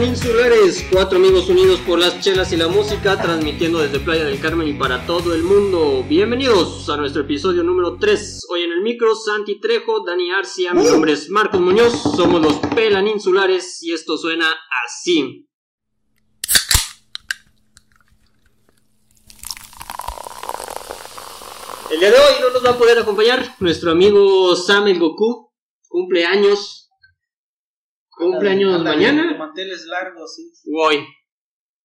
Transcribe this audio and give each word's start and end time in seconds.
Pelanínsulares, 0.00 0.86
cuatro 0.90 1.18
amigos 1.18 1.50
unidos 1.50 1.78
por 1.80 1.98
las 1.98 2.20
chelas 2.20 2.50
y 2.54 2.56
la 2.56 2.68
música, 2.68 3.20
transmitiendo 3.20 3.80
desde 3.80 4.00
Playa 4.00 4.24
del 4.24 4.40
Carmen 4.40 4.66
y 4.66 4.72
para 4.72 5.04
todo 5.04 5.34
el 5.34 5.42
mundo. 5.42 6.02
Bienvenidos 6.08 6.88
a 6.88 6.96
nuestro 6.96 7.20
episodio 7.20 7.62
número 7.62 7.98
3. 7.98 8.46
Hoy 8.48 8.62
en 8.62 8.72
el 8.72 8.80
micro, 8.80 9.14
Santi 9.14 9.60
Trejo, 9.60 10.02
Dani 10.02 10.30
Arcia, 10.30 10.72
mi 10.72 10.84
nombre 10.84 11.12
es 11.12 11.28
Marcos 11.28 11.60
Muñoz, 11.60 11.92
somos 12.16 12.40
los 12.40 12.54
Pelanínsulares 12.74 13.82
y 13.82 13.92
esto 13.92 14.16
suena 14.16 14.46
así. 14.86 15.46
El 21.90 22.00
día 22.00 22.10
de 22.10 22.16
hoy 22.16 22.34
no 22.40 22.50
nos 22.54 22.64
va 22.64 22.70
a 22.70 22.78
poder 22.78 22.98
acompañar 22.98 23.54
nuestro 23.60 23.90
amigo 23.90 24.56
Sam 24.56 24.88
el 24.88 24.98
Goku, 24.98 25.52
cumpleaños. 25.88 26.79
¿Cumpleaños 28.20 28.74
Ándale, 28.78 28.96
mañana? 28.96 29.32
de 29.32 29.38
Manteles 29.38 29.86
largos, 29.86 30.34
sí. 30.34 30.50
hoy. 30.74 31.04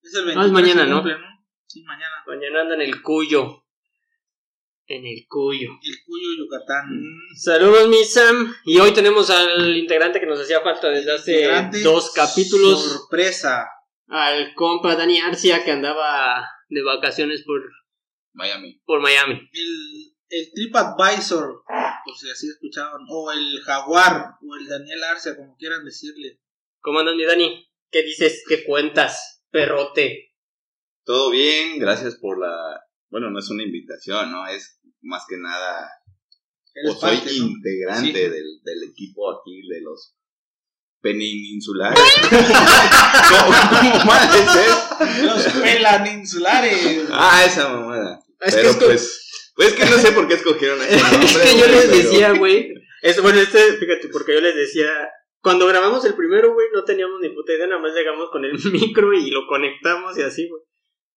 Es 0.01 0.13
el 0.15 0.29
Ah, 0.37 0.45
es 0.45 0.51
23 0.51 0.51
mañana, 0.51 0.85
¿no? 0.85 0.97
cumple, 1.01 1.15
Sí, 1.67 1.83
mañana. 1.83 2.15
Mañana 2.27 2.61
anda 2.61 2.75
en 2.75 2.81
el 2.81 3.01
Cuyo. 3.01 3.63
En 4.87 5.05
el 5.05 5.25
Cuyo. 5.27 5.69
El 5.81 5.95
Cuyo, 6.05 6.27
Yucatán. 6.37 6.85
Saludos, 7.35 7.89
mi 7.89 8.03
Sam. 8.03 8.53
Y 8.65 8.77
hoy 8.79 8.91
tenemos 8.93 9.29
al 9.31 9.75
integrante 9.75 10.19
que 10.19 10.27
nos 10.27 10.39
hacía 10.39 10.61
falta 10.61 10.89
desde 10.89 11.11
hace 11.13 11.31
Integrante 11.33 11.81
dos 11.81 12.11
capítulos. 12.13 12.83
Sorpresa. 12.83 13.65
Al 14.07 14.53
compa 14.53 14.95
Dani 14.95 15.19
Arcia 15.19 15.63
que 15.65 15.71
andaba 15.71 16.47
de 16.69 16.83
vacaciones 16.83 17.43
por, 17.43 17.61
Miami. 18.33 18.79
por 18.85 19.01
Miami. 19.01 19.33
El, 19.51 20.14
el 20.29 20.51
TripAdvisor, 20.53 21.63
por 22.05 22.17
si 22.17 22.29
así 22.29 22.47
escuchaban. 22.49 23.01
O 23.09 23.31
el 23.31 23.59
Jaguar, 23.61 24.31
o 24.41 24.55
el 24.55 24.67
Daniel 24.67 25.03
Arce, 25.03 25.35
como 25.35 25.55
quieran 25.57 25.85
decirle. 25.85 26.39
¿Cómo 26.81 26.99
andas, 26.99 27.15
mi 27.15 27.23
Dani? 27.25 27.67
¿Qué 27.91 28.03
dices? 28.03 28.43
¿Qué 28.47 28.63
cuentas? 28.65 29.41
Perrote. 29.51 30.33
Todo 31.03 31.29
bien, 31.29 31.79
gracias 31.79 32.15
por 32.15 32.39
la... 32.39 32.81
Bueno, 33.09 33.29
no 33.29 33.39
es 33.39 33.49
una 33.49 33.63
invitación, 33.63 34.31
¿no? 34.31 34.47
Es 34.47 34.79
más 35.01 35.23
que 35.29 35.37
nada... 35.37 35.89
O 36.89 36.93
soy 36.93 37.17
parte, 37.17 37.31
¿no? 37.39 37.45
integrante 37.45 38.07
Sí. 38.07 38.29
del, 38.29 38.61
del 38.63 38.83
equipo 38.89 39.31
aquí 39.31 39.61
de 39.69 39.81
los 39.81 40.15
peninsulares. 40.99 41.99
¿Cómo, 43.29 43.53
cómo 43.69 44.05
mal 44.05 44.29
es 44.35 44.55
eso? 44.55 45.23
Los 45.25 45.43
pelaninsulares. 45.61 47.07
Ah, 47.11 47.43
esa 47.45 47.69
mamada. 47.69 48.19
Es 48.41 48.55
que 48.55 48.61
Pero 48.61 48.69
es 48.71 48.75
co- 48.77 48.85
pues... 48.85 49.24
Pues 49.55 49.69
es 49.69 49.73
que 49.75 49.85
no 49.85 49.97
sé 49.97 50.11
por 50.11 50.27
qué 50.27 50.33
escogieron 50.35 50.79
ese 50.81 50.97
nombre. 50.97 51.25
Es 51.25 51.37
que 51.37 51.59
yo 51.59 51.67
les 51.67 51.85
pero- 51.85 51.97
decía, 51.97 52.31
güey. 52.37 52.73
es- 53.01 53.21
Bueno, 53.21 53.39
este, 53.39 53.59
fíjate, 53.77 54.09
porque 54.09 54.33
yo 54.35 54.41
les 54.41 54.55
decía. 54.55 54.89
Cuando 55.41 55.67
grabamos 55.67 56.03
el 56.05 56.15
primero, 56.15 56.53
güey, 56.53 56.67
no 56.73 56.83
teníamos 56.85 57.19
ni 57.21 57.29
puta 57.29 57.53
idea, 57.53 57.67
nada 57.67 57.79
más 57.79 57.93
llegamos 57.93 58.31
con 58.31 58.43
el 58.45 58.53
micro 58.71 59.13
y 59.13 59.29
lo 59.29 59.45
conectamos 59.47 60.17
y 60.17 60.23
así, 60.23 60.49
güey. 60.49 60.61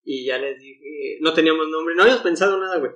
Y 0.04 0.26
ya 0.26 0.36
les 0.38 0.58
dije, 0.58 1.16
no 1.20 1.32
teníamos 1.32 1.66
nombre, 1.68 1.94
no 1.94 2.02
habíamos 2.02 2.22
pensado 2.22 2.58
nada, 2.60 2.78
güey. 2.78 2.90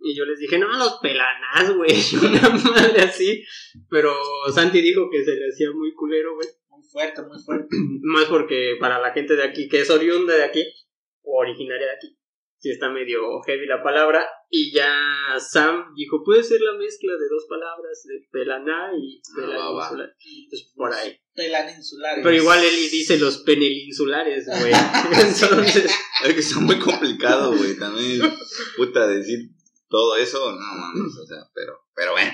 Y 0.00 0.16
yo 0.16 0.24
les 0.24 0.38
dije, 0.38 0.58
no, 0.58 0.66
los 0.72 0.98
pelanás, 1.02 1.70
güey, 1.74 1.92
una 2.22 2.48
madre 2.48 3.02
así. 3.02 3.44
Pero 3.90 4.14
Santi 4.54 4.80
dijo 4.80 5.08
que 5.10 5.22
se 5.24 5.34
le 5.36 5.48
hacía 5.48 5.70
muy 5.72 5.92
culero, 5.92 6.34
güey. 6.34 6.48
Muy 6.70 6.82
fuerte, 6.90 7.20
muy 7.22 7.38
fuerte. 7.44 7.76
Más 8.02 8.24
porque 8.24 8.76
para 8.80 8.98
la 8.98 9.12
gente 9.12 9.36
de 9.36 9.42
aquí, 9.44 9.68
que 9.68 9.80
es 9.80 9.90
oriunda 9.90 10.34
de 10.34 10.44
aquí, 10.44 10.64
o 11.22 11.40
originaria 11.40 11.86
de 11.88 11.92
aquí, 11.92 12.16
sí 12.64 12.70
está 12.70 12.88
medio 12.88 13.42
heavy 13.42 13.66
la 13.66 13.82
palabra. 13.82 14.26
Y 14.48 14.72
ya 14.72 15.36
Sam 15.38 15.92
dijo, 15.94 16.24
puede 16.24 16.42
ser 16.42 16.62
la 16.62 16.72
mezcla 16.72 17.12
de 17.12 17.28
dos 17.28 17.44
palabras, 17.46 18.04
de 18.04 18.26
pelaná 18.32 18.90
y 18.96 19.20
Ah, 19.20 19.34
pelaninsular. 19.36 20.16
Entonces, 20.18 20.72
por 20.74 20.94
ahí. 20.94 21.20
Pelaninsulares. 21.34 22.24
Pero 22.24 22.34
igual 22.34 22.64
él 22.64 22.74
dice 22.90 23.18
los 23.18 23.38
penelinsulares, 23.42 24.46
güey. 24.46 24.72
Entonces, 25.12 25.92
Es 26.24 26.32
que 26.32 26.40
está 26.40 26.60
muy 26.60 26.78
complicado, 26.78 27.54
güey. 27.54 27.78
También, 27.78 28.22
puta, 28.78 29.08
decir 29.08 29.50
todo 29.90 30.16
eso, 30.16 30.52
no 30.52 30.74
mames, 30.74 31.18
o 31.18 31.26
sea, 31.26 31.44
pero, 31.54 31.78
pero 31.94 32.12
bueno. 32.12 32.32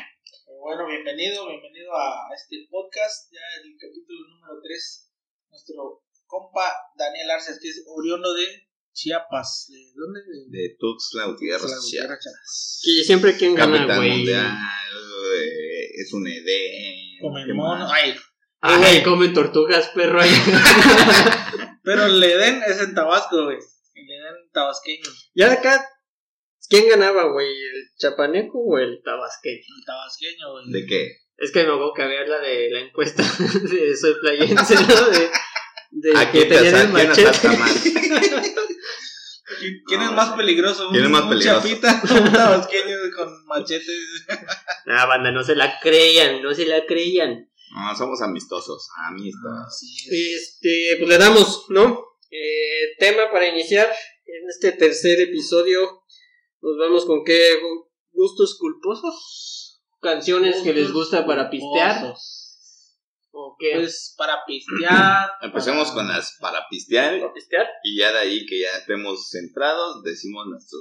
Bueno, 0.60 0.87
bienvenido, 0.87 1.49
bienvenido 1.49 1.91
a 1.93 2.28
este 2.37 2.69
podcast, 2.71 3.33
ya 3.33 3.41
el 3.65 3.75
capítulo 3.77 4.28
número 4.28 4.60
3. 4.62 5.10
Nuestro 5.50 6.04
compa 6.27 6.72
Daniel 6.94 7.31
Arce, 7.33 7.59
que 7.60 7.69
es 7.69 7.84
oriundo 7.88 8.33
de 8.34 8.69
Chiapas. 9.00 9.66
¿De 9.71 9.78
dónde? 9.94 10.21
De 10.21 10.59
De 10.59 10.77
Tuxtla 10.78 11.27
Gutiérrez, 11.27 11.62
Chiapas. 11.88 12.21
Chiapas. 12.21 12.81
y 12.84 13.05
siempre 13.05 13.37
quien 13.37 13.55
gana, 13.55 13.77
Capitán 13.78 13.97
güey. 13.99 14.11
Mundial, 14.11 14.59
güey, 14.93 15.87
es 15.97 16.12
un 16.12 16.27
Edén. 16.27 17.19
Come 17.21 17.44
¿qué 17.47 17.55
mono. 17.55 17.89
Ay, 17.91 18.15
Ay, 18.62 19.03
comen 19.03 19.33
tortugas, 19.33 19.89
perro. 19.94 20.21
ahí. 20.21 20.31
pero 21.83 22.05
el 22.06 22.22
Edén 22.22 22.62
es 22.66 22.78
en 22.81 22.94
Tabasco, 22.94 23.44
güey. 23.44 23.56
El 23.56 24.05
Edén 24.05 24.50
tabasqueño. 24.53 25.09
ya 25.34 25.49
de 25.49 25.55
acá, 25.56 25.83
¿quién 26.69 26.89
ganaba, 26.89 27.33
güey? 27.33 27.49
¿El 27.49 27.91
chapaneco 27.99 28.59
o 28.59 28.78
el 28.78 29.00
tabasqueño? 29.03 29.62
El 29.78 29.84
tabasqueño, 29.87 30.53
güey. 30.53 30.72
¿De 30.72 30.87
qué? 30.87 31.16
Es 31.39 31.53
que 31.53 31.60
me 31.65 31.71
acuerdo 31.71 31.94
que 31.94 32.03
había 32.03 32.27
la 32.27 32.39
de 32.41 32.69
la 32.71 32.81
encuesta 32.81 33.22
de 33.71 33.97
Soy 33.97 34.15
Playense, 34.21 34.75
¿no? 34.75 35.09
De, 35.09 35.31
de 35.91 36.12
¿A 36.17 36.31
que 36.31 36.45
tenían 36.45 36.77
el 36.77 36.89
machete. 36.89 37.28
asalta 37.28 37.59
más? 37.59 37.83
¿Quién- 39.59 39.83
¿Quién 39.87 40.03
es 40.03 40.12
más 40.12 40.31
peligroso? 40.37 40.89
¿Quién 40.91 41.03
es 41.03 41.06
¿Un- 41.06 41.12
más 41.12 41.23
un 41.25 41.28
peligroso? 41.31 41.61
chapita 41.61 42.03
o 42.09 42.15
un 42.23 42.33
tabasqueño 42.33 42.97
con 43.17 43.47
machete? 43.47 43.93
Ah, 44.87 45.06
banda, 45.06 45.31
no 45.33 45.43
se 45.45 45.55
la 45.55 45.78
creían, 45.81 46.43
no 46.43 46.55
se 46.55 46.67
la 46.67 46.84
creían. 46.87 47.49
No, 47.75 47.97
somos 47.97 48.21
amistosos, 48.23 48.89
amistosos. 49.09 49.83
Este, 50.11 50.97
pues 50.99 51.09
le 51.09 51.19
damos, 51.19 51.67
¿no? 51.69 52.05
Eh, 52.31 52.97
tema 52.99 53.31
para 53.31 53.47
iniciar 53.49 53.87
en 53.87 54.49
este 54.49 54.72
tercer 54.72 55.21
episodio. 55.21 56.03
Nos 56.62 56.77
vamos 56.78 57.05
con 57.05 57.22
qué 57.25 57.39
gustos 58.12 58.57
culposos. 58.59 59.83
Canciones 60.01 60.57
que 60.62 60.72
les 60.72 60.93
gusta 60.93 61.25
para 61.27 61.51
pistear. 61.51 62.15
¿O 63.32 63.56
qué? 63.58 63.72
Pues 63.76 64.14
para 64.18 64.44
pistear. 64.46 65.30
Empecemos 65.42 65.88
para- 65.88 65.94
con 65.94 66.08
las 66.08 66.36
para 66.41 66.66
pistear 66.68 67.20
¿Para 67.20 67.32
pistear? 67.32 67.66
y 67.84 67.98
ya 67.98 68.12
de 68.12 68.18
ahí 68.18 68.46
que 68.46 68.60
ya 68.60 68.76
estemos 68.78 69.28
centrados, 69.30 70.02
decimos 70.02 70.46
nuestros 70.48 70.80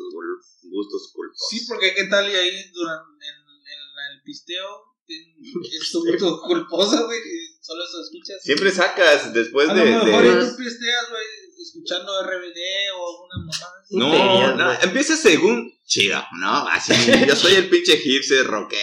gustos 0.64 1.12
culposos. 1.14 1.48
Sí, 1.50 1.66
porque 1.68 1.94
qué 1.96 2.06
tal 2.06 2.30
y 2.30 2.36
ahí 2.36 2.72
durante 2.72 3.26
en, 3.26 3.36
en 3.36 4.16
el 4.16 4.22
pisteo 4.24 4.68
es 5.10 5.92
tu 5.92 6.06
gusto 6.06 6.42
culposo, 6.42 7.06
güey, 7.08 7.20
solo 7.62 7.84
eso 7.84 8.02
escuchas. 8.02 8.42
Siempre 8.44 8.72
sacas 8.72 9.34
después 9.34 9.70
A 9.70 9.74
de... 9.74 9.86
lo 9.92 10.04
mejor 10.06 10.24
de- 10.24 10.46
tú 10.50 10.56
pisteas, 10.58 11.10
güey, 11.10 11.24
escuchando 11.62 12.24
RBD 12.24 12.60
o 12.96 13.10
alguna 13.10 13.38
mamá. 13.38 13.52
así. 13.82 13.98
No, 13.98 14.56
no, 14.56 14.74
empieza 14.82 15.16
según 15.18 15.72
chido, 15.86 16.24
¿no? 16.40 16.68
Así, 16.68 16.94
yo 17.28 17.36
soy 17.36 17.56
el 17.56 17.70
pinche 17.70 17.98
hipster 17.98 18.46
rockero 18.46 18.82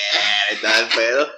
y 0.53 0.63
tal, 0.63 0.89
pedo. 0.95 1.29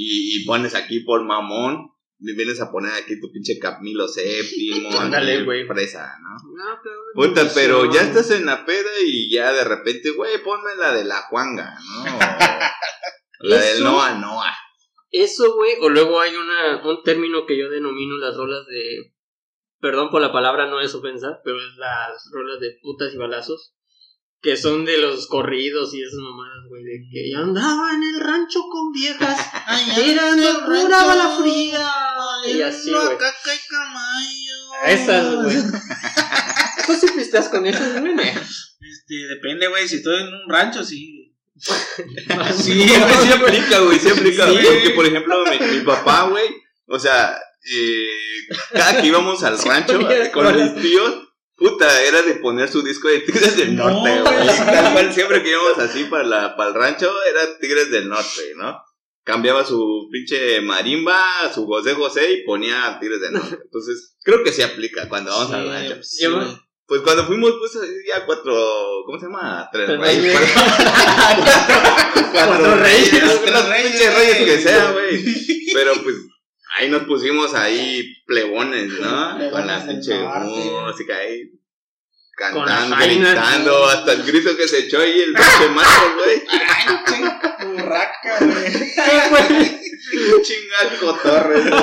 Y, 0.00 0.36
y 0.42 0.44
pones 0.44 0.74
aquí 0.76 1.00
por 1.00 1.24
mamón, 1.24 1.90
me 2.20 2.32
vienes 2.34 2.60
a 2.60 2.70
poner 2.70 2.92
aquí 2.92 3.20
tu 3.20 3.32
pinche 3.32 3.58
Camilo 3.58 4.06
séptimo, 4.06 4.90
Ándale, 5.00 5.44
güey. 5.44 5.66
fresa, 5.66 6.12
¿no? 6.22 6.30
No, 6.54 6.80
pero 6.82 6.96
Puta, 7.14 7.50
pero 7.54 7.92
ya 7.92 8.02
estás 8.02 8.30
en 8.30 8.46
la 8.46 8.64
peda 8.64 8.90
y 9.04 9.28
ya 9.32 9.52
de 9.52 9.64
repente, 9.64 10.10
güey, 10.10 10.42
ponme 10.42 10.74
la 10.78 10.92
de 10.94 11.04
la 11.04 11.22
Juanga, 11.22 11.76
¿no? 11.80 12.04
O 12.04 12.18
la 13.40 13.56
del 13.56 13.74
Eso- 13.76 13.84
Noa 13.84 14.14
Noa. 14.18 14.52
Eso, 15.10 15.54
güey, 15.54 15.72
o 15.80 15.88
luego 15.88 16.20
hay 16.20 16.34
una, 16.36 16.86
un 16.86 17.02
término 17.02 17.46
que 17.46 17.58
yo 17.58 17.70
denomino 17.70 18.16
las 18.18 18.36
rolas 18.36 18.66
de... 18.66 19.14
Perdón 19.80 20.10
por 20.10 20.20
la 20.20 20.32
palabra, 20.32 20.66
no 20.68 20.80
es 20.80 20.94
ofensa, 20.94 21.40
pero 21.44 21.56
es 21.56 21.76
las 21.76 22.28
rolas 22.32 22.60
de 22.60 22.76
putas 22.82 23.14
y 23.14 23.16
balazos. 23.16 23.74
Que 24.40 24.56
son 24.56 24.84
de 24.84 24.98
los 24.98 25.26
corridos 25.26 25.92
y 25.94 26.02
esas 26.02 26.20
mamadas, 26.20 26.64
güey, 26.68 26.84
de 26.84 27.00
que 27.10 27.30
yo 27.32 27.38
andaba 27.38 27.92
en 27.92 28.02
el 28.04 28.20
rancho 28.20 28.60
con 28.70 28.92
viejas, 28.92 29.38
el 29.96 30.16
pura 30.64 31.04
bala 31.04 31.24
rancho, 31.24 31.42
fría. 31.42 31.90
Y 32.46 32.62
así, 32.62 32.92
güey. 32.92 33.18
Esas, 34.86 35.34
güey. 35.34 35.56
¿Tú 36.86 36.94
sí 36.94 37.06
pisteas 37.16 37.48
con 37.48 37.66
esas, 37.66 38.00
güey? 38.00 38.14
Este, 38.18 39.26
depende, 39.28 39.68
güey, 39.68 39.88
si 39.88 39.96
estoy 39.96 40.22
en 40.22 40.28
un 40.28 40.48
rancho, 40.48 40.84
sí. 40.84 41.34
Sí, 42.54 42.88
sí 42.88 42.94
aplica, 42.94 43.80
güey, 43.80 43.98
sí 43.98 44.08
aplica. 44.08 44.48
Sí. 44.48 44.58
Porque, 44.62 44.90
por 44.90 45.06
ejemplo, 45.06 45.44
mi, 45.50 45.78
mi 45.78 45.80
papá, 45.80 46.28
güey, 46.28 46.46
o 46.86 46.98
sea, 46.98 47.36
eh, 47.70 48.46
cada 48.72 49.00
que 49.00 49.08
íbamos 49.08 49.42
al 49.42 49.58
rancho 49.58 50.00
con 50.32 50.56
mis 50.56 50.82
tíos, 50.82 51.27
puta, 51.58 52.02
era 52.04 52.22
de 52.22 52.34
poner 52.36 52.68
su 52.68 52.82
disco 52.82 53.08
de 53.08 53.20
Tigres 53.20 53.56
del 53.56 53.76
No, 53.76 53.90
Norte, 53.90 54.20
güey. 54.22 54.44
güey. 54.44 54.46
Tal 54.56 54.92
cual, 54.92 55.12
siempre 55.12 55.42
que 55.42 55.50
íbamos 55.50 55.78
así 55.78 56.04
para, 56.04 56.24
la, 56.24 56.56
para 56.56 56.70
el 56.70 56.74
rancho, 56.76 57.12
era 57.30 57.58
Tigres 57.58 57.90
del 57.90 58.08
Norte, 58.08 58.52
¿no? 58.56 58.80
Cambiaba 59.24 59.64
su 59.64 60.08
pinche 60.10 60.60
marimba, 60.62 61.52
su 61.54 61.66
José 61.66 61.92
José 61.94 62.32
y 62.32 62.44
ponía 62.44 62.96
Tigres 63.00 63.20
del 63.20 63.32
Norte. 63.34 63.58
Entonces, 63.62 64.16
creo 64.22 64.42
que 64.42 64.52
sí 64.52 64.62
aplica 64.62 65.08
cuando 65.08 65.30
vamos 65.32 65.52
al 65.52 65.68
rancho. 65.68 66.02
Sí, 66.02 66.22
Yo- 66.24 66.36
güey. 66.36 66.46
Pues 66.86 67.02
cuando 67.02 67.26
fuimos, 67.26 67.52
pues 67.58 67.72
ya 68.08 68.24
cuatro, 68.24 68.54
¿cómo 69.04 69.18
se 69.20 69.26
llama? 69.26 69.68
Tres 69.70 69.88
reyes. 69.90 70.22
reyes. 70.22 70.52
cuatro, 72.32 72.32
Cuatro 72.32 72.76
reyes. 72.76 73.10
reyes. 73.12 73.42
Tres 73.44 73.68
reyes, 73.68 74.14
reyes 74.16 74.36
que 74.38 74.58
sea, 74.62 74.92
güey. 74.92 75.24
Pero 75.74 76.02
pues 76.02 76.14
ahí 76.76 76.88
nos 76.88 77.04
pusimos 77.04 77.54
ahí 77.54 78.22
plebones, 78.26 78.88
¿no? 79.00 79.36
Plebones 79.36 79.52
Con 79.52 79.66
la 79.66 79.86
pinche 79.86 80.18
música 80.18 81.16
ahí. 81.16 81.50
Cantando, 82.36 82.96
gritando, 82.96 83.84
hasta 83.86 84.12
el 84.12 84.22
grito 84.22 84.56
que 84.56 84.68
se 84.68 84.86
echó 84.86 85.00
ahí 85.00 85.20
el 85.20 85.32
pinche 85.34 85.68
macho, 85.74 86.14
güey. 86.14 86.42
Burraca, 87.72 88.38
güey. 88.40 89.80
Chinga 90.42 90.98
cotorre, 91.00 91.60
güey. 91.62 91.82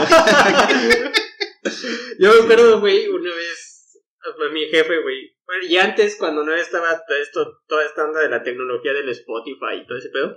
Yo 2.19 2.33
me 2.33 2.43
acuerdo, 2.43 2.79
güey, 2.79 3.07
una 3.09 3.35
vez, 3.35 4.01
fue 4.37 4.49
mi 4.51 4.65
jefe, 4.67 5.01
güey. 5.01 5.35
Bueno, 5.45 5.65
y 5.67 5.77
antes, 5.77 6.15
cuando 6.17 6.43
no 6.43 6.55
estaba 6.55 7.03
todo 7.05 7.17
esto, 7.17 7.61
toda 7.67 7.85
esta 7.85 8.05
onda 8.05 8.21
de 8.21 8.29
la 8.29 8.41
tecnología 8.41 8.93
del 8.93 9.09
Spotify 9.09 9.81
y 9.81 9.85
todo 9.85 9.97
ese 9.97 10.09
pedo, 10.09 10.35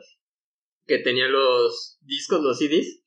que 0.87 0.99
tenía 0.99 1.29
los 1.29 1.99
discos, 2.01 2.43
los 2.43 2.59
CDs, 2.59 3.03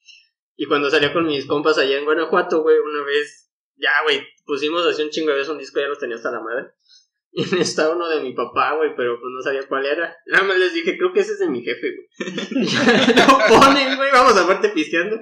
y 0.61 0.67
cuando 0.67 0.91
salía 0.91 1.11
con 1.11 1.25
mis 1.25 1.47
compas 1.47 1.79
allá 1.79 1.97
en 1.97 2.05
Guanajuato, 2.05 2.61
güey, 2.61 2.77
una 2.77 3.03
vez, 3.03 3.51
ya, 3.77 3.89
güey, 4.03 4.21
pusimos 4.45 4.85
así 4.85 5.01
un 5.01 5.09
chingo 5.09 5.31
de 5.31 5.37
veces 5.37 5.49
un 5.49 5.57
disco, 5.57 5.79
ya 5.79 5.87
los 5.87 5.97
tenía 5.97 6.17
hasta 6.17 6.29
la 6.29 6.39
madre. 6.39 6.67
Y 7.33 7.61
estaba 7.61 7.95
uno 7.95 8.07
de 8.07 8.21
mi 8.21 8.33
papá, 8.33 8.75
güey, 8.75 8.91
pero 8.95 9.19
pues 9.19 9.31
no 9.33 9.41
sabía 9.41 9.67
cuál 9.67 9.87
era. 9.87 10.15
Nada 10.27 10.43
más 10.43 10.57
les 10.57 10.73
dije, 10.75 10.99
creo 10.99 11.13
que 11.13 11.21
ese 11.21 11.31
es 11.31 11.39
de 11.39 11.47
mi 11.47 11.63
jefe, 11.63 11.87
güey. 11.95 12.65
Lo 13.15 13.39
ponen, 13.47 13.95
güey, 13.95 14.11
vamos 14.11 14.37
a 14.37 14.45
verte 14.45 14.69
pisteando. 14.69 15.19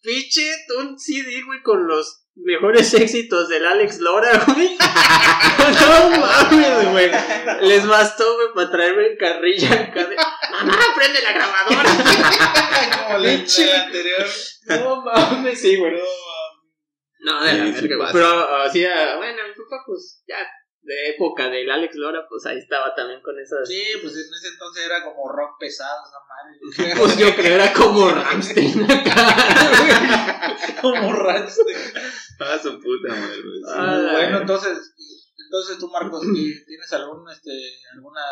Pinche, 0.00 0.50
un 0.78 0.98
CD, 0.98 1.42
güey, 1.44 1.60
con 1.62 1.86
los 1.86 2.24
mejores 2.36 2.94
éxitos 2.94 3.50
del 3.50 3.66
Alex 3.66 4.00
Lora, 4.00 4.46
güey. 4.46 4.78
no 4.78 6.10
mames, 6.20 6.90
güey. 6.92 7.10
Les 7.68 7.86
bastó, 7.86 8.34
güey, 8.36 8.48
para 8.54 8.70
traerme 8.70 9.08
en 9.08 9.16
carrilla 9.18 9.74
acá 9.74 10.06
de, 10.06 10.16
Mamá, 10.64 10.78
prende 10.96 11.22
la 11.22 11.32
grabadora. 11.32 11.90
Como 13.06 13.18
la 13.18 13.32
anterior. 13.32 14.26
no 14.68 15.02
mames, 15.02 15.60
sí, 15.60 15.76
güey. 15.76 15.92
No, 17.20 17.44
de 17.44 17.52
la 17.52 17.64
Sí, 17.66 17.72
verga, 17.72 17.96
güey. 17.96 17.98
pasa. 17.98 18.12
Pero 18.12 18.56
así, 18.62 18.84
ah, 18.84 19.16
bueno, 19.18 19.42
mi 19.48 19.54
papá, 19.54 19.82
pues, 19.86 20.22
ya, 20.26 20.36
de 20.82 21.10
época 21.10 21.48
del 21.50 21.70
Alex 21.70 21.94
Lora, 21.96 22.26
pues 22.28 22.46
ahí 22.46 22.56
estaba 22.58 22.94
también 22.94 23.20
con 23.20 23.38
esas. 23.38 23.68
Sí, 23.68 23.82
pues 24.00 24.14
en 24.14 24.20
ese 24.34 24.48
entonces 24.52 24.86
era 24.86 25.04
como 25.04 25.28
rock 25.30 25.58
pesado, 25.60 25.98
esa 26.06 26.18
madre. 26.28 26.94
Pues 26.98 27.16
yo 27.18 27.34
creo 27.36 27.54
era 27.56 27.72
como 27.72 28.08
Ramstein 28.10 28.90
acá, 28.90 30.56
como 30.80 31.12
Rammstein. 31.12 31.76
Ah, 32.40 32.58
su 32.62 32.80
puta 32.80 33.08
madre. 33.14 33.42
Ah, 33.68 34.08
Bueno, 34.12 34.38
entonces, 34.40 34.78
entonces 35.44 35.78
tú, 35.78 35.88
Marcos, 35.90 36.22
¿qué- 36.22 36.64
¿tienes 36.66 36.92
algún, 36.94 37.28
este, 37.30 37.50
alguna 37.94 38.22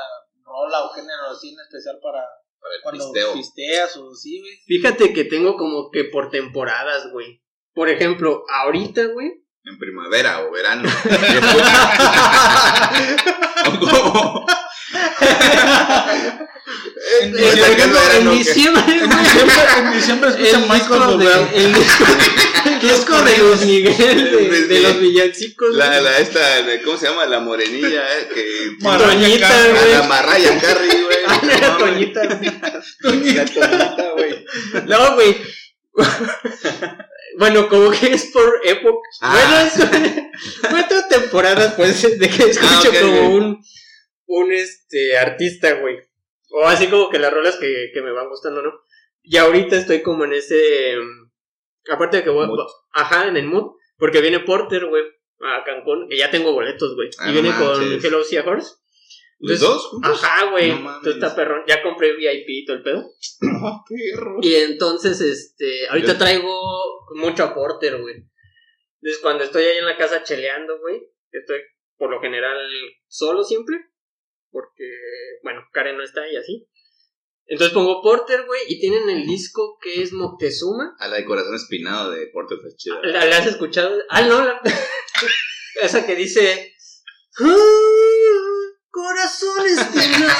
rola 0.48 0.84
o 0.84 0.88
género 0.90 1.26
así 1.30 1.52
en 1.52 1.60
especial 1.60 1.98
para 2.02 2.24
Para 2.60 2.74
el 2.74 2.80
cuando 2.82 3.12
pisteo. 3.12 3.32
pisteas 3.34 3.96
o 3.96 4.14
sí, 4.14 4.40
güey? 4.40 4.56
Fíjate 4.66 5.12
que 5.12 5.24
tengo 5.24 5.56
como 5.56 5.90
que 5.90 6.04
por 6.04 6.30
temporadas, 6.30 7.10
güey. 7.12 7.42
Por 7.74 7.88
ejemplo, 7.88 8.44
ahorita, 8.64 9.06
güey. 9.06 9.44
En 9.64 9.78
primavera 9.78 10.46
o 10.46 10.50
verano. 10.50 10.88
¿O 13.66 13.78
cómo? 13.78 14.46
En, 17.22 17.34
Ahorita 17.38 17.76
que 17.76 17.82
es 17.82 17.92
verano, 17.92 18.32
en 18.32 18.38
diciembre, 18.38 18.82
En 18.88 19.08
diciembre, 19.10 19.56
en 19.78 19.92
diciembre 19.94 20.30
escucha 20.30 20.56
El 20.58 20.62
Michael 20.68 21.02
Bublé. 21.06 21.30
el 21.54 21.72
disco, 21.74 22.04
el 22.66 22.80
disco 22.80 23.22
de 23.22 23.38
Luis 23.38 23.60
Miguel, 23.62 24.30
de, 24.30 24.62
de 24.66 24.80
los 24.80 25.00
villancicos. 25.00 25.74
La, 25.74 26.00
la 26.00 26.18
esta, 26.18 26.60
la- 26.60 26.82
¿cómo 26.82 26.98
se 26.98 27.06
llama? 27.08 27.24
La 27.26 27.40
morenilla, 27.40 28.02
eh, 28.18 28.28
que... 28.34 28.76
Toñita, 28.82 29.48
güey. 29.70 29.92
la 29.92 30.02
Marraya 30.04 30.60
Carey, 30.60 30.88
güey. 30.90 31.18
Ah, 31.28 31.40
mames. 31.42 31.78
Toñita, 31.78 32.26
güey. 32.26 32.44
La 33.34 33.44
Toñita, 33.44 34.10
güey. 34.16 34.44
No, 34.86 35.14
güey. 35.14 35.36
Bueno, 37.38 37.68
como 37.68 37.90
que 37.92 38.14
es 38.14 38.24
por 38.32 38.52
época. 38.64 38.98
Ah. 39.20 39.32
Bueno, 39.32 39.58
es. 39.60 39.72
Cuatro 40.68 40.98
temporadas, 41.08 41.74
pues, 41.76 42.02
de 42.18 42.28
que 42.28 42.50
escucho 42.50 42.68
Ah, 42.68 42.88
ok, 42.88 43.00
como 43.00 43.20
ok. 43.28 43.32
un. 43.34 43.64
Un 44.28 44.52
este. 44.52 45.16
Artista, 45.18 45.72
güey. 45.80 45.98
O 46.50 46.64
así 46.64 46.86
como 46.88 47.10
que 47.10 47.18
las 47.18 47.32
rolas 47.32 47.56
que, 47.56 47.90
que 47.92 48.00
me 48.02 48.12
van 48.12 48.28
gustando, 48.28 48.62
¿no? 48.62 48.72
Y 49.22 49.36
ahorita 49.36 49.76
estoy 49.76 50.02
como 50.02 50.24
en 50.24 50.32
ese. 50.34 50.96
mm, 50.96 51.92
Aparte 51.92 52.18
de 52.18 52.24
que 52.24 52.30
voy. 52.30 52.46
Mood. 52.46 52.60
Ajá, 52.92 53.26
en 53.28 53.36
el 53.36 53.46
mood. 53.46 53.72
Porque 53.98 54.20
viene 54.20 54.40
Porter, 54.40 54.86
güey. 54.86 55.02
A 55.40 55.64
Cancún. 55.64 56.08
Que 56.08 56.16
ya 56.16 56.30
tengo 56.30 56.52
boletos, 56.52 56.94
güey. 56.94 57.10
Ah, 57.18 57.30
y 57.30 57.32
viene 57.32 57.50
con. 57.58 57.82
Hello 58.04 58.22
Seahorse. 58.24 58.74
¿Los 59.40 59.60
Entonces- 59.60 59.68
dos 59.68 59.86
juntos? 59.86 60.24
Ajá, 60.24 60.50
güey. 60.50 60.72
No 60.82 61.00
está 61.10 61.34
perrón. 61.36 61.62
Ya 61.68 61.82
compré 61.82 62.14
VIP 62.16 62.48
y 62.48 62.64
todo 62.64 62.76
el 62.78 62.82
pedo. 62.82 63.04
Ah, 63.62 63.82
perro. 63.88 64.38
Y 64.42 64.54
entonces, 64.54 65.20
este, 65.20 65.88
ahorita 65.88 66.12
Yo- 66.12 66.18
traigo 66.18 67.06
mucho 67.14 67.44
a 67.44 67.54
Porter, 67.54 68.00
güey. 68.00 68.14
Entonces, 69.00 69.22
cuando 69.22 69.44
estoy 69.44 69.62
ahí 69.64 69.78
en 69.78 69.86
la 69.86 69.96
casa 69.96 70.22
cheleando, 70.24 70.78
güey, 70.80 71.00
estoy 71.30 71.60
por 71.96 72.10
lo 72.10 72.20
general 72.20 72.56
solo 73.06 73.44
siempre. 73.44 73.76
Porque, 74.50 74.84
bueno, 75.42 75.60
Karen 75.72 75.96
no 75.96 76.02
está 76.04 76.26
y 76.30 76.36
así. 76.36 76.66
Entonces 77.46 77.72
pongo 77.74 78.02
Porter, 78.02 78.44
güey, 78.46 78.60
y 78.68 78.78
tienen 78.80 79.08
el 79.08 79.26
disco 79.26 79.78
que 79.80 80.02
es 80.02 80.12
Moctezuma. 80.12 80.94
A 80.98 81.08
la 81.08 81.16
de 81.16 81.24
corazón 81.24 81.54
espinado 81.54 82.10
de 82.10 82.26
Porter 82.26 82.58
está 82.62 82.76
chida. 82.76 83.00
¿La, 83.04 83.24
la 83.24 83.38
has 83.38 83.46
escuchado? 83.46 83.96
Ah, 84.10 84.22
no, 84.22 84.44
la- 84.44 84.60
esa 85.82 86.04
que 86.06 86.14
dice... 86.14 86.74
"Ah, 87.40 87.54
Corazón 88.90 89.66
espinado. 89.66 90.34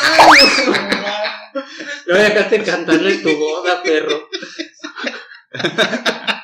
No 2.06 2.14
me 2.14 2.20
dejaste 2.22 2.62
cantarle 2.62 3.16
tu 3.19 3.37
boda, 3.37 3.82
perro. 3.82 4.28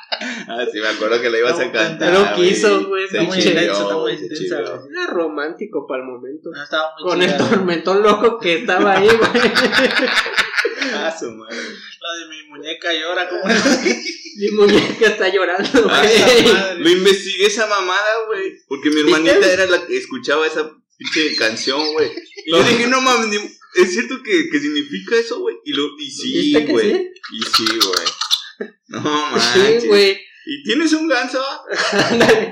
Ah, 0.47 0.65
sí, 0.71 0.79
me 0.79 0.87
acuerdo 0.87 1.21
que 1.21 1.29
la 1.29 1.37
ibas 1.39 1.59
a 1.59 1.65
No, 1.65 1.71
cantar. 1.71 2.11
pero 2.13 2.35
quiso, 2.35 2.87
güey, 2.87 3.05
está 3.05 3.21
muy 3.23 3.37
intenso, 3.37 3.81
está 3.81 3.95
muy. 3.95 4.91
Era 4.91 5.07
romántico 5.07 5.87
para 5.87 6.01
el 6.03 6.07
momento. 6.09 6.49
No, 6.51 6.63
estaba 6.63 6.91
muy 6.99 7.09
Con 7.09 7.21
el 7.21 7.37
tormentón 7.37 8.03
loco 8.03 8.39
que 8.39 8.59
estaba 8.59 8.97
ahí, 8.97 9.07
güey. 9.07 9.31
Ah, 10.93 11.15
su 11.17 11.31
madre. 11.31 11.55
La 11.57 12.13
de 12.19 12.29
mi 12.29 12.43
muñeca 12.49 12.89
llora 12.93 13.27
como 13.29 13.49
es. 13.49 13.63
Mi 14.37 14.51
muñeca 14.51 15.07
está 15.07 15.29
llorando, 15.29 15.87
Ah, 15.89 16.01
güey. 16.03 16.79
Lo 16.79 16.89
investigué 16.89 17.45
esa 17.47 17.67
mamada, 17.67 18.25
güey. 18.27 18.57
Porque 18.67 18.89
mi 18.89 18.99
hermanita 19.01 19.51
era 19.51 19.65
la 19.65 19.85
que 19.85 19.97
escuchaba 19.97 20.45
esa 20.45 20.69
pinche 20.97 21.35
canción, 21.37 21.81
güey. 21.93 22.11
Y 22.45 22.51
yo 22.51 22.61
dije, 22.63 22.87
no 22.87 22.99
mames, 23.01 23.27
ni- 23.29 23.81
¿es 23.81 23.93
cierto 23.93 24.21
que, 24.23 24.49
que 24.49 24.59
significa 24.59 25.15
eso, 25.15 25.39
güey? 25.39 25.55
Y, 25.63 25.71
lo, 25.73 25.83
y 25.97 26.11
sí, 26.11 26.33
¿Viste 26.33 26.65
que 26.65 26.71
güey. 26.71 26.91
sí? 26.91 27.11
Y 27.31 27.41
sí, 27.43 27.65
güey. 27.77 28.69
No 28.87 28.99
manches. 29.01 29.81
Sí, 29.83 29.87
güey. 29.87 30.21
¿Y 30.45 30.63
tienes 30.63 30.93
un 30.93 31.07
ganso? 31.07 31.43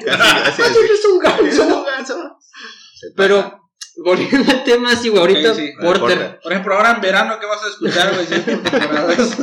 Ah, 0.10 0.54
tienes 0.56 1.06
un 1.06 1.22
¿Tienes 1.38 1.60
un 1.60 1.86
ganso. 1.86 2.38
Pero, 3.16 3.70
volviendo 4.04 4.52
al 4.52 4.64
tema, 4.64 4.96
sí, 4.96 5.10
güey. 5.10 5.22
Ahorita, 5.22 5.52
Ok, 5.52 5.58
sí. 5.58 5.72
Porter. 5.80 6.00
Porter. 6.00 6.40
Por 6.42 6.52
ejemplo, 6.52 6.76
ahora 6.76 6.92
en 6.92 7.02
verano, 7.02 7.40
¿qué 7.40 7.46
vas 7.46 7.64
a 7.64 7.70
escuchar, 7.70 8.14
güey? 8.14 8.26
Si 8.26 8.34
es 8.34 8.42
por 8.42 8.62
temporadas. 8.62 9.38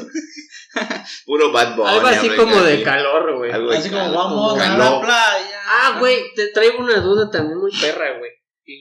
Puro 1.26 1.52
Bad 1.52 1.76
Bunny. 1.76 1.88
Algo 1.90 2.06
así 2.06 2.28
como 2.30 2.62
de 2.62 2.82
calor, 2.82 3.36
güey. 3.36 3.50
Algo 3.50 3.70
Así 3.70 3.88
como 3.90 4.02
calor, 4.02 4.16
vamos 4.16 4.60
a 4.60 4.78
la 4.78 5.00
playa. 5.00 5.60
Ah, 5.66 5.96
güey, 5.98 6.34
te 6.34 6.48
traigo 6.48 6.78
una 6.78 7.00
duda 7.00 7.30
también 7.30 7.58
muy 7.58 7.72
perra, 7.72 8.18
güey. 8.18 8.30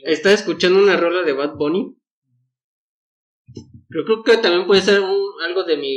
Estaba 0.03 0.35
escuchando 0.35 0.79
una 0.79 0.97
rola 0.97 1.23
de 1.23 1.33
Bad 1.33 1.55
Bunny. 1.55 1.95
Pero 3.89 4.05
creo 4.05 4.23
que 4.23 4.38
también 4.38 4.67
puede 4.67 4.81
ser 4.81 4.99
un, 4.99 5.41
algo 5.43 5.63
de 5.63 5.77
mi 5.77 5.95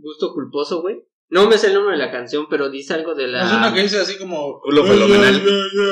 gusto 0.00 0.32
culposo, 0.34 0.82
güey. 0.82 1.02
No 1.28 1.48
me 1.48 1.58
sé 1.58 1.68
el 1.68 1.74
nombre 1.74 1.96
de 1.96 2.04
la 2.04 2.12
canción, 2.12 2.46
pero 2.48 2.70
dice 2.70 2.94
algo 2.94 3.14
de 3.14 3.26
la. 3.26 3.44
Es 3.44 3.52
una 3.52 3.74
que 3.74 3.82
dice 3.82 4.00
así 4.00 4.16
como. 4.16 4.60
Culo 4.60 4.84
fenomenal. 4.84 5.42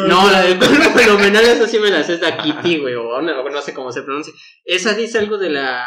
No, 0.06 0.30
la 0.30 0.42
de 0.42 0.56
culo 0.56 0.84
fenomenal, 0.90 1.44
esa 1.44 1.66
sí 1.66 1.78
me 1.80 1.90
la 1.90 2.04
sé, 2.04 2.14
es 2.14 2.20
la 2.20 2.36
Kitty, 2.36 2.78
güey, 2.78 2.94
o 2.94 3.20
no, 3.20 3.48
no 3.50 3.62
sé 3.62 3.74
cómo 3.74 3.90
se 3.90 4.02
pronuncia. 4.02 4.32
Esa 4.64 4.94
dice 4.94 5.18
algo 5.18 5.36
de 5.38 5.50
la 5.50 5.86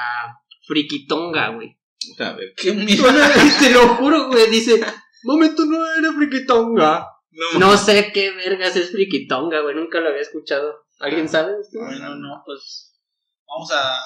friquitonga, 0.67 1.49
güey. 1.49 1.77
A 2.19 2.33
ver. 2.33 2.53
Qué 2.57 2.71
mierda. 2.73 3.31
Te 3.59 3.71
lo 3.71 3.87
juro, 3.95 4.27
güey, 4.27 4.49
dice, 4.49 4.81
momento 5.23 5.65
no 5.65 5.77
era 5.97 6.11
friquitonga. 6.13 7.07
No, 7.31 7.59
No 7.59 7.77
sé 7.77 8.11
qué 8.13 8.31
vergas 8.31 8.75
es 8.75 8.91
friquitonga, 8.91 9.61
güey, 9.61 9.75
nunca 9.75 9.99
lo 10.01 10.09
había 10.09 10.21
escuchado. 10.21 10.87
¿Alguien 10.99 11.29
sabe? 11.29 11.53
Bueno, 11.73 12.15
no, 12.15 12.41
pues. 12.45 12.95
Vamos 13.47 13.71
a, 13.71 13.97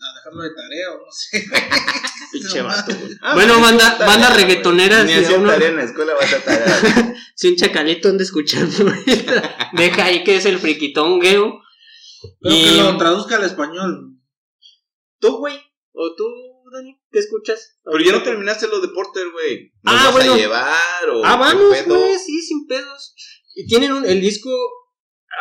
a 0.00 0.14
dejarlo 0.14 0.42
de 0.42 0.50
tarea, 0.54 0.92
o 0.92 0.98
no 0.98 1.10
sé. 1.10 1.44
Pinche 2.32 2.62
vato, 2.62 2.94
güey. 2.96 3.16
Ah, 3.22 3.34
Bueno, 3.34 3.60
banda, 3.60 3.96
banda 3.98 4.30
reggaetonera, 4.34 5.02
Ni 5.04 5.12
si 5.24 5.32
uno- 5.32 5.50
tarea 5.50 5.68
en 5.68 5.76
la 5.76 5.84
escuela 5.84 6.14
vas 6.14 6.32
a 6.32 6.38
tarea. 6.44 7.14
si 7.34 7.48
un 7.48 7.56
chacalito 7.56 8.08
anda 8.08 8.22
escuchando, 8.22 8.84
güey, 8.84 9.04
deja 9.72 10.04
ahí 10.04 10.24
que 10.24 10.36
es 10.36 10.44
el 10.46 10.58
friquitongueo. 10.58 11.60
Pero 12.40 12.54
Y- 12.54 12.76
que 12.76 12.82
lo 12.82 12.96
traduzca 12.98 13.36
al 13.36 13.44
español. 13.44 14.18
¿Tú, 15.20 15.38
güey? 15.38 15.56
¿O 15.92 16.14
tú, 16.16 16.24
Dani? 16.72 17.00
¿Qué 17.10 17.18
escuchas? 17.18 17.78
Pero 17.82 17.98
ya 18.04 18.12
no 18.12 18.22
terminaste 18.22 18.68
lo 18.68 18.80
de 18.80 18.88
Porter, 18.88 19.24
güey. 19.32 19.72
¿Nos 19.82 19.94
Ah, 19.94 20.04
vas 20.04 20.12
bueno. 20.12 20.34
a 20.34 20.36
llevar 20.36 21.10
o 21.12 21.24
Ah, 21.24 21.36
vamos, 21.36 21.64
güey, 21.86 22.18
sí, 22.18 22.40
sin 22.42 22.66
pedos. 22.66 23.14
Y 23.54 23.66
tienen 23.66 23.92
un- 23.92 24.04
el 24.06 24.20
disco. 24.20 24.50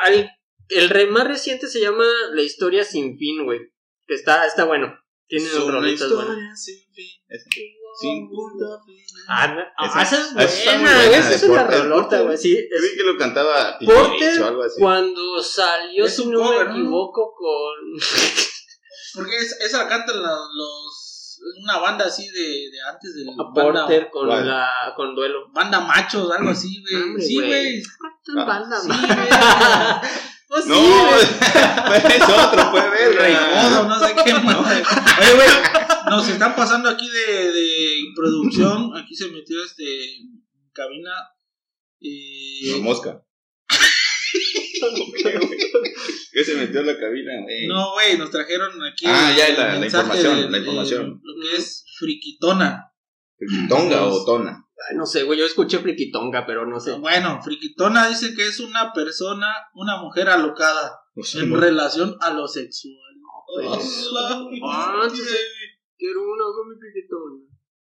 al- 0.04 0.32
el 0.70 0.90
re- 0.90 1.08
más 1.08 1.28
reciente 1.28 1.68
se 1.68 1.80
llama 1.80 2.06
La 2.34 2.42
historia 2.42 2.84
sin 2.84 3.18
fin, 3.18 3.46
güey. 3.46 3.60
Que 4.08 4.14
está, 4.16 4.46
está 4.46 4.64
bueno. 4.64 4.98
Tiene 5.28 5.46
Es 5.46 5.56
una 5.56 5.72
rolitas 5.74 6.02
historia 6.08 6.26
buenas. 6.34 6.64
sin 6.64 6.80
fin. 6.94 7.10
Esa. 7.28 7.50
Sin 8.00 8.30
punto 8.30 8.80
final. 8.86 9.24
Ah, 9.28 9.48
no, 9.48 9.62
ah, 9.78 10.02
Esa- 10.02 10.02
esa 10.04 10.44
esa 10.44 10.44
es 10.44 10.82
buena. 10.82 11.04
Esa 11.06 11.34
es 11.34 11.44
una 11.44 11.64
rolota, 11.68 12.22
güey. 12.22 12.38
Sí, 12.38 12.56
Yo 12.56 12.82
vi 12.82 12.88
es 12.88 12.94
que 12.96 13.04
lo 13.04 13.18
cantaba 13.18 13.78
Porter 13.84 14.42
o 14.42 14.48
algo 14.48 14.64
así. 14.64 14.80
cuando 14.80 15.42
salió, 15.44 16.06
Es 16.06 16.16
si 16.16 16.22
un 16.22 16.32
no 16.34 16.50
me 16.52 16.62
equivoco, 16.62 17.34
con. 17.36 18.00
Porque 19.16 19.36
es- 19.38 19.58
esa 19.62 19.80
la 19.84 19.90
cantan 19.90 20.16
los. 20.22 21.04
Es 21.38 21.64
una 21.64 21.78
banda 21.80 22.06
así 22.06 22.28
de, 22.30 22.42
de 22.72 22.82
antes 22.90 23.14
del. 23.16 23.28
Banda, 23.36 23.54
Porter 23.86 24.10
con 24.12 24.28
¿Cuál? 24.28 24.48
la 24.48 24.94
con 24.96 25.14
duelo. 25.16 25.50
banda 25.54 25.80
machos, 25.82 26.32
algo 26.32 26.50
así, 26.52 26.82
güey. 26.90 27.22
Sí, 27.22 27.36
güey. 27.36 27.48
güey. 27.48 27.84
Ah, 28.38 28.46
banda, 28.46 28.80
sí, 28.80 28.90
Pues 30.48 30.64
sí, 30.64 30.70
No, 30.70 30.78
güey. 30.78 31.22
es 32.16 32.24
otro, 32.24 32.62
fue 32.72 32.90
verga. 32.90 33.28
Recodo, 33.28 33.88
no 33.90 34.00
sé 34.00 34.16
qué 34.26 34.34
más. 34.44 34.58
Oye, 34.58 35.34
güey, 35.36 35.48
nos 36.10 36.28
están 36.30 36.56
pasando 36.56 36.90
aquí 36.90 37.08
de, 37.10 37.52
de 37.52 37.68
producción. 38.16 38.96
Aquí 38.98 39.14
se 39.16 39.28
metió 39.30 39.64
este 39.64 39.84
cabina. 40.74 41.12
eh, 42.02 42.74
Una 42.76 42.84
mosca. 42.84 43.22
¿Qué 46.32 46.44
se 46.44 46.56
metió 46.56 46.82
en 46.82 46.86
la 46.88 46.98
cabina, 47.00 47.32
güey? 47.42 47.68
no, 47.68 47.94
güey, 47.94 48.18
nos 48.18 48.30
trajeron 48.30 48.72
aquí. 48.86 49.06
Ah, 49.08 49.34
ya, 49.36 49.50
la- 49.58 49.76
la 49.80 49.86
información, 49.86 50.42
de- 50.44 50.50
la 50.50 50.58
información. 50.60 51.20
Lo 51.24 51.42
que 51.42 51.56
es 51.58 51.84
friquitona. 51.98 52.92
¿Tonga 53.70 54.06
o 54.08 54.26
tona? 54.26 54.64
Ay, 54.90 54.96
No 54.98 55.06
sé, 55.06 55.24
güey, 55.24 55.40
yo 55.40 55.46
escuché 55.46 55.80
friquitonga, 55.80 56.46
pero 56.46 56.66
no 56.66 56.80
sé. 56.80 56.94
Bueno, 56.98 57.40
friquitona 57.44 58.08
dice 58.08 58.34
que 58.36 58.48
es 58.48 58.60
una 58.60 58.94
persona, 58.94 59.48
una 59.74 59.98
mujer 60.02 60.30
alocada 60.30 61.00
O 61.16 61.24
sea, 61.24 61.42
en 61.44 61.50
no. 61.52 61.60
relación 61.60 62.16
a 62.22 62.32
lo 62.34 62.48
sexual. 62.48 62.96
pues. 63.56 64.08
Hola, 64.12 64.46
Ah, 64.64 64.92
entonces, 65.04 65.38
Quiero 65.98 66.22
una 66.22 66.44
con 66.56 66.70
mi 66.70 66.76
friquitona. 66.80 67.44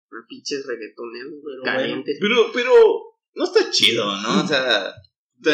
Pero 0.08 0.22
pinches 0.28 0.66
reggaetoneros, 0.66 1.32
güey, 1.42 1.56
Pero 1.62 1.76
calientes. 1.76 2.18
Pero, 2.20 2.50
pero, 2.52 2.72
no 3.34 3.44
está 3.44 3.70
chido, 3.70 4.04
¿no? 4.22 4.42
O 4.42 4.46
sea, 4.46 4.92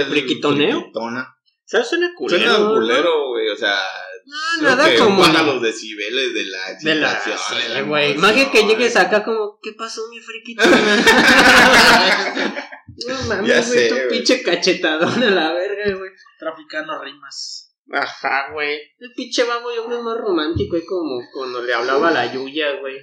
friquitoneo? 0.09 0.79
friquitona. 0.81 1.35
¿Sabes? 1.67 1.89
Suena 1.89 2.13
culero. 2.17 2.43
Suena 2.43 2.69
culero, 2.71 3.29
güey, 3.29 3.49
o 3.51 3.57
sea. 3.57 3.79
No, 4.27 4.37
creo 4.59 4.71
nada 4.71 4.91
que 4.91 4.99
como. 4.99 5.21
baja 5.21 5.43
los 5.45 5.63
decibeles 5.63 6.35
de 6.35 6.45
la 6.47 6.75
De 6.81 6.95
la. 6.97 7.13
excitación, 7.13 7.63
sí, 7.63 7.69
de 7.69 7.75
la 7.75 7.83
güey. 7.83 8.17
que 8.51 8.67
llegues 8.67 8.97
acá 8.97 9.23
como, 9.23 9.61
¿qué 9.63 9.73
pasó, 9.73 10.03
mi 10.11 10.19
friquitona? 10.19 10.71
no 13.07 13.15
mames, 13.29 13.49
Ya 13.49 13.63
güey, 13.63 13.65
sé, 13.79 13.89
tu 13.89 14.09
pinche 14.09 14.43
cachetadón 14.43 15.23
a 15.23 15.31
la 15.31 15.53
verga, 15.53 15.97
güey. 15.97 16.11
Traficando 16.41 17.01
rimas. 17.03 17.73
Ajá, 17.93 18.51
güey. 18.53 18.81
El 18.99 19.13
pinche 19.15 19.45
babo 19.45 19.73
yo 19.73 19.87
creo 19.87 19.99
es 19.99 20.05
más 20.05 20.19
romántico, 20.19 20.77
y 20.77 20.85
como 20.85 21.21
cuando 21.33 21.63
le 21.63 21.73
hablaba 21.73 22.09
a 22.09 22.13
la 22.13 22.33
Yuya, 22.33 22.81
güey. 22.81 22.97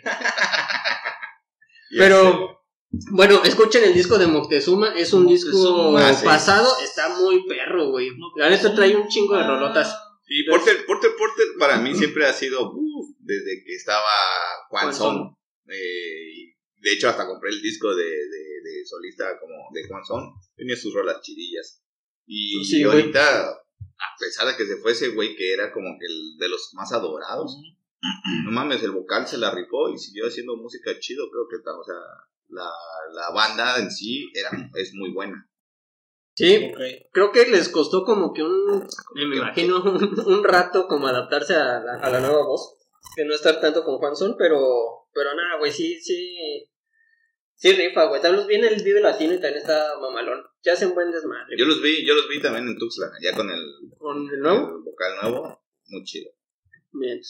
Pero, 1.98 2.66
bueno, 3.12 3.42
escuchen 3.46 3.86
el 3.86 3.94
disco 3.94 4.18
de 4.18 4.28
Moctezuma, 4.28 4.90
es 4.94 5.14
un 5.14 5.26
disco 5.26 5.56
Moctezuma, 5.56 6.10
ah, 6.10 6.14
sí. 6.14 6.26
pasado, 6.26 6.68
está 6.84 7.08
muy 7.18 7.46
perro, 7.48 7.92
güey. 7.92 8.10
La 8.36 8.50
neta 8.50 8.76
trae 8.76 8.94
un 8.96 9.08
chingo 9.08 9.38
de 9.38 9.48
rolotas. 9.48 9.96
Y 10.28 10.44
Porter, 10.50 10.86
Porter, 10.86 10.88
Porter 10.88 11.12
para 11.64 11.80
mí 11.80 11.96
siempre 11.96 12.26
ha 12.26 12.34
sido 12.34 12.74
desde 13.20 13.64
que 13.64 13.74
estaba 13.76 14.04
Juan 14.70 14.94
Son. 14.94 15.36
Eh, 15.68 16.56
de 16.76 16.92
hecho, 16.92 17.08
hasta 17.10 17.26
compré 17.26 17.52
el 17.52 17.62
disco 17.62 17.96
de, 17.96 18.04
de, 18.04 18.44
de 18.64 18.86
solista 18.86 19.40
como 19.40 19.54
de 19.74 19.88
Juan 19.88 20.04
Son. 20.04 20.34
Tenía 20.58 20.76
sus 20.76 20.94
rolas 20.94 21.22
chidillas. 21.22 21.82
Y, 22.26 22.64
Sí, 22.66 22.82
y 22.82 22.84
güey. 22.84 23.00
ahorita, 23.00 23.50
a 23.50 24.16
pesar 24.20 24.48
de 24.48 24.58
que 24.58 24.66
se 24.66 24.78
fuese, 24.78 25.10
güey, 25.10 25.36
que 25.36 25.54
era 25.54 25.72
como 25.72 25.98
que 25.98 26.06
el 26.06 26.38
de 26.38 26.50
los 26.50 26.70
más 26.74 26.92
adorados. 26.92 27.58
No 28.44 28.52
mames, 28.52 28.84
el 28.84 28.92
vocal 28.92 29.26
se 29.26 29.38
la 29.38 29.52
rifó 29.56 29.90
y 29.90 29.98
siguió 29.98 30.28
haciendo 30.28 30.58
música 30.58 30.92
chido. 31.00 31.30
Creo 31.32 31.48
que, 31.50 31.56
o 31.70 31.84
sea, 31.86 31.96
la, 32.50 32.70
la 33.14 33.30
banda 33.34 33.80
en 33.80 33.90
sí 33.90 34.30
era, 34.34 34.50
es 34.76 34.94
muy 34.94 35.14
buena. 35.14 35.50
Sí, 36.36 36.72
creo 37.12 37.32
que 37.32 37.46
les 37.46 37.70
costó 37.70 38.04
como 38.04 38.34
que 38.34 38.42
un, 38.42 38.88
me 39.14 39.38
imagino, 39.38 39.84
un, 39.84 40.20
un 40.26 40.44
rato 40.44 40.88
como 40.88 41.08
adaptarse 41.08 41.56
a 41.56 41.80
la, 41.80 41.94
a 42.02 42.10
la 42.10 42.20
nueva 42.20 42.44
voz. 42.46 42.78
Que 43.16 43.26
no 43.26 43.34
estar 43.36 43.60
tanto 43.60 43.84
con 43.84 43.98
Juan 43.98 44.16
Sol, 44.16 44.36
pero, 44.38 44.58
pero 45.14 45.36
nada, 45.36 45.60
güey, 45.60 45.72
sí, 45.72 46.00
sí. 46.02 46.68
Sí 47.56 47.74
rifa, 47.74 48.06
güey. 48.06 48.22
Tal 48.22 48.36
vez 48.36 48.48
viene 48.48 48.68
el 48.68 48.84
Vive 48.84 49.02
Latino 49.02 49.34
y 49.34 49.40
también 49.40 49.62
está 49.62 49.94
mamalón. 50.02 50.44
Ya 50.64 50.74
hacen 50.74 50.96
buen 50.96 51.12
desmadre. 51.12 51.56
Yo 51.58 51.66
los 51.66 51.82
vi, 51.82 52.06
yo 52.06 52.16
los 52.16 52.28
vi 52.28 52.42
también 52.42 52.68
en 52.68 52.78
Tuxtla, 52.78 53.12
ya 53.22 53.36
con 53.36 53.50
el, 53.50 53.62
¿Con 53.98 54.28
el 54.34 54.40
nuevo? 54.40 54.78
el 54.78 54.84
vocal 54.84 55.16
nuevo. 55.22 55.64
Muy 55.88 56.04
chido. 56.04 56.32
Bien. 56.94 57.22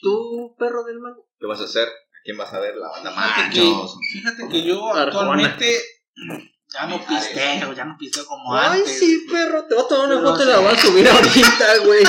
¿Tú, 0.00 0.56
perro 0.58 0.82
del 0.84 0.98
mal? 0.98 1.14
¿Qué 1.38 1.46
vas 1.46 1.60
a 1.60 1.64
hacer? 1.64 1.86
¿A 1.88 2.22
quién 2.24 2.36
vas 2.36 2.52
a 2.52 2.60
ver? 2.60 2.76
La 2.76 2.88
banda 2.88 3.10
Fíjate 3.12 3.54
que, 3.54 3.72
fíjate 4.12 4.48
que 4.50 4.66
yo 4.66 4.88
Arjona. 4.92 5.02
actualmente 5.04 5.78
ya 6.72 6.86
no 6.86 7.04
pisteo, 7.06 7.72
ya 7.72 7.84
no 7.84 7.96
pisteo 7.98 8.26
como 8.26 8.54
Ay, 8.54 8.80
antes. 8.80 8.98
sí, 8.98 9.26
perro. 9.30 9.66
Te 9.66 9.74
voy 9.74 9.84
a 9.84 9.88
tomar 9.88 10.16
una 10.16 10.20
foto 10.20 10.42
y 10.42 10.46
la 10.46 10.58
voy 10.58 10.72
a 10.74 10.80
subir 10.80 11.08
ahorita, 11.08 11.78
güey. 11.84 12.04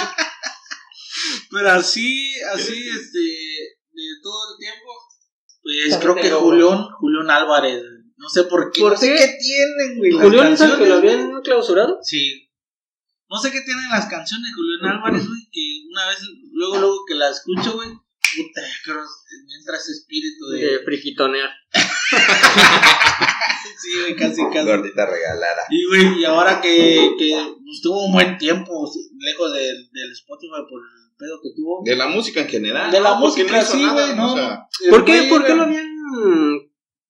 Pero 1.50 1.72
así, 1.72 2.34
así, 2.54 2.88
este, 2.90 3.20
de 3.20 4.04
todo 4.24 4.54
el 4.54 4.58
tiempo, 4.60 4.90
pues 5.62 5.98
creo 5.98 6.16
que 6.16 6.32
Julián, 6.32 6.88
Julián 7.00 7.30
Álvarez, 7.30 7.84
no 8.16 8.30
sé 8.30 8.44
por 8.46 8.72
qué, 8.72 8.82
¿Por 8.82 8.94
no 8.94 8.98
sé 8.98 9.08
qué? 9.10 9.16
qué 9.16 9.38
tienen, 9.40 9.98
güey, 9.98 10.12
¿Julián 10.12 10.54
es 10.54 10.62
el 10.62 10.78
que 10.78 10.86
lo 10.88 10.96
habían 10.96 11.42
clausurado? 11.42 12.00
Sí. 12.04 12.50
No 13.30 13.38
sé 13.40 13.52
qué 13.52 13.62
tienen 13.62 13.90
las 13.90 14.08
canciones 14.08 14.50
de 14.50 14.56
Julián 14.56 14.98
Álvarez, 14.98 15.28
güey, 15.28 15.42
que 15.52 15.62
una 15.92 16.08
vez, 16.08 16.20
luego, 16.54 16.80
luego 16.80 17.06
que 17.06 17.16
la 17.16 17.30
escucho, 17.30 17.74
güey, 17.74 17.90
puta, 17.90 18.62
creo 18.84 19.02
me 19.48 19.56
entra 19.60 19.78
ese 19.78 19.92
espíritu 19.92 20.48
de... 20.48 20.60
De 20.60 20.80
friquitonear. 20.86 21.50
Sí, 23.82 23.90
güey, 24.00 24.16
casi, 24.16 24.44
casi. 24.54 24.68
Gordita 24.68 25.06
regalada. 25.08 25.64
Y, 25.70 25.88
güey, 25.88 26.20
y 26.20 26.26
ahora 26.26 26.62
que, 26.62 27.16
que 27.18 27.32
estuvo 27.74 28.06
un 28.06 28.14
buen 28.14 28.38
tiempo 28.38 28.92
lejos 29.18 29.54
del, 29.54 29.90
del 29.92 30.12
Spotify 30.12 30.62
por 30.70 30.82
el 30.82 31.16
pedo 31.18 31.40
que 31.42 31.50
tuvo. 31.56 31.82
De 31.84 31.96
la 31.96 32.08
música 32.08 32.42
en 32.42 32.48
general. 32.48 32.92
De 32.92 33.00
la 33.00 33.12
¿no? 33.12 33.20
Música, 33.20 33.60
hizo 33.60 33.74
sí, 33.74 33.88
güey, 33.88 34.16
¿no? 34.16 34.16
no. 34.16 34.34
O 34.34 34.38
sea, 34.38 34.68
¿Por 34.90 35.04
qué, 35.04 35.24
¿por 35.30 35.44
qué 35.46 35.56
lo 35.56 35.64
habían 35.64 35.88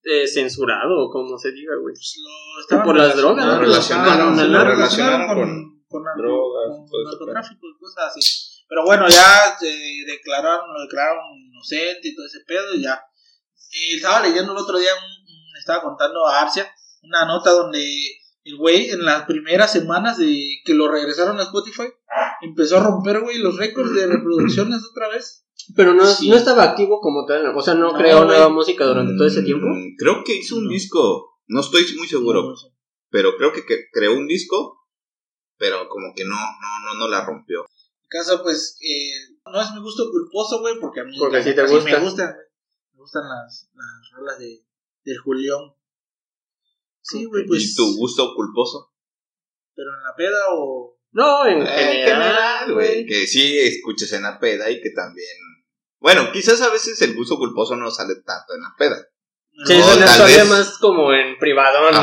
eh, 0.03 0.27
censurado, 0.27 1.09
como 1.11 1.37
se 1.37 1.51
diga, 1.51 1.73
güey? 1.81 1.93
pues, 1.93 2.15
lo 2.23 2.61
estaban 2.61 2.85
Por 2.85 2.97
las 2.97 3.17
drogas, 3.17 3.45
¿no? 3.45 3.51
Lo 3.53 3.59
Relacionaron, 3.59 4.37
relacionaron, 4.37 4.51
lo 4.53 4.63
relacionaron 4.63 4.77
relacionaron 4.77 5.27
con 5.27 5.71
con, 5.91 6.03
con, 6.03 6.17
drogas, 6.17 6.77
con 6.77 6.89
todo 6.89 7.03
narcotráfico 7.03 7.67
y 7.67 7.79
cosas 7.79 8.15
así. 8.15 8.63
Pero 8.67 8.85
bueno, 8.85 9.07
ya 9.09 9.57
se 9.59 9.67
declararon, 10.07 10.73
lo 10.73 10.81
declararon 10.81 11.37
inocente 11.37 12.07
y 12.07 12.15
todo 12.15 12.25
ese 12.25 12.39
pedo 12.47 12.73
y 12.73 12.83
ya. 12.83 13.03
Estaba 13.95 14.21
leyendo 14.21 14.51
el 14.51 14.57
otro 14.57 14.77
día, 14.77 14.91
un- 14.93 15.57
estaba 15.59 15.81
contando 15.83 16.25
a 16.27 16.41
Arcia 16.41 16.69
una 17.03 17.25
nota 17.25 17.51
donde 17.51 17.83
el 18.43 18.57
güey 18.57 18.89
en 18.89 19.03
las 19.05 19.25
primeras 19.25 19.71
semanas 19.71 20.17
de 20.17 20.57
que 20.65 20.73
lo 20.73 20.91
regresaron 20.91 21.39
a 21.39 21.43
Spotify 21.43 21.83
empezó 22.41 22.77
a 22.77 22.83
romper, 22.83 23.21
güey, 23.21 23.37
los 23.37 23.57
récords 23.57 23.93
de 23.93 24.07
reproducciones 24.07 24.81
otra 24.89 25.09
vez. 25.09 25.45
Pero 25.75 25.93
no, 25.93 26.05
Sí. 26.05 26.27
no 26.29 26.35
estaba 26.35 26.63
activo 26.63 26.99
como 26.99 27.25
tal, 27.25 27.45
o 27.55 27.61
sea, 27.61 27.75
no, 27.75 27.91
No, 27.91 27.97
creó 27.97 28.25
nueva 28.25 28.49
música 28.49 28.83
durante 28.85 29.15
todo 29.15 29.27
ese 29.27 29.43
tiempo. 29.43 29.67
mm, 29.67 29.95
Creo 29.97 30.23
que 30.25 30.35
hizo 30.37 30.55
un 30.57 30.65
No. 30.65 30.69
disco. 30.71 31.37
No 31.47 31.61
estoy 31.61 31.83
muy 31.97 32.07
seguro. 32.07 32.41
No 32.49 32.55
sé. 32.55 32.67
Pero 33.09 33.35
creo 33.37 33.51
que, 33.53 33.65
que 33.65 33.85
creó 33.91 34.13
un 34.13 34.27
disco. 34.27 34.79
Pero 35.57 35.87
como 35.89 36.13
que 36.15 36.23
no, 36.25 36.35
no, 36.35 36.79
no, 36.85 36.99
no 36.99 37.07
la 37.07 37.23
rompió. 37.25 37.59
En 37.61 38.07
caso, 38.09 38.41
pues, 38.41 38.77
eh, 38.81 39.35
no 39.45 39.61
es 39.61 39.71
mi 39.73 39.81
gusto 39.81 40.09
culposo, 40.11 40.59
güey, 40.61 40.75
porque 40.81 41.01
a 41.01 41.03
mí 41.03 41.15
Porque 41.19 41.41
te 41.41 41.61
gusta. 41.67 41.83
me. 41.85 41.91
Me 41.91 41.99
gustan 43.01 43.23
las, 43.27 43.69
las 43.73 44.11
rolas 44.17 44.39
de, 44.39 44.63
del 45.03 45.17
Julián. 45.19 45.59
Sí, 47.01 47.25
güey, 47.25 47.45
pues. 47.45 47.61
¿Y 47.71 47.75
tu 47.75 47.95
gusto 47.97 48.33
culposo? 48.35 48.93
Pero 49.75 49.89
en 49.97 50.03
la 50.03 50.15
peda 50.15 50.39
o. 50.53 50.97
No, 51.13 51.45
en 51.45 51.61
Eh, 51.63 52.03
general, 52.05 52.73
güey. 52.73 53.05
Que 53.05 53.27
sí 53.27 53.57
escuches 53.59 54.13
en 54.13 54.23
la 54.23 54.39
peda 54.39 54.69
y 54.69 54.79
que 54.81 54.91
también. 54.91 55.27
Bueno, 55.99 56.31
quizás 56.31 56.61
a 56.61 56.69
veces 56.71 57.01
el 57.01 57.15
gusto 57.15 57.37
culposo 57.37 57.75
no 57.75 57.91
sale 57.91 58.15
tanto 58.25 58.53
en 58.55 58.61
la 58.61 58.73
peda. 58.77 58.97
Sí, 59.65 59.73
No, 59.77 59.79
eso 59.85 59.99
tal 59.99 60.17
todavía 60.17 60.37
vez- 60.43 60.49
más 60.49 60.77
como 60.79 61.11
en 61.13 61.37
privado, 61.37 61.91
¿no? 61.91 61.97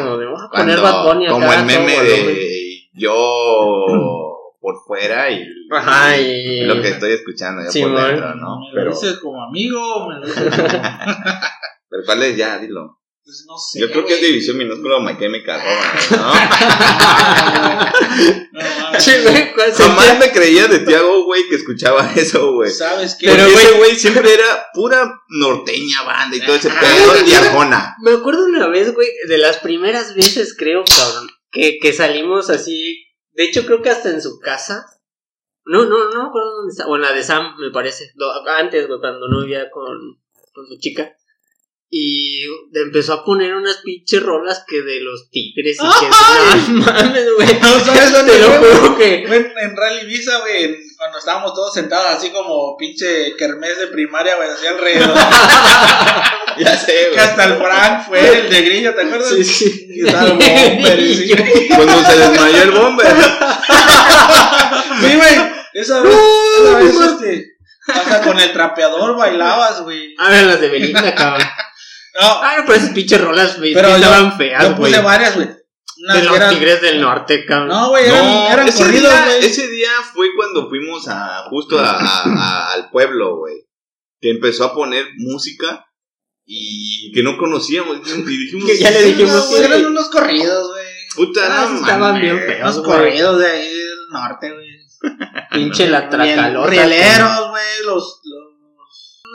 Como 0.00 0.16
de, 0.16 0.26
voy 0.26 0.40
a 0.40 0.50
poner 0.50 0.80
Bad 0.80 1.04
Bunny 1.04 1.26
acá. 1.26 1.32
como 1.34 1.44
el 1.52 1.56
todo 1.58 1.66
meme 1.66 1.96
volumen. 1.96 2.26
de 2.26 2.88
yo 2.94 3.14
por 4.64 4.76
fuera 4.86 5.30
y 5.30 5.44
Ajá, 5.70 6.16
y... 6.18 6.62
lo 6.64 6.80
que 6.80 6.88
estoy 6.88 7.12
escuchando 7.12 7.62
yo 7.62 7.70
Sí, 7.70 7.82
por 7.82 7.94
dentro, 7.94 8.34
¿no? 8.36 8.60
¿Me 8.60 8.68
lo 8.68 8.74
Pero, 8.74 8.90
dices 8.92 9.18
como 9.18 9.42
amigo 9.42 10.08
me 10.08 10.20
lo 10.20 10.26
dices 10.26 10.42
como.? 10.42 10.56
pero 11.90 12.02
¿cuál 12.06 12.22
es 12.22 12.36
ya? 12.38 12.56
Dilo. 12.58 12.98
Pues 13.22 13.44
no 13.46 13.56
sé. 13.58 13.80
Yo 13.80 13.90
creo 13.90 14.06
que 14.06 14.14
es 14.14 14.20
división 14.22 14.56
minúscula 14.56 14.98
My 15.00 15.18
Chemical 15.18 15.60
Romance, 15.60 16.16
¿no? 16.16 16.32
No, 18.52 18.60
mames. 18.80 19.02
Sí, 19.04 19.12
güey, 19.22 19.52
¿cuál 19.54 19.72
Jamás 19.72 20.18
me 20.18 20.30
creía 20.32 20.66
de 20.68 20.78
Tiago, 20.80 21.24
güey, 21.24 21.48
que 21.48 21.56
escuchaba 21.56 22.10
eso, 22.16 22.52
güey. 22.54 22.70
¿Sabes 22.70 23.16
qué? 23.18 23.26
Pero 23.28 23.42
ese 23.44 23.68
güey- 23.72 23.76
güey 23.78 23.96
siempre 23.96 24.32
era 24.34 24.66
pura 24.72 25.10
norteña 25.28 26.02
banda 26.02 26.36
y 26.36 26.40
todo 26.40 26.56
ese 26.56 26.70
pedo 26.70 27.26
y 27.26 27.32
Arjona. 27.34 27.96
Me 28.02 28.12
acuerdo 28.12 28.44
una 28.44 28.68
vez, 28.68 28.92
güey, 28.94 29.08
de 29.28 29.38
las 29.38 29.58
primeras 29.58 30.14
veces, 30.14 30.54
creo, 30.56 30.84
cabrón, 30.84 31.28
que, 31.50 31.78
que 31.80 31.92
salimos 31.92 32.50
así. 32.50 33.00
De 33.34 33.44
hecho, 33.44 33.66
creo 33.66 33.82
que 33.82 33.90
hasta 33.90 34.10
en 34.10 34.22
su 34.22 34.38
casa. 34.40 34.86
No, 35.66 35.84
no, 35.84 36.10
no 36.10 36.22
me 36.22 36.28
acuerdo 36.28 36.56
dónde 36.56 36.72
está. 36.72 36.86
O 36.86 36.96
en 36.96 37.02
la 37.02 37.12
de 37.12 37.22
Sam, 37.22 37.56
me 37.58 37.70
parece. 37.70 38.12
Antes, 38.58 38.86
cuando 38.86 39.28
no 39.28 39.40
vivía 39.40 39.70
con, 39.70 40.20
con 40.52 40.66
su 40.66 40.78
chica. 40.78 41.16
Y 41.96 42.42
empezó 42.72 43.12
a 43.12 43.24
poner 43.24 43.54
unas 43.54 43.76
pinches 43.76 44.20
rolas 44.20 44.64
que 44.66 44.82
de 44.82 45.00
los 45.00 45.30
tigres 45.30 45.76
y 45.76 46.00
que 46.00 46.72
no 46.72 46.80
mames, 46.80 47.34
güey. 47.36 47.60
No 47.60 47.78
sabes 47.84 48.10
dónde 48.10 48.32
Te 48.32 48.38
lo 48.40 48.48
juro 48.48 48.96
que. 48.96 49.22
En, 49.22 49.32
en 49.32 49.76
Rally 49.76 50.04
Visa, 50.04 50.40
güey, 50.40 50.76
cuando 50.96 51.18
estábamos 51.18 51.54
todos 51.54 51.72
sentados 51.72 52.16
así 52.16 52.30
como 52.30 52.76
pinche 52.76 53.36
kermés 53.36 53.78
de 53.78 53.86
primaria, 53.86 54.34
güey, 54.34 54.48
así 54.48 54.66
alrededor. 54.66 55.16
Ya 56.58 56.76
sé, 56.76 57.10
que 57.12 57.18
hasta 57.18 57.44
el 57.46 57.56
Frank 57.58 58.06
fue 58.06 58.38
el 58.38 58.48
de 58.48 58.62
Grillo, 58.62 58.94
¿te 58.94 59.02
acuerdas? 59.02 59.28
Sí, 59.28 59.44
sí. 59.44 59.86
Y 59.88 60.06
estaba 60.06 60.28
el 60.28 60.32
bomber, 60.34 61.00
y 61.00 61.14
sí. 61.16 61.34
Cuando 61.68 62.04
se 62.04 62.16
desmayó 62.16 62.62
el 62.62 62.70
bomber. 62.70 63.06
Sí, 65.00 65.16
güey, 65.16 65.34
esa 65.74 66.00
vez, 66.00 66.14
esa 66.60 66.78
vez, 66.78 66.94
este, 66.94 67.56
hasta 67.88 68.22
con 68.22 68.38
el 68.38 68.52
trapeador 68.52 69.16
bailabas, 69.16 69.80
güey. 69.82 70.14
A 70.18 70.30
ver, 70.30 70.44
las 70.44 70.60
de 70.60 70.68
Belinda, 70.68 71.14
cabrón. 71.14 71.46
No, 72.20 72.42
Ay, 72.42 72.58
pero 72.66 72.74
esas 72.78 72.90
pinches 72.90 73.20
rolas, 73.20 73.58
güey, 73.58 73.74
Pero 73.74 73.88
estaban 73.96 74.30
yo 74.30 74.36
feas, 74.36 74.64
güey. 74.76 74.90
puse 74.92 75.00
varias, 75.02 75.34
güey. 75.34 75.48
Unas 76.04 76.16
De 76.18 76.24
los 76.24 76.36
eran- 76.36 76.50
tigres 76.50 76.80
del 76.82 77.00
norte, 77.00 77.44
cabrón. 77.46 77.68
No, 77.68 77.88
güey, 77.90 78.04
eran, 78.06 78.24
No, 78.24 78.48
eran 78.50 78.68
ese, 78.68 78.78
corridos, 78.84 79.12
día, 79.12 79.24
güey. 79.26 79.44
ese 79.46 79.68
día 79.68 79.88
fue 80.12 80.28
cuando 80.36 80.68
fuimos 80.68 81.08
a 81.08 81.44
justo 81.50 81.78
a, 81.78 81.90
a- 81.90 82.22
a- 82.24 82.72
al 82.72 82.90
pueblo, 82.90 83.36
güey. 83.38 83.54
Que 84.20 84.30
empezó 84.30 84.64
a 84.64 84.74
poner 84.74 85.06
música 85.18 85.86
y 86.46 87.12
que 87.12 87.22
no 87.22 87.36
conocíamos. 87.38 87.98
Y 88.06 88.22
dijimos, 88.22 88.64
Que 88.70 88.78
ya 88.78 88.90
le 88.90 89.02
dijimos 89.02 89.50
No, 89.50 89.56
eran 89.56 89.86
unos 89.86 90.08
corridos, 90.10 90.70
güey. 90.72 90.84
puta, 91.16 91.40
Ah, 91.46 91.68
no 91.70 91.78
estaban 91.80 92.20
bien 92.20 92.38
feos. 92.38 92.60
Unos 92.76 92.78
güey. 92.86 92.98
corridos 92.98 93.38
de 93.40 93.46
ahí 93.46 93.68
del 93.74 94.08
norte, 94.10 94.52
güey. 94.52 94.66
Pinche 95.52 95.88
la 95.88 96.08
tracalota. 96.08 96.70
Rieleros, 96.70 97.50
güey, 97.50 97.62
los, 97.86 98.20
los, 98.24 98.43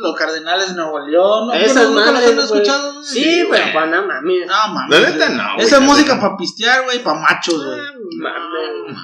los 0.01 0.15
cardenales 0.17 0.69
de 0.69 0.75
Nuevo 0.75 0.99
León. 1.07 1.47
¿no? 1.47 1.53
Esas 1.53 1.89
¿Nunca 1.89 2.05
los 2.05 2.13
madres, 2.13 2.29
han 2.29 2.35
güey. 2.35 2.45
escuchado? 2.45 2.93
güey? 2.93 3.05
Sí, 3.05 3.47
pero 3.49 3.73
pa' 3.73 3.85
no 3.85 4.05
mames. 4.07 4.47
No, 4.47 4.73
mames. 4.73 4.99
La 4.99 5.09
neta, 5.09 5.29
no. 5.29 5.53
güey, 5.55 5.65
Esa 5.67 5.79
la 5.79 5.85
música 5.85 6.19
para 6.19 6.37
pistear, 6.37 6.83
güey, 6.85 7.03
para 7.03 7.19
machos, 7.19 7.65
güey. 7.65 7.79
Ah. 7.79 8.95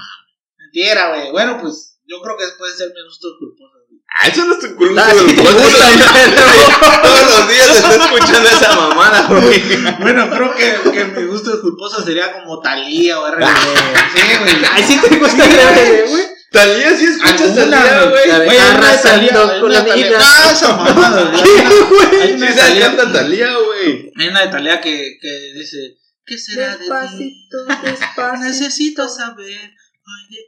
Mentira, 0.57 1.09
güey. 1.09 1.31
Bueno, 1.31 1.57
pues 1.61 1.99
yo 2.07 2.21
creo 2.21 2.37
que 2.37 2.45
puede 2.57 2.73
ser 2.75 2.89
mi 2.95 3.03
gusto 3.05 3.27
culposo, 3.39 3.73
güey. 3.87 4.01
Ah, 4.21 4.27
eso 4.27 4.45
no 4.45 4.53
es 4.53 4.59
tu 4.59 4.75
culpa. 4.75 5.03
Ah, 5.05 5.11
sí 5.11 5.35
Todos 5.35 5.53
los 5.53 5.73
días- 5.73 5.75
Todos 7.03 7.39
los 7.39 7.49
días 7.49 7.69
estoy 7.77 7.95
escuchando 8.05 8.49
esa 8.49 8.75
mamada, 8.75 9.27
güey. 9.27 9.61
Bueno, 9.99 10.29
creo 10.29 10.53
que, 10.55 10.91
que 10.91 11.05
mi 11.05 11.25
gusto 11.27 11.61
culposo 11.61 12.01
sería 12.03 12.31
como 12.31 12.61
Talía 12.61 13.19
o 13.19 13.27
RBD. 13.29 13.45
Sí, 14.13 14.21
güey. 14.39 14.55
Ay, 14.71 14.83
sí 14.83 14.99
te 15.01 15.17
gusta 15.17 15.43
el 15.43 16.09
güey. 16.09 16.34
Talía 16.55 16.97
sí 16.97 17.05
escuchas 17.05 17.53
Talía, 17.53 18.03
güey. 18.05 18.11
Güey, 18.11 18.31
hay 18.31 18.47
una 18.47 18.53
de 18.53 18.59
Arrasando 18.59 19.59
con 19.59 19.71
la 19.73 19.81
vida. 19.81 20.17
No, 20.17 20.51
esa 20.51 20.75
mamada, 20.75 21.31
güey. 22.11 22.37
De 22.37 22.53
se 22.53 22.79
canta 22.79 23.11
Talía, 23.11 23.49
güey. 23.57 24.11
hay 24.17 24.27
una 24.29 24.45
de 24.45 24.47
Talía 24.47 24.79
que, 24.79 25.17
que 25.21 25.53
dice: 25.53 25.97
¿Qué 26.25 26.37
será 26.37 26.71
de 26.71 26.77
ti? 26.77 26.81
Despacito, 26.83 27.65
despacito. 27.83 28.37
Necesito 28.37 29.09
saber 29.09 29.71
güey. 30.05 30.39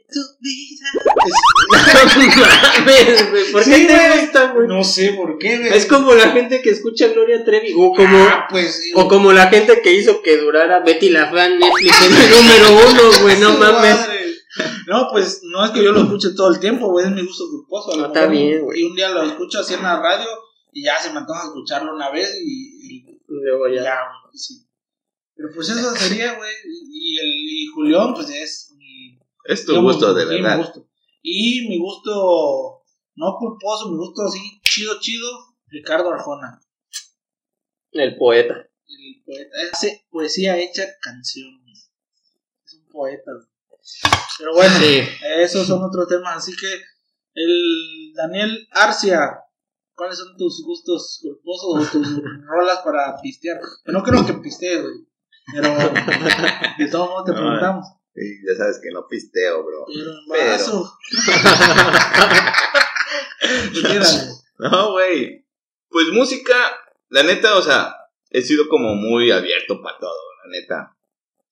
¿Por 3.52 3.64
qué 3.64 3.74
Sí, 3.74 3.86
te 3.86 4.20
gusta, 4.20 4.52
güey? 4.52 4.68
No 4.68 4.84
sé 4.84 5.12
por 5.12 5.38
qué, 5.38 5.58
güey. 5.58 5.72
Es 5.76 5.86
como 5.86 6.14
la 6.14 6.30
gente 6.30 6.62
que 6.62 6.70
escucha 6.70 7.06
a 7.06 7.08
Gloria 7.08 7.44
Trevi. 7.44 7.72
O 7.76 7.92
como, 7.94 8.18
Ah, 8.18 8.46
pues 8.50 8.76
sí, 8.82 8.92
o 8.94 9.08
como 9.08 9.32
la 9.32 9.48
gente 9.48 9.80
que 9.82 9.92
hizo 9.94 10.22
que 10.22 10.36
durara 10.38 10.80
Betty 10.80 11.10
la 11.10 11.30
Fea 11.30 11.46
en 11.46 11.58
Netflix 11.58 12.02
en 12.02 12.12
el 12.14 12.30
número 12.30 12.90
uno, 12.90 13.02
güey. 13.22 13.38
No 13.40 13.52
mames. 13.58 13.96
madre. 13.96 14.18
No, 14.86 15.08
pues 15.12 15.40
no 15.44 15.64
es 15.64 15.70
que 15.72 15.84
yo 15.84 15.92
lo 15.92 16.02
escuche 16.02 16.30
todo 16.34 16.52
el 16.52 16.58
tiempo, 16.58 16.88
güey, 16.90 17.06
es 17.06 17.12
mi 17.12 17.22
gusto 17.24 17.44
culposo. 17.50 17.96
No, 17.96 18.06
está 18.06 18.26
bien, 18.26 18.62
güey. 18.62 18.80
Y 18.80 18.84
un 18.84 18.96
día 18.96 19.10
lo 19.10 19.22
escucho 19.22 19.60
así 19.60 19.74
en 19.74 19.82
la 19.82 20.00
radio 20.00 20.26
y 20.72 20.84
ya 20.84 20.98
se 20.98 21.12
me 21.12 21.18
antoja 21.18 21.44
escucharlo 21.44 21.94
una 21.94 22.10
vez 22.10 22.34
y, 22.42 22.96
y 22.96 23.18
Luego 23.30 23.68
ya, 23.68 23.82
ya. 23.82 23.98
sí. 24.32 24.64
Pero 25.36 25.50
pues 25.54 25.68
eso 25.68 25.94
sería, 25.94 26.32
güey. 26.32 26.50
Y, 26.90 27.18
el, 27.18 27.28
y 27.28 27.66
Julián, 27.74 28.14
pues 28.14 28.30
es. 28.30 28.67
Es 29.48 29.64
tu 29.64 29.72
digamos, 29.72 29.94
gusto, 29.94 30.12
de 30.12 30.22
sí, 30.24 30.28
mi 30.28 30.42
verdad. 30.42 30.58
gusto. 30.58 30.88
Y 31.22 31.68
mi 31.68 31.78
gusto, 31.78 32.82
no 33.16 33.36
culposo, 33.38 33.90
mi 33.90 33.96
gusto 33.96 34.22
así, 34.22 34.60
chido, 34.62 35.00
chido, 35.00 35.26
Ricardo 35.68 36.10
Arjona. 36.12 36.60
El 37.92 38.16
poeta. 38.18 38.54
El 38.86 39.22
poeta. 39.24 39.50
Hace 39.72 40.06
poesía 40.10 40.58
hecha 40.58 40.84
canción. 41.00 41.48
Es 41.66 42.74
un 42.74 42.88
poeta. 42.88 43.30
Pero 44.38 44.54
bueno. 44.54 44.78
Sí. 44.78 45.00
Esos 45.38 45.66
son 45.66 45.82
otros 45.82 46.06
temas, 46.08 46.36
así 46.36 46.54
que 46.54 46.82
el 47.34 48.12
Daniel 48.14 48.68
Arcia, 48.72 49.40
¿cuáles 49.94 50.18
son 50.18 50.36
tus 50.36 50.62
gustos 50.62 51.20
culposos 51.22 51.88
o 51.88 51.90
tus 51.90 52.22
rolas 52.46 52.80
para 52.84 53.18
pistear? 53.22 53.58
Que 53.82 53.92
no 53.92 54.02
creo 54.02 54.26
que 54.26 54.34
pistees, 54.34 54.82
güey. 54.82 55.08
Pero 55.54 55.68
de 56.78 56.90
todos 56.90 57.08
modos 57.08 57.24
te 57.24 57.32
preguntamos. 57.32 57.86
Ya 58.46 58.54
sabes 58.56 58.80
que 58.82 58.90
no 58.90 59.06
pisteo, 59.06 59.64
bro. 59.64 59.86
Pero 60.30 60.58
No, 64.58 64.92
güey. 64.92 65.46
Pues 65.88 66.08
música, 66.08 66.54
la 67.08 67.22
neta, 67.22 67.56
o 67.56 67.62
sea, 67.62 67.94
he 68.30 68.42
sido 68.42 68.68
como 68.68 68.94
muy 68.94 69.30
abierto 69.30 69.80
para 69.82 69.98
todo, 69.98 70.18
la 70.44 70.50
neta. 70.50 70.96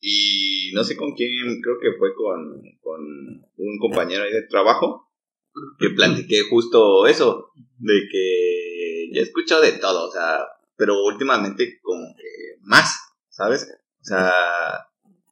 Y 0.01 0.73
no 0.75 0.85
sé 0.85 0.97
con 0.97 1.15
quién, 1.15 1.61
creo 1.63 1.79
que 1.81 1.97
fue 1.99 2.15
con, 2.15 2.61
con 2.81 3.01
un 3.57 3.79
compañero 3.79 4.25
ahí 4.25 4.33
de 4.33 4.43
trabajo, 4.43 5.11
que 5.79 5.91
platiqué 5.91 6.43
justo 6.43 7.07
eso, 7.07 7.53
de 7.79 8.09
que 8.11 9.09
ya 9.13 9.21
he 9.21 9.25
escuchado 9.25 9.63
de 9.63 9.73
todo, 9.73 10.09
o 10.09 10.13
sea, 10.13 10.47
pero 10.77 11.03
últimamente 11.03 11.81
como 11.83 12.15
que 12.15 12.59
más, 12.61 13.01
¿sabes? 13.31 13.67
O 14.01 14.05
sea, 14.05 14.33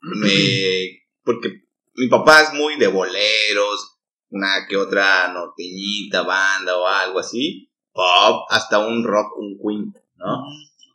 me... 0.01 1.04
porque 1.25 1.65
mi 1.95 2.09
papá 2.09 2.43
es 2.43 2.53
muy 2.55 2.77
de 2.77 2.89
boleros, 2.89 3.99
una 4.31 4.67
que 4.69 4.77
otra 4.77 5.33
norteñita, 5.33 6.23
banda 6.23 6.77
o 6.77 6.87
algo 6.87 7.21
así, 7.21 7.71
pop, 7.93 8.47
hasta 8.51 8.81
un 8.81 9.05
rock, 9.05 9.39
un 9.39 9.59
Queen, 9.59 9.95
¿no? 10.17 10.43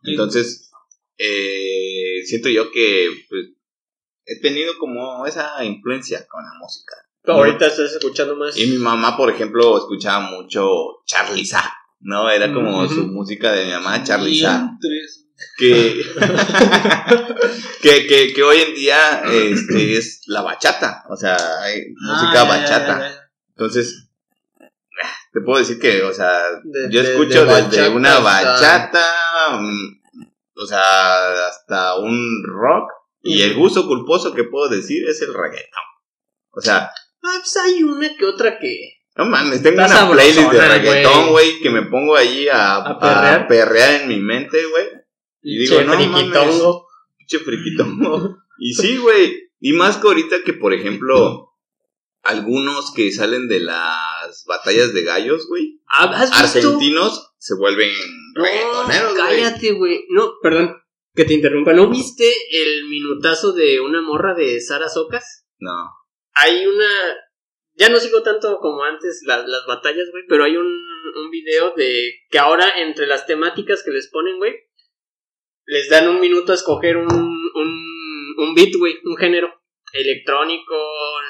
Entonces, 0.03 0.71
eh, 1.17 2.21
siento 2.25 2.49
yo 2.49 2.71
que 2.71 3.09
pues, 3.29 3.47
he 4.25 4.39
tenido 4.41 4.77
como 4.77 5.25
esa 5.25 5.63
influencia 5.63 6.25
con 6.27 6.43
la 6.43 6.51
música. 6.59 6.95
Ahorita 7.25 7.67
estás 7.67 7.93
escuchando 7.93 8.35
más. 8.35 8.57
Y 8.57 8.65
mi 8.67 8.77
mamá, 8.77 9.15
por 9.15 9.29
ejemplo, 9.29 9.77
escuchaba 9.77 10.31
mucho 10.31 11.03
Charlie 11.05 11.45
Sa, 11.45 11.71
¿no? 12.01 12.29
Era 12.29 12.51
como 12.53 12.83
Ujú. 12.85 12.93
su 12.95 13.07
música 13.07 13.51
de 13.51 13.65
mi 13.65 13.71
mamá, 13.71 14.03
Charlie. 14.03 14.41
Tres. 14.81 15.25
Que, 15.57 16.01
que, 17.81 18.07
que, 18.07 18.33
que 18.33 18.43
hoy 18.43 18.57
en 18.61 18.75
día 18.75 19.21
este, 19.31 19.97
es 19.97 20.23
la 20.27 20.41
bachata, 20.41 21.03
o 21.09 21.15
sea, 21.15 21.37
hay 21.61 21.81
música 21.95 22.31
Ah, 22.31 22.33
ya, 22.33 22.43
bachata. 22.43 22.99
ya, 22.99 23.09
ya. 23.09 23.29
Entonces, 23.51 24.09
te 25.31 25.41
puedo 25.41 25.59
decir 25.59 25.79
que, 25.79 26.01
o 26.03 26.13
sea, 26.13 26.41
De- 26.63 26.89
yo 26.91 27.01
escucho 27.01 27.45
de 27.45 27.61
desde 27.63 27.89
una 27.89 28.19
bachata, 28.19 29.57
mm, 29.59 30.01
o 30.55 30.65
sea, 30.65 31.47
hasta 31.47 31.95
un 31.99 32.43
rock, 32.45 32.89
y 33.21 33.41
el 33.41 33.55
gusto 33.55 33.87
culposo 33.87 34.33
que 34.33 34.43
puedo 34.45 34.67
decir 34.69 35.07
es 35.07 35.21
el 35.21 35.33
reggaetón. 35.33 35.83
O 36.51 36.61
sea, 36.61 36.91
Ah, 37.21 37.35
pues 37.39 37.57
hay 37.57 37.83
una 37.83 38.15
que 38.17 38.25
otra 38.25 38.57
que. 38.59 38.98
No 39.19 39.25
mames, 39.25 39.61
tengo 39.61 39.83
una 39.83 40.09
playlist 40.09 40.49
de 40.49 40.67
reggaetón, 40.67 41.29
güey, 41.31 41.59
que 41.59 41.69
me 41.69 41.81
pongo 41.81 42.15
allí 42.15 42.47
a, 42.47 42.77
¿A 42.77 43.35
a 43.35 43.47
perrear? 43.47 44.01
en 44.01 44.07
mi 44.07 44.17
mente, 44.17 44.57
güey. 44.65 44.85
Y 45.41 45.57
digo, 45.57 45.77
Che, 45.79 45.83
no 45.83 45.93
friquitongo. 45.93 46.87
Pinche 47.17 47.39
friquitongo. 47.39 48.37
y 48.59 48.73
sí, 48.73 48.95
güey. 48.95 49.51
Y 49.59 49.73
más 49.73 49.97
que 49.97 50.07
ahorita 50.07 50.37
que, 50.45 50.53
por 50.53 50.73
ejemplo, 50.73 51.49
algunos 52.23 52.93
que 52.93 53.11
salen 53.11 53.49
de 53.49 53.59
las 53.59 54.45
batallas 54.47 54.93
de 54.93 55.03
gallos, 55.03 55.47
güey, 55.49 55.81
Ah, 55.89 56.05
argentinos 56.33 57.33
se 57.39 57.55
vuelven 57.55 57.89
No, 58.35 58.43
reggaetoneros, 58.43 59.11
güey. 59.15 59.21
cállate, 59.41 59.71
güey. 59.73 60.05
No, 60.11 60.31
perdón, 60.41 60.77
que 61.13 61.25
te 61.25 61.33
interrumpa. 61.33 61.73
¿No 61.73 61.89
viste 61.89 62.23
el 62.51 62.85
minutazo 62.85 63.51
de 63.51 63.81
una 63.81 64.01
morra 64.01 64.33
de 64.33 64.61
Sara 64.61 64.87
Socas? 64.87 65.45
No. 65.57 65.89
Hay 66.35 66.65
una. 66.65 66.87
Ya 67.79 67.89
no 67.89 67.97
sigo 67.99 68.21
tanto 68.23 68.59
como 68.59 68.83
antes 68.83 69.21
las, 69.25 69.47
las 69.47 69.65
batallas, 69.65 70.07
güey, 70.11 70.23
pero 70.27 70.43
hay 70.43 70.57
un, 70.57 70.67
un 70.67 71.29
video 71.31 71.73
de 71.75 72.11
que 72.29 72.37
ahora 72.37 72.69
entre 72.81 73.07
las 73.07 73.25
temáticas 73.25 73.83
que 73.83 73.91
les 73.91 74.09
ponen, 74.09 74.37
güey, 74.37 74.53
les 75.65 75.89
dan 75.89 76.07
un 76.09 76.19
minuto 76.19 76.51
a 76.51 76.55
escoger 76.55 76.97
un, 76.97 77.07
un, 77.11 78.35
un 78.37 78.53
beat, 78.53 78.73
güey, 78.77 78.95
un 79.05 79.15
género 79.17 79.53
electrónico, 79.93 80.75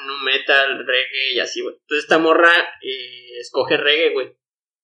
nu 0.06 0.18
metal, 0.24 0.78
reggae 0.86 1.34
y 1.34 1.38
así, 1.38 1.60
güey. 1.62 1.74
Entonces 1.80 2.04
esta 2.04 2.18
morra 2.18 2.50
eh, 2.82 3.38
escoge 3.40 3.76
reggae, 3.76 4.12
güey. 4.12 4.36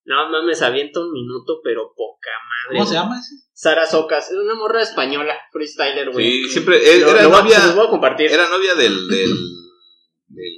No 0.04 0.28
mames, 0.30 0.62
avienta 0.62 1.00
un 1.00 1.10
minuto, 1.12 1.60
pero 1.64 1.92
poca 1.96 2.30
madre. 2.48 2.78
¿Cómo 2.78 2.86
se 2.86 2.94
llama 2.94 3.18
ese? 3.18 3.34
Sara 3.54 3.86
Socas, 3.86 4.30
es 4.30 4.36
una 4.36 4.54
morra 4.54 4.82
española, 4.82 5.36
freestyler, 5.52 6.10
güey. 6.12 6.44
Sí, 6.44 6.48
siempre. 6.50 6.76
eh, 6.78 7.00
Lo- 7.00 7.08
Era 7.10 7.24
lo 7.24 7.34
se 7.36 7.42
novia. 7.42 7.58
los 7.66 7.74
voy 7.74 7.86
a 7.86 7.90
compartir. 7.90 8.30
Era 8.30 8.48
novia 8.48 8.74
del. 8.76 9.08
del, 9.08 9.30
del 10.28 10.52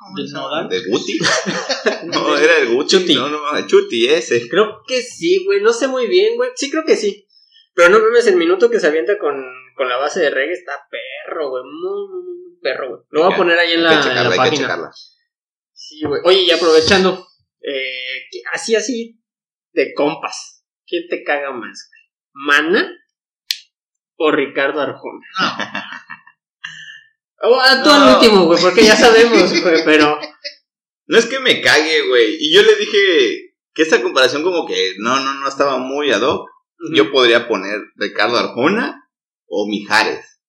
¿Cómo 0.00 0.16
¿Del 0.16 0.28
se 0.28 0.34
llama? 0.34 0.46
Nodal? 0.48 0.68
¿De 0.70 0.80
Guti? 0.88 1.18
no, 2.06 2.36
era 2.38 2.56
el 2.58 2.74
Guti. 2.74 2.96
Chuti. 2.98 3.14
No, 3.14 3.28
no, 3.28 3.66
Chuti 3.66 4.06
ese. 4.08 4.48
Creo 4.48 4.82
que 4.86 5.02
sí, 5.02 5.44
güey. 5.44 5.60
No 5.60 5.72
sé 5.74 5.88
muy 5.88 6.06
bien, 6.06 6.36
güey. 6.36 6.50
Sí, 6.56 6.70
creo 6.70 6.84
que 6.86 6.96
sí. 6.96 7.26
Pero 7.74 7.90
no 7.90 7.98
mames, 8.00 8.26
el 8.26 8.36
minuto 8.36 8.70
que 8.70 8.80
se 8.80 8.86
avienta 8.86 9.18
con, 9.18 9.34
con 9.76 9.88
la 9.88 9.96
base 9.98 10.20
de 10.20 10.30
reggae 10.30 10.54
está 10.54 10.72
perro, 10.90 11.50
güey. 11.50 11.62
Muy, 11.64 12.08
muy, 12.08 12.22
muy 12.22 12.60
perro, 12.62 12.88
güey. 12.88 13.00
Lo 13.10 13.24
voy 13.24 13.32
a 13.32 13.36
poner 13.36 13.58
ahí 13.58 13.72
en 13.72 13.78
Hay 13.80 13.84
la, 13.84 13.90
que 13.90 13.96
en 13.96 14.02
checarla, 14.02 14.22
la 14.22 14.28
hay 14.28 14.32
que 14.32 14.38
página. 14.38 14.62
checarla. 14.66 14.90
Sí, 15.72 16.00
güey. 16.06 16.20
Oye, 16.24 16.40
y 16.42 16.50
aprovechando, 16.50 17.26
eh, 17.60 18.26
que- 18.30 18.42
así, 18.52 18.74
así, 18.74 19.20
de 19.72 19.92
compas. 19.94 20.64
¿Quién 20.86 21.04
te 21.08 21.22
caga 21.22 21.52
más, 21.52 21.88
güey? 21.90 22.00
¿Mana 22.32 22.90
o 24.16 24.30
Ricardo 24.32 24.80
Arjona? 24.80 25.26
O 25.38 25.79
a 27.40 27.82
tú 27.82 27.88
No. 27.88 27.94
al 27.94 28.14
último, 28.16 28.44
güey, 28.46 28.60
porque 28.60 28.84
ya 28.84 28.96
sabemos, 28.96 29.50
güey, 29.62 29.84
pero... 29.84 30.18
No 31.06 31.18
es 31.18 31.26
que 31.26 31.40
me 31.40 31.60
cague, 31.60 32.06
güey. 32.08 32.36
Y 32.38 32.54
yo 32.54 32.62
le 32.62 32.76
dije 32.76 32.98
que 33.74 33.82
esta 33.82 34.00
comparación 34.02 34.42
como 34.44 34.66
que 34.66 34.94
no, 34.98 35.18
no, 35.20 35.34
no 35.34 35.48
estaba 35.48 35.78
muy 35.78 36.12
ad 36.12 36.22
hoc. 36.22 36.48
Yo 36.92 37.10
podría 37.10 37.48
poner 37.48 37.80
Ricardo 37.96 38.38
Arjona 38.38 39.02
o 39.48 39.66
Mijares. 39.68 40.40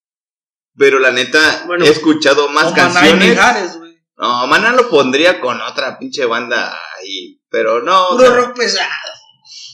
Pero 0.78 1.00
la 1.00 1.12
neta, 1.12 1.64
Bueno. 1.66 1.84
he 1.84 1.90
escuchado 1.90 2.48
más 2.50 2.68
O 2.68 2.72
Maná 2.72 2.90
y 2.90 2.94
canciones. 2.94 3.30
Mijares, 3.30 3.78
güey. 3.78 3.98
No, 4.18 4.48
Maná 4.48 4.72
lo 4.74 4.88
pondría 4.90 5.42
con 5.42 5.60
otra 5.62 5.98
pinche 5.98 6.26
banda 6.26 6.78
ahí. 7.00 7.42
Pero 7.50 7.82
no. 7.82 8.10
o 8.10 8.18
Puro 8.18 8.28
sea, 8.28 8.36
rock 8.36 8.56
pesado. 8.58 8.90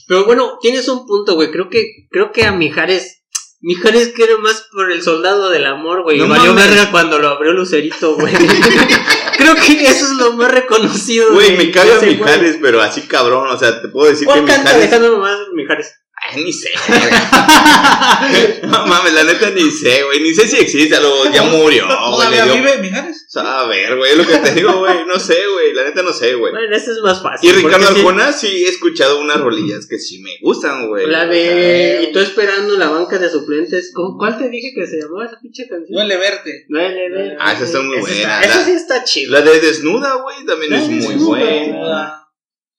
Pero 0.08 0.24
bueno, 0.24 0.58
tienes 0.60 0.88
un 0.88 1.06
punto, 1.06 1.34
güey. 1.34 1.50
Creo 1.50 1.68
que, 1.68 1.84
creo 2.10 2.32
que 2.32 2.44
a 2.44 2.52
Mijares. 2.52 3.17
Mijares 3.60 4.12
quiere 4.14 4.38
más 4.38 4.68
por 4.72 4.90
el 4.92 5.02
soldado 5.02 5.50
del 5.50 5.66
amor, 5.66 6.02
güey. 6.04 6.18
No 6.18 6.26
y 6.26 6.28
valió 6.28 6.54
mames. 6.54 6.68
verga 6.68 6.90
cuando 6.92 7.18
lo 7.18 7.28
abrió 7.28 7.52
Lucerito, 7.52 8.14
güey. 8.14 8.32
creo 9.36 9.54
que 9.56 9.82
eso 9.84 10.04
es 10.06 10.12
lo 10.12 10.32
más 10.34 10.50
reconocido. 10.52 11.32
Güey, 11.32 11.52
de- 11.52 11.56
me 11.56 11.70
caga 11.72 11.96
güey. 11.98 12.16
Mijares, 12.16 12.58
pero 12.62 12.80
así 12.80 13.02
cabrón. 13.02 13.48
O 13.48 13.58
sea, 13.58 13.80
te 13.82 13.88
puedo 13.88 14.08
decir 14.10 14.26
que 14.26 14.32
¿Cuál 14.32 14.44
canta 14.44 14.62
Mijares. 14.62 14.76
Alejandro 14.92 15.18
más 15.18 15.38
Mijares? 15.54 15.92
Ay, 16.30 16.44
ni 16.44 16.52
sé. 16.52 16.68
no 18.66 18.86
mames, 18.86 19.12
la 19.14 19.24
neta 19.24 19.50
ni 19.50 19.70
sé, 19.70 20.02
güey. 20.04 20.20
Ni 20.20 20.34
sé 20.34 20.46
si 20.46 20.56
existe. 20.58 20.94
a 20.96 21.00
lo- 21.00 21.30
ya 21.32 21.42
murió, 21.42 21.86
güey. 21.86 21.96
¿Todavía 21.98 22.44
vive 22.46 22.78
Mijares? 22.78 23.26
A 23.36 23.66
ver, 23.66 23.96
güey, 23.96 24.12
es 24.12 24.16
lo 24.18 24.26
que 24.26 24.36
te 24.38 24.52
digo, 24.54 24.78
güey. 24.78 25.04
No 25.06 25.18
sé, 25.18 25.38
güey. 25.52 25.72
La 25.74 25.84
neta 25.84 26.02
no 26.02 26.12
sé, 26.12 26.34
güey. 26.34 26.52
Bueno, 26.52 26.74
ese 26.76 26.90
es 26.92 26.98
más 27.02 27.22
fácil. 27.22 27.48
Y 27.48 27.52
Ricardo 27.52 27.86
sí, 27.86 27.94
Arjona 28.00 28.32
sí 28.32 28.46
he 28.64 28.68
escuchado 28.68 29.20
unas 29.20 29.40
rolillas 29.40 29.86
que 29.86 29.98
sí 29.98 30.20
me 30.20 30.32
gustan, 30.42 30.88
güey. 30.88 31.06
La 31.06 31.26
de. 31.26 32.06
Y 32.08 32.12
tú 32.12 32.18
esperando 32.18 32.76
la 32.76 32.88
banca 32.88 33.18
de 33.18 33.30
suplentes. 33.30 33.92
¿Con 33.94 34.16
cuál 34.18 34.36
te 34.38 34.48
dije 34.50 34.72
que 34.74 34.86
se 34.86 35.00
llamaba 35.00 35.26
esa 35.26 35.38
pinche 35.40 35.66
canción? 35.68 35.92
Duele 35.92 36.16
verte. 36.16 36.66
Duele, 36.68 37.08
duele. 37.08 37.36
Ah, 37.38 37.52
esa 37.54 37.64
está 37.64 37.80
muy 37.80 37.96
Esa 37.98 38.06
buena, 38.06 38.40
Esa 38.42 38.58
la- 38.58 38.64
sí 38.64 38.70
está 38.72 39.04
chido. 39.04 39.32
La 39.32 39.40
de 39.42 39.60
Desnuda, 39.60 40.14
güey, 40.16 40.44
también 40.46 40.72
es 40.74 40.88
muy 40.88 40.98
Desnuda. 41.14 41.38
buena. 41.38 42.24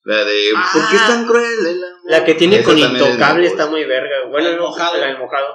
La 0.09 0.23
de 0.25 0.37
Ah. 0.57 0.69
¿Por 0.73 0.89
qué 0.89 0.95
es 0.95 1.05
tan 1.07 1.25
cruel 1.27 1.67
el 1.67 1.83
amor? 1.83 1.99
La 2.05 2.23
que 2.25 2.33
tiene 2.33 2.55
Esa 2.57 2.65
con 2.65 2.77
es 2.79 2.83
Intocable 2.85 3.45
está 3.47 3.67
muy 3.67 3.83
verga. 3.85 4.15
Bueno, 4.29 4.49
El 4.49 4.59
mojado. 4.59 4.97
La 4.97 5.05
del 5.05 5.19
mojado. 5.19 5.47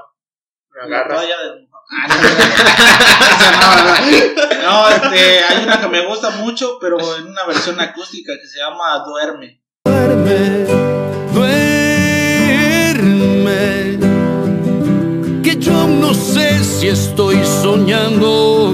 Me 0.71 0.81
La 0.81 0.87
agarras. 0.99 1.19
toalla 1.21 1.37
del- 1.43 1.69
Ah, 1.90 2.07
no, 2.09 3.75
no, 3.77 3.85
no. 3.85 3.93
No, 4.62 4.88
este, 4.90 5.45
hay 5.45 5.64
una 5.64 5.81
que 5.81 5.88
me 5.88 6.07
gusta 6.07 6.31
mucho, 6.31 6.79
pero 6.81 6.97
en 7.19 7.27
una 7.27 7.45
versión 7.47 7.79
acústica 7.81 8.33
que 8.40 8.47
se 8.49 8.59
llama 8.61 8.99
Duerme. 9.05 9.61
duerme, 9.85 10.67
duerme, 12.95 13.99
que 15.43 15.57
yo 15.59 15.87
no 15.88 16.14
sé 16.14 16.62
si 16.64 16.88
estoy 16.88 17.45
soñando, 17.45 18.73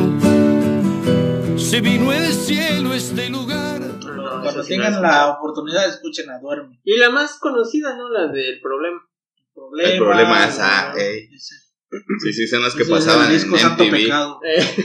si 1.59 1.81
vino 1.81 2.13
el 2.13 2.33
cielo 2.33 2.93
este 2.95 3.29
lugar. 3.31 3.81
No, 4.17 4.23
no, 4.23 4.31
Cuando 4.43 4.51
esa 4.51 4.63
sí 4.63 4.69
tengan 4.71 5.01
la 5.03 5.29
oportunidad, 5.29 5.89
escuchen 5.89 6.31
a 6.31 6.39
Duerme. 6.39 6.81
Y 6.85 6.97
la 6.97 7.11
más 7.11 7.39
conocida, 7.39 7.97
¿no? 7.97 8.09
La 8.09 8.29
del 8.29 8.61
problema. 8.61 9.01
Problema, 9.55 9.91
El 9.91 9.99
problema 9.99 10.47
es, 10.47 10.59
ah, 10.61 10.93
¿no? 10.95 11.01
ey. 11.01 11.29
Ese- 11.35 11.57
Sí, 12.23 12.33
sí, 12.33 12.47
son 12.47 12.63
las 12.63 12.75
que 12.75 12.85
pasaban 12.85 13.31
el 13.33 13.41
en 13.41 13.51
MTV. 13.51 14.13
Eh, 14.45 14.77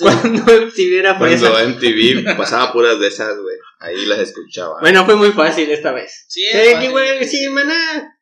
cuando 0.00 0.42
MTV 0.66 0.98
era 0.98 1.16
fresa. 1.18 1.50
Cuando 1.50 1.68
MTV 1.76 2.36
pasaba 2.36 2.72
puras 2.72 2.98
de 2.98 3.06
esas, 3.06 3.38
güey. 3.38 3.56
Ahí 3.78 4.04
las 4.06 4.18
escuchaba. 4.18 4.80
Bueno, 4.80 5.04
fue 5.04 5.14
muy 5.14 5.30
fácil 5.30 5.70
esta 5.70 5.92
vez. 5.92 6.24
Sí, 6.28 6.44
es 6.44 6.52
que 6.68 6.74
fácil. 6.74 6.90
güey, 6.90 7.24
sí, 7.24 7.48
maná. 7.50 8.17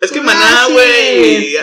Es 0.00 0.12
que 0.12 0.20
Maná, 0.20 0.66
güey. 0.70 1.56
eh, 1.56 1.60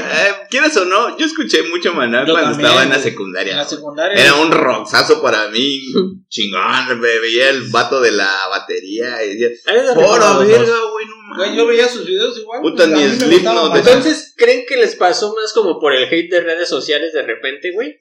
quieras 0.49 0.75
o 0.77 0.85
no, 0.85 1.17
yo 1.17 1.25
escuché 1.25 1.63
mucho 1.63 1.93
Maná 1.93 2.25
Yo 2.25 2.33
cuando 2.33 2.51
también, 2.51 2.67
estaba 2.67 2.83
en 2.83 2.89
la 2.89 2.99
secundaria. 2.99 3.51
En 3.51 3.57
la 3.57 3.65
secundaria. 3.65 4.21
Era 4.21 4.35
un 4.35 4.51
roxazo 4.51 5.21
para 5.21 5.47
mí, 5.49 5.81
chingón, 6.29 6.99
me 6.99 7.19
veía 7.19 7.49
el 7.49 7.63
vato 7.69 8.01
de 8.01 8.11
la 8.11 8.47
batería 8.49 9.23
y 9.23 9.35
decía, 9.35 9.47
Ahí 9.65 9.77
es 9.77 9.85
la 9.85 9.93
¡Pora 9.93 10.05
recordaba, 10.07 10.45
verga, 10.45 10.77
güey, 10.91 11.05
no 11.05 11.15
Güey, 11.35 11.55
yo 11.55 11.67
veía 11.67 11.87
sus 11.87 12.05
videos 12.05 12.37
igual. 12.37 12.61
Puta, 12.61 12.85
pues, 12.89 12.97
ni 12.97 13.19
Slipknot. 13.19 13.75
Entonces, 13.75 14.33
¿creen 14.37 14.65
que 14.67 14.77
les 14.77 14.95
pasó 14.95 15.33
más 15.35 15.53
como 15.53 15.79
por 15.79 15.93
el 15.93 16.03
hate 16.05 16.31
de 16.31 16.41
redes 16.41 16.69
sociales 16.69 17.13
de 17.13 17.23
repente, 17.23 17.71
güey? 17.71 17.97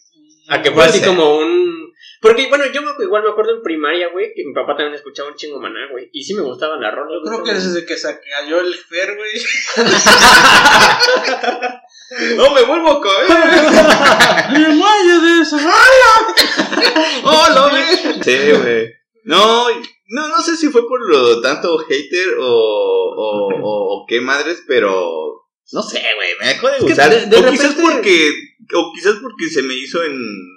A 0.49 0.63
que 0.63 0.71
fue 0.71 0.85
así 0.85 0.99
ser. 0.99 1.09
como 1.09 1.39
un... 1.39 1.93
Porque, 2.25 2.49
bueno, 2.49 2.65
yo 2.73 2.81
igual 3.03 3.23
me 3.23 3.29
acuerdo 3.31 3.55
en 3.57 3.63
primaria, 3.63 4.09
güey, 4.11 4.33
que 4.35 4.45
mi 4.47 4.55
papá 4.55 4.75
también 4.77 4.95
escuchaba 4.95 5.29
un 5.29 5.35
chingo 5.37 5.61
maná, 5.61 5.89
güey. 5.91 6.09
Y 6.13 6.25
sí 6.25 6.33
me 6.35 6.41
gustaban 6.41 6.81
las 6.81 6.95
rolas. 6.95 7.21
Yo 7.23 7.31
creo 7.31 7.45
que 7.45 7.53
desde 7.53 7.85
que 7.85 7.99
se 7.99 8.19
cayó 8.19 8.61
el 8.61 8.75
Fer, 8.75 9.15
güey. 9.15 9.31
¡No 12.37 12.55
me 12.55 12.63
vuelvo 12.63 12.91
a 12.93 13.01
caer! 13.03 14.51
¡Me 14.53 14.69
muelle 14.75 15.21
de 15.21 15.43
eso! 15.43 15.57
¡Oh, 17.25 17.47
lo 17.55 17.71
ves! 17.73 18.01
Sí, 18.23 18.53
güey. 18.53 18.93
No, 19.25 19.67
no, 20.09 20.29
no 20.29 20.43
sé 20.43 20.57
si 20.57 20.69
fue 20.69 20.87
por 20.87 21.01
lo 21.09 21.41
tanto 21.41 21.79
hater 21.79 22.35
o, 22.41 22.47
o, 22.47 23.49
o, 23.49 24.03
o 24.03 24.07
qué 24.07 24.21
madres, 24.21 24.63
pero 24.67 25.47
no 25.73 25.83
sé, 25.83 26.03
güey, 26.17 26.29
me 26.41 26.47
dejó 26.49 26.69
de 26.69 26.77
que 26.77 26.83
gustar. 26.85 27.11
de- 27.11 27.27
de 27.27 27.37
o 27.39 27.51
quizás 27.51 27.75
porque, 27.81 28.31
o 28.75 28.93
quizás 28.95 29.15
porque 29.23 29.49
se 29.49 29.63
me 29.63 29.73
hizo 29.75 30.03
en 30.05 30.15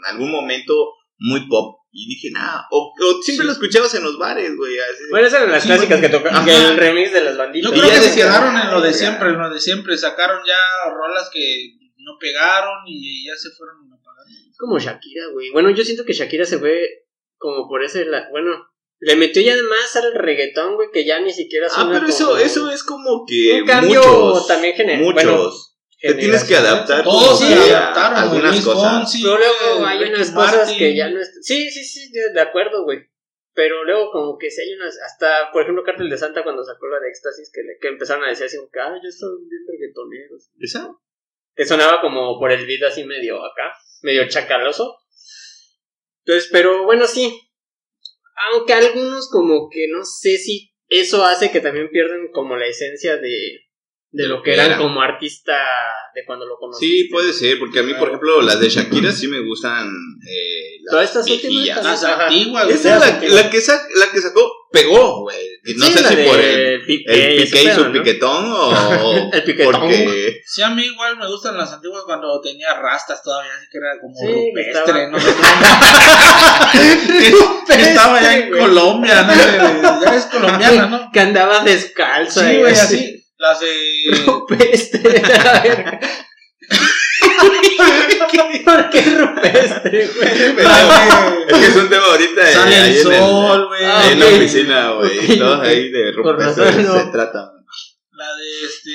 algún 0.10 0.32
momento 0.32 0.74
muy 1.20 1.48
pop. 1.48 1.80
Y 1.92 2.08
dije, 2.10 2.30
nah, 2.32 2.62
o, 2.70 2.94
o 2.94 3.22
siempre 3.24 3.44
Sí. 3.44 3.48
lo 3.48 3.52
escuchabas 3.54 3.94
en 3.96 4.04
los 4.04 4.18
bares, 4.20 4.56
güey. 4.56 4.76
Bueno, 5.10 5.26
esas 5.28 5.40
eran 5.42 5.52
las 5.52 5.64
Sí, 5.64 5.70
clásicas 5.70 6.00
que 6.02 6.10
tocaban. 6.10 6.46
Que 6.46 6.56
el 6.56 6.78
remix 6.78 7.12
de 7.12 7.24
las 7.24 7.38
banditas. 7.38 7.72
Yo 7.72 7.76
Y 7.76 7.80
creo 7.80 7.92
ya 7.92 8.00
que 8.02 8.08
se 8.10 8.16
quedaron 8.16 8.56
en 8.56 8.72
lo 8.72 8.82
de 8.82 8.90
"Ay, 8.90 8.94
siempre, 8.94 9.30
ya". 9.30 9.34
en 9.36 9.42
lo 9.42 9.50
de 9.50 9.60
siempre. 9.60 9.98
Sacaron 9.98 10.42
ya 10.46 10.92
rolas 10.94 11.30
que 11.34 11.74
no 11.98 12.18
pegaron 12.20 12.84
y 12.86 13.26
ya 13.26 13.36
se 13.36 13.50
fueron 13.50 13.78
apagando. 13.92 14.32
Es 14.52 14.58
como 14.58 14.78
Shakira, 14.80 15.28
güey. 15.34 15.50
Bueno, 15.52 15.72
yo 15.72 15.84
siento 15.84 16.06
que 16.06 16.14
Shakira 16.14 16.46
se 16.46 16.60
fue 16.60 16.82
como 17.38 17.68
por 17.68 17.84
ese... 17.84 18.06
la- 18.06 18.30
Bueno, 18.30 18.52
le 19.00 19.16
metió 19.16 19.42
ya 19.42 19.56
más 19.56 19.96
al 19.96 20.14
reggaetón, 20.14 20.76
güey, 20.76 20.90
que 20.94 21.06
ya 21.06 21.20
ni 21.20 21.32
siquiera 21.32 21.68
Ah, 21.68 21.70
suena 21.70 21.94
pero 21.94 22.08
eso, 22.08 22.26
como- 22.28 22.38
eso 22.40 22.70
es 22.72 22.84
como 22.84 23.26
que 23.28 23.62
Un 23.62 23.68
cambio 23.68 24.02
muchos, 24.02 24.48
también 24.48 24.76
gener- 24.76 25.00
muchos. 25.00 25.14
bueno, 25.14 25.52
te 26.00 26.14
tienes 26.14 26.44
que 26.44 26.56
adaptar. 26.56 27.04
Todos 27.04 27.40
como 27.40 27.52
se 27.52 27.76
adaptaron, 27.76 28.18
algunas 28.18 28.52
Luis 28.52 28.66
cosas. 28.66 28.94
Fonsi, 28.94 29.24
Pero 29.24 29.38
luego 29.38 29.86
hay 29.86 30.00
Ricky 30.00 30.14
unas 30.14 30.32
cosas 30.32 30.72
que 30.72 30.96
ya 30.96 31.10
no 31.10 31.20
es... 31.20 31.40
Sí, 31.42 31.70
sí, 31.72 31.84
sí, 31.84 32.12
de 32.12 32.34
de 32.34 32.42
acuerdo, 32.42 32.84
güey. 32.84 33.00
Pero 33.54 33.84
luego 33.84 34.12
como 34.12 34.38
que 34.38 34.52
sí 34.52 34.62
hay 34.62 34.74
unas... 34.74 34.98
Hasta, 35.00 35.52
por 35.52 35.64
ejemplo, 35.64 35.84
Cártel 35.84 36.10
de 36.10 36.18
Santa 36.18 36.44
cuando 36.44 36.64
sacó 36.64 36.88
la 36.88 37.00
de 37.00 37.10
Éxtasis, 37.10 37.52
que, 37.52 37.62
que 37.82 37.88
empezaron 37.88 38.24
a 38.24 38.30
decir 38.30 38.46
así 38.46 38.58
como 38.58 38.70
que, 38.70 38.80
ah, 38.80 38.94
yo 39.02 39.10
estoy 39.10 39.30
bien 39.50 39.64
reggaetoneros. 39.68 40.52
¿Esa? 40.60 40.96
Que 41.56 41.66
sonaba 41.66 42.02
como 42.02 42.38
por 42.40 42.52
el 42.52 42.68
beat 42.68 42.84
así 42.84 43.04
medio 43.04 43.44
acá, 43.44 43.74
medio 44.04 44.28
chacaloso. 44.28 44.98
Entonces, 46.24 46.50
pero 46.52 46.84
bueno, 46.84 47.08
sí. 47.08 47.42
Aunque 48.52 48.74
algunos 48.74 49.32
como 49.32 49.68
que 49.72 49.88
no 49.90 50.06
sé 50.06 50.38
si 50.38 50.72
eso 50.90 51.26
hace 51.26 51.52
que 51.52 51.60
también 51.60 51.90
pierdan 51.90 52.28
como 52.32 52.56
la 52.56 52.68
esencia 52.68 53.18
de, 53.18 53.67
de 54.10 54.26
lo 54.28 54.42
que 54.42 54.54
eran 54.54 54.68
Era. 54.68 54.78
como 54.78 55.02
artista 55.02 55.54
de 56.16 56.24
cuando 56.26 56.46
lo 56.46 56.56
conocí. 56.58 56.86
Sí, 56.88 57.04
puede 57.12 57.34
ser, 57.34 57.60
porque 57.60 57.80
a 57.80 57.84
mí, 57.84 57.94
por 57.94 58.08
ejemplo, 58.08 58.42
las 58.42 58.60
de 58.60 58.70
Shakira 58.70 59.12
sí 59.12 59.28
me 59.28 59.42
gustan. 59.42 59.88
Eh, 60.28 60.80
las 60.84 60.92
Todas 60.92 61.06
estas 61.10 61.30
últimas 61.30 61.42
viejillas. 61.42 61.76
también. 61.76 62.02
Las 62.02 62.20
antiguas, 62.22 62.64
güey. 62.66 62.76
Esa 62.76 62.96
es 62.96 63.02
la, 63.32 63.42
la 63.44 63.50
que 63.50 63.62
sa- 63.62 63.88
la 63.96 64.12
que 64.12 64.22
sacó, 64.22 64.52
pegó, 64.72 65.22
güey. 65.22 65.38
No 65.76 65.86
Sí, 65.86 65.94
sé 65.94 66.02
la 66.02 66.10
si 66.10 66.16
de 66.16 66.24
por 66.26 66.40
el, 66.40 66.86
Piqué 66.86 67.14
el 67.14 67.42
y 67.42 67.44
piqué 67.44 67.60
ese 67.62 67.70
y 67.70 67.74
su 67.76 67.92
piquetón 67.92 68.46
o 68.54 69.30
El 69.34 69.44
piquetón. 69.44 69.74
porque 69.82 70.42
Sí, 70.46 70.62
a 70.62 70.70
mí 70.70 70.86
igual 70.86 71.18
me 71.18 71.28
gustan 71.28 71.58
las 71.58 71.74
antiguas 71.74 72.04
cuando 72.06 72.40
tenía 72.40 72.74
rastas 72.76 73.22
todavía, 73.22 73.52
así 73.54 73.66
que 73.70 73.78
era 73.78 74.00
como 74.00 74.16
Sí, 74.16 74.28
rupestre, 74.28 75.04
estaba- 75.04 75.10
no 75.10 75.18
Estaba 77.78 78.22
ya 78.22 78.38
en. 78.38 78.52
Colombia, 78.52 79.24
¿no? 79.24 79.34
Ya 80.06 80.16
es 80.16 80.26
colombiana, 80.26 80.86
¿no? 80.88 81.12
Que 81.12 81.20
andaba 81.20 81.64
descalzo. 81.64 82.42
Sí, 82.42 82.58
güey, 82.58 82.74
así. 82.74 83.17
Las 83.38 83.60
de. 83.60 84.24
Rupestre. 84.26 85.22
a 85.24 85.62
ver. 85.64 86.00
¿Por 88.66 88.90
qué 88.90 89.02
rupestre, 89.02 90.08
güey? 90.08 90.30
es 91.48 91.58
que 91.58 91.68
es 91.68 91.76
un 91.76 91.90
tema 91.90 92.06
ahorita 92.06 92.44
de 92.46 92.54
Sale 92.54 92.76
ahí 92.76 92.98
el 92.98 93.04
sol, 93.04 93.68
güey. 93.68 93.86
Ah, 93.86 94.02
ahí 94.02 94.12
en 94.14 94.20
la 94.20 94.26
oficina, 94.26 94.92
güey. 94.94 95.20
Ok, 95.32 95.38
Todos 95.40 95.60
ahí 95.62 95.92
de 95.92 96.12
rupestre 96.12 96.66
razón, 96.72 96.84
no. 96.84 97.00
se 97.00 97.12
trata. 97.12 97.52
La 98.12 98.36
de 98.36 98.66
este. 98.66 98.92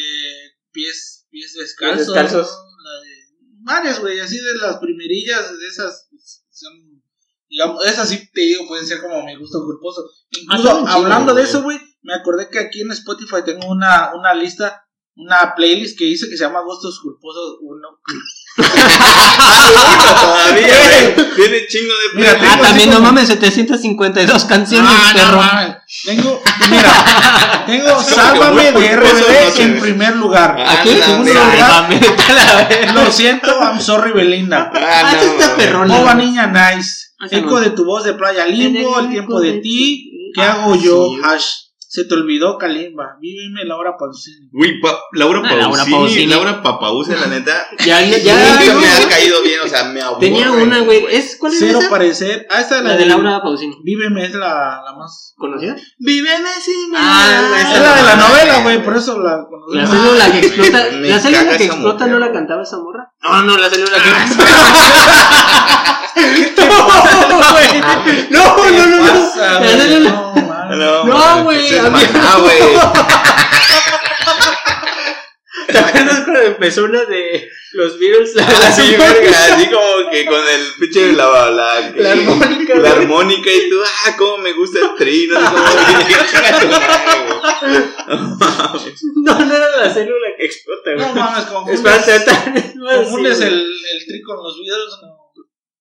Pies, 0.72 1.26
pies 1.31 1.55
descalzos. 1.55 2.07
descalzos. 2.09 2.48
¿no? 2.50 2.83
La 2.92 3.00
de. 3.00 3.09
Varias, 3.64 4.00
güey, 4.00 4.20
así 4.20 4.37
de 4.37 4.55
las 4.61 4.76
primerillas 4.78 5.59
de 5.59 5.66
esas. 5.68 6.09
pues, 6.11 6.44
Son 6.50 6.72
Digamos, 7.48 7.85
esas 7.87 8.09
sí 8.09 8.31
te 8.33 8.40
digo, 8.40 8.66
pueden 8.66 8.87
ser 8.87 9.00
como 9.02 9.22
mi 9.24 9.37
gusto 9.37 9.62
culposo. 9.64 10.02
Ah, 10.48 10.57
Incluso 10.57 10.76
chingo, 10.78 10.88
hablando 10.88 11.35
de 11.35 11.42
güey. 11.42 11.50
eso, 11.50 11.62
güey, 11.62 11.78
me 12.03 12.15
acordé 12.15 12.49
que 12.51 12.59
aquí 12.59 12.81
en 12.83 12.93
Spotify 12.93 13.43
tengo 13.45 13.67
una, 13.69 14.11
una 14.15 14.35
lista, 14.35 14.85
una 15.17 15.55
playlist 15.55 15.99
que 15.99 16.05
dice 16.07 16.27
que 16.31 16.37
se 16.37 16.45
llama 16.45 16.61
Gustos 16.62 17.01
Culposos 17.01 17.59
1. 17.61 17.88
Todavía, 20.21 20.77
güey. 21.15 21.29
Tiene 21.35 21.67
chingo 21.67 21.93
de 21.93 22.19
Mira. 22.21 22.38
Ah, 22.41 22.59
también 22.61 22.91
no 22.91 22.97
como- 22.97 23.07
mames, 23.09 23.29
752 23.29 24.45
canciones, 24.45 24.91
Ah, 24.93 25.12
no 25.15 25.19
perro. 25.21 25.37
mames. 25.38 25.77
Tengo, 26.05 26.43
mira, 26.71 27.65
tengo 27.67 28.03
Sálvame 28.03 28.73
de 28.73 28.97
RBD 28.97 29.59
no 29.59 29.62
en 29.65 29.81
primer 29.81 30.17
lugar. 30.17 30.57
Ah, 30.59 30.73
Aquí 30.81 30.91
en 30.91 30.99
no, 31.01 31.05
segundo 31.07 31.33
lugar. 31.35 31.88
Vete 31.88 32.23
a 32.29 32.33
la 32.35 32.69
verga. 32.69 32.93
Lo 32.93 33.11
siento, 33.12 33.47
I'm 33.61 33.81
sorry, 33.81 34.12
Belinda. 34.12 34.71
Ah, 34.75 35.03
Ah, 35.05 35.12
no, 35.15 35.21
está 35.23 35.57
perrona. 35.57 35.99
Ova 36.01 36.15
Niña 36.15 36.47
Nice. 36.49 37.12
Ah, 37.21 37.27
Eco 37.31 37.51
no. 37.51 37.61
de 37.61 37.71
tu 37.71 37.85
voz 37.85 38.05
de 38.05 38.15
playa 38.15 38.47
limbo, 38.47 38.99
el 39.01 39.09
tiempo 39.11 39.41
de 39.41 39.55
ti. 39.61 40.11
¿Qué 40.35 40.43
hago 40.43 40.75
Ah, 40.75 40.79
yo? 40.83 41.11
Hash. 41.25 41.47
Se 41.92 42.05
te 42.07 42.14
olvidó 42.14 42.57
Kalimba. 42.57 43.18
Víveme 43.20 43.66
Laura 43.66 43.98
Pausini. 43.98 44.48
Uy, 44.55 44.81
pa- 44.81 44.98
Laura 45.12 45.42
Ah, 45.44 45.48
Pausini. 45.50 46.24
Laura 46.26 46.52
Laura 46.52 46.62
Pausini. 46.62 46.62
Papause, 46.62 47.16
la 47.20 47.26
neta. 47.26 47.66
Ya, 47.85 48.00
ya, 48.00 48.16
ya. 48.16 48.33
nunca 48.35 48.72
no. 48.72 48.81
me 48.81 48.87
ha 48.88 49.09
caído 49.11 49.42
bien, 49.42 49.61
o 49.62 49.68
sea, 49.68 49.85
me 49.85 50.00
aburre. 50.00 50.20
Tenía 50.20 50.50
una, 50.52 50.78
güey. 50.81 51.05
¿Es, 51.11 51.37
¿Cuál 51.37 51.52
es 51.52 51.59
Cero 51.59 51.81
esa? 51.81 51.90
parecer. 51.90 52.46
Ah, 52.48 52.62
esta 52.62 52.78
es 52.78 52.85
La 52.85 52.96
de 52.96 53.05
Laura 53.05 53.42
Pausini. 53.42 53.76
Víveme 53.85 54.24
es 54.24 54.33
la, 54.33 54.81
la 54.83 54.94
más. 54.96 55.35
¿Conocida? 55.37 55.76
Víveme 55.98 56.48
sin 56.64 56.94
Ah, 56.96 57.59
esa 57.61 57.72
Es 57.74 57.81
la 57.83 57.94
de 57.94 58.02
la 58.05 58.16
no, 58.16 58.26
novela, 58.28 58.62
güey. 58.62 58.83
Por 58.83 58.96
eso 58.96 59.20
la. 59.20 59.44
La 59.72 59.87
célula 59.87 60.33
que 60.33 60.38
explota. 60.46 60.88
Me 60.98 61.09
¿La 61.11 61.20
célula 61.20 61.59
que 61.59 61.64
explota 61.66 62.07
mujer, 62.07 62.11
no 62.11 62.18
la 62.26 62.33
cantaba 62.33 62.62
esa 62.62 62.78
morra? 62.78 63.12
No, 63.22 63.42
no, 63.42 63.59
la 63.59 63.68
célula 63.68 63.98
que 64.02 64.11
No, 66.62 66.87
güey. 67.52 67.68
No, 68.31 68.57
no, 68.57 68.87
no, 68.87 68.96
no. 68.96 69.12
La 69.37 69.61
célula- 69.61 70.33
No. 70.77 71.05
No, 71.05 71.37
No, 71.37 71.45
güey, 71.45 71.79
había- 71.79 71.91
Maná, 71.91 72.37
güey. 72.39 72.59
¿Te 75.69 75.79
acuerdas 75.79 76.21
cuando 76.25 76.41
empezó 76.43 76.85
una 76.85 77.05
de 77.05 77.49
los 77.73 77.99
Beatles? 77.99 78.35
La, 78.35 78.47
Así, 78.47 78.95
verga, 78.97 79.31
así 79.55 79.67
como 79.71 80.11
que 80.11 80.25
con 80.27 80.35
el 80.41 80.67
pinche 80.81 81.13
la, 81.13 81.51
la, 81.51 81.81
la 81.95 82.13
armónica. 82.13 82.75
la 82.77 82.91
armónica 82.91 83.51
y 83.51 83.71
tú, 83.71 83.77
ah, 83.85 84.15
cómo 84.19 84.39
me 84.39 84.53
gusta 84.53 84.81
el 84.81 84.95
trino, 84.97 85.41
no 85.41 85.49
sé 85.49 85.55
cómo. 86.61 87.43
No. 88.09 88.53
No, 89.25 89.39
no 89.47 89.55
era 89.55 89.77
la 89.77 89.89
célula 89.95 90.27
que 90.37 90.45
explota, 90.47 90.95
güey. 90.95 91.07
No 91.07 91.15
mames, 91.15 91.45
confundes, 91.45 91.81
Espérate, 91.81 92.75
confundes 92.97 93.41
el, 93.43 93.55
el 93.55 94.07
tri 94.07 94.21
con 94.23 94.37
los 94.43 94.59
videos. 94.59 94.99
No. 95.03 95.33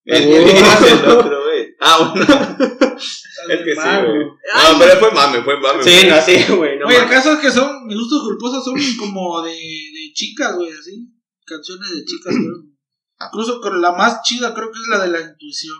El, 0.05 0.23
el, 0.23 0.49
el 0.49 1.09
otro, 1.09 1.43
güey. 1.43 1.75
Ah, 1.79 2.13
bueno. 2.13 2.97
Es 3.49 3.61
que 3.63 3.71
sí, 3.73 3.77
mal, 3.77 4.05
güey. 4.05 4.17
güey. 4.17 4.27
No, 4.27 4.79
pero 4.79 4.99
fue 4.99 5.11
mame, 5.11 5.43
fue 5.43 5.59
mame. 5.59 5.83
Sí, 5.83 6.07
no, 6.07 6.21
sí, 6.21 6.53
güey. 6.55 6.77
No, 6.79 6.87
Oye, 6.87 6.95
el 6.97 7.03
mames. 7.03 7.17
caso 7.17 7.33
es 7.33 7.39
que 7.39 7.51
son, 7.51 7.85
mis 7.87 7.97
gustos 7.97 8.23
culposos 8.23 8.63
son 8.63 8.75
como 8.97 9.41
de, 9.41 9.51
de 9.51 10.13
chicas, 10.13 10.55
güey, 10.55 10.71
así. 10.71 11.07
Canciones 11.45 11.89
de 11.91 12.05
chicas, 12.05 12.35
creo. 12.35 12.71
Incluso 13.27 13.61
con 13.61 13.81
la 13.81 13.91
más 13.91 14.21
chida 14.23 14.53
creo 14.53 14.71
que 14.71 14.79
es 14.79 14.87
la 14.87 14.99
de 14.99 15.09
la 15.09 15.21
intuición. 15.21 15.77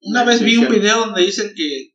Una 0.00 0.20
La 0.20 0.30
vez 0.30 0.42
vi 0.42 0.56
un 0.56 0.68
video 0.68 0.98
donde 1.00 1.22
dicen 1.22 1.52
que 1.56 1.94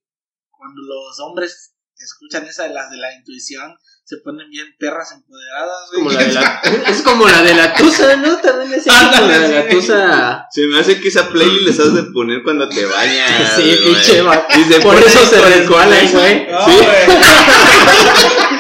cuando 0.50 0.82
los 0.82 1.20
hombres 1.20 1.76
escuchan 1.96 2.46
esa 2.46 2.64
de 2.64 2.74
las 2.74 2.90
de 2.92 2.98
la 2.98 3.14
intuición, 3.14 3.76
se 4.10 4.18
ponen 4.24 4.50
bien 4.50 4.66
perras 4.80 5.12
empoderadas, 5.12 5.92
güey. 5.92 6.04
Como 6.04 6.12
la 6.20 6.24
de 6.24 6.34
la, 6.34 6.62
es 6.88 7.02
como 7.04 7.28
la 7.28 7.44
de 7.44 7.54
la 7.54 7.74
Tusa, 7.76 8.16
¿no? 8.16 8.38
También 8.38 8.74
es 8.74 8.84
como 8.92 9.28
la 9.28 9.38
de 9.40 9.50
la. 9.50 9.68
Tusa. 9.70 10.48
Se 10.50 10.66
me 10.66 10.80
hace 10.80 11.00
que 11.00 11.10
esa 11.10 11.30
playlist 11.30 11.62
les 11.68 11.80
has 11.80 11.94
de 11.94 12.02
poner 12.12 12.42
cuando 12.44 12.68
te 12.68 12.84
bañas. 12.88 13.52
Sí, 13.56 13.78
pinche 13.86 14.24
va- 14.24 14.48
Y 14.58 14.64
se 14.64 14.80
Por 14.80 14.96
eso 14.96 15.24
se 15.28 15.40
conejo. 15.68 16.18
güey. 16.18 16.48
Sí. 16.66 16.78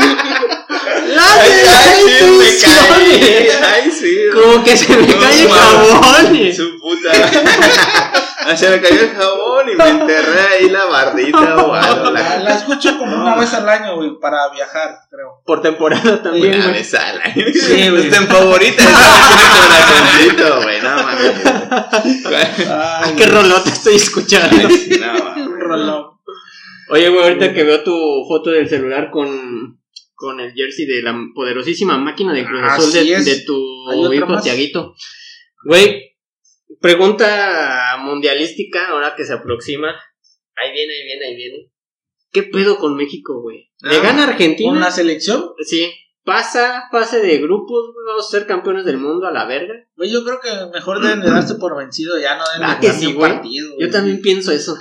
güey. 2.01 2.47
Ay, 2.47 2.49
ay, 2.49 2.51
sí, 2.51 2.67
me 2.69 3.47
caí. 3.47 3.49
Ay, 3.83 3.91
sí. 3.91 4.17
Como 4.33 4.63
que 4.63 4.77
se 4.77 4.95
me 4.97 5.07
No, 5.07 5.19
cae 5.19 5.41
el 5.43 5.49
jabón. 5.49 6.35
y- 6.35 6.53
Su 6.53 6.79
puta. 6.79 7.11
Ah, 8.41 8.55
Se 8.55 8.69
me 8.69 8.81
cayó 8.81 9.01
el 9.01 9.11
jabón 9.11 9.69
y 9.71 9.75
me 9.75 9.89
enterré 9.89 10.41
ahí 10.41 10.69
la 10.69 10.85
bardita 10.85 11.55
o 11.57 11.73
algo. 11.73 12.11
La, 12.11 12.21
La 12.21 12.39
la 12.39 12.55
escucho 12.55 12.97
como 12.97 13.15
una 13.15 13.35
vez 13.35 13.53
al 13.53 13.67
año, 13.69 13.95
güey, 13.97 14.11
para 14.19 14.49
viajar, 14.49 14.97
creo. 15.11 15.41
Por 15.45 15.61
temporada 15.61 16.23
también, 16.23 16.55
una 16.55 16.71
vez 16.71 16.93
al 16.95 17.21
año. 17.21 17.45
Sí, 17.53 17.89
güey. 17.89 18.07
En 18.15 18.27
favorita. 18.27 18.83
Corazoncito, 19.59 20.61
güey. 20.63 20.81
No 20.81 20.89
mames. 20.89 21.33
Ah, 22.67 23.01
Ay, 23.03 23.13
qué 23.17 23.25
rolota 23.27 23.69
estoy 23.69 23.95
escuchando. 23.95 24.67
Ay, 24.67 24.77
sí, 24.77 24.99
no 24.99 25.57
rolón. 25.59 26.05
Oye, 26.91 27.09
güey, 27.09 27.21
ahorita 27.23 27.53
que 27.53 27.63
veo 27.63 27.83
tu 27.83 28.25
foto 28.27 28.49
del 28.49 28.67
celular 28.67 29.11
con, 29.11 29.78
con 30.19 30.37
el 30.41 30.53
jersey 30.53 30.85
de 30.85 31.01
la 31.01 31.15
poderosísima 31.33 31.97
máquina 31.97 32.33
de 32.33 32.45
Cruz 32.45 32.61
Azul 32.61 32.91
de, 32.91 33.43
tu 33.45 34.13
hijo. 34.13 34.41
Tiaguito. 34.41 34.93
Güey, 35.63 36.17
pregunta 36.81 37.97
mundialística 38.01 38.89
ahora 38.89 39.15
que 39.15 39.23
se 39.23 39.33
aproxima. 39.33 39.89
Ahí 40.57 40.73
viene, 40.73 40.93
ahí 40.93 41.03
viene, 41.05 41.25
ahí 41.25 41.35
viene. 41.35 41.71
¿Qué 42.31 42.43
pedo 42.43 42.77
con 42.77 42.95
México, 42.97 43.41
güey? 43.41 43.71
¿Le 43.81 43.95
Ah, 43.97 44.01
gana 44.01 44.23
¿Con 44.25 44.29
Argentina? 44.33 44.79
la 44.79 44.91
selección? 44.91 45.51
Sí. 45.65 45.89
Pasa, 46.25 46.83
pase 46.91 47.21
de 47.21 47.37
grupos, 47.37 47.93
güey, 47.93 48.05
vamos 48.07 48.27
a 48.27 48.29
ser 48.37 48.45
campeones 48.45 48.83
del 48.85 48.97
mundo 48.97 49.25
a 49.25 49.31
la 49.31 49.45
verga. 49.45 49.73
Güey, 49.95 50.11
yo 50.11 50.23
creo 50.25 50.39
que 50.41 50.49
mejor 50.73 51.01
deben 51.01 51.21
de 51.21 51.29
darse 51.31 51.55
por 51.55 51.77
vencido, 51.77 52.19
ya 52.19 52.35
no 52.37 52.43
deben 52.53 52.69
Ah, 52.69 52.75
de 52.75 52.87
que 52.87 52.93
sí, 52.93 53.13
güey. 53.13 53.31
partido. 53.31 53.69
Yo 53.71 53.75
güey. 53.77 53.89
también 53.91 54.21
pienso 54.21 54.51
eso. 54.51 54.75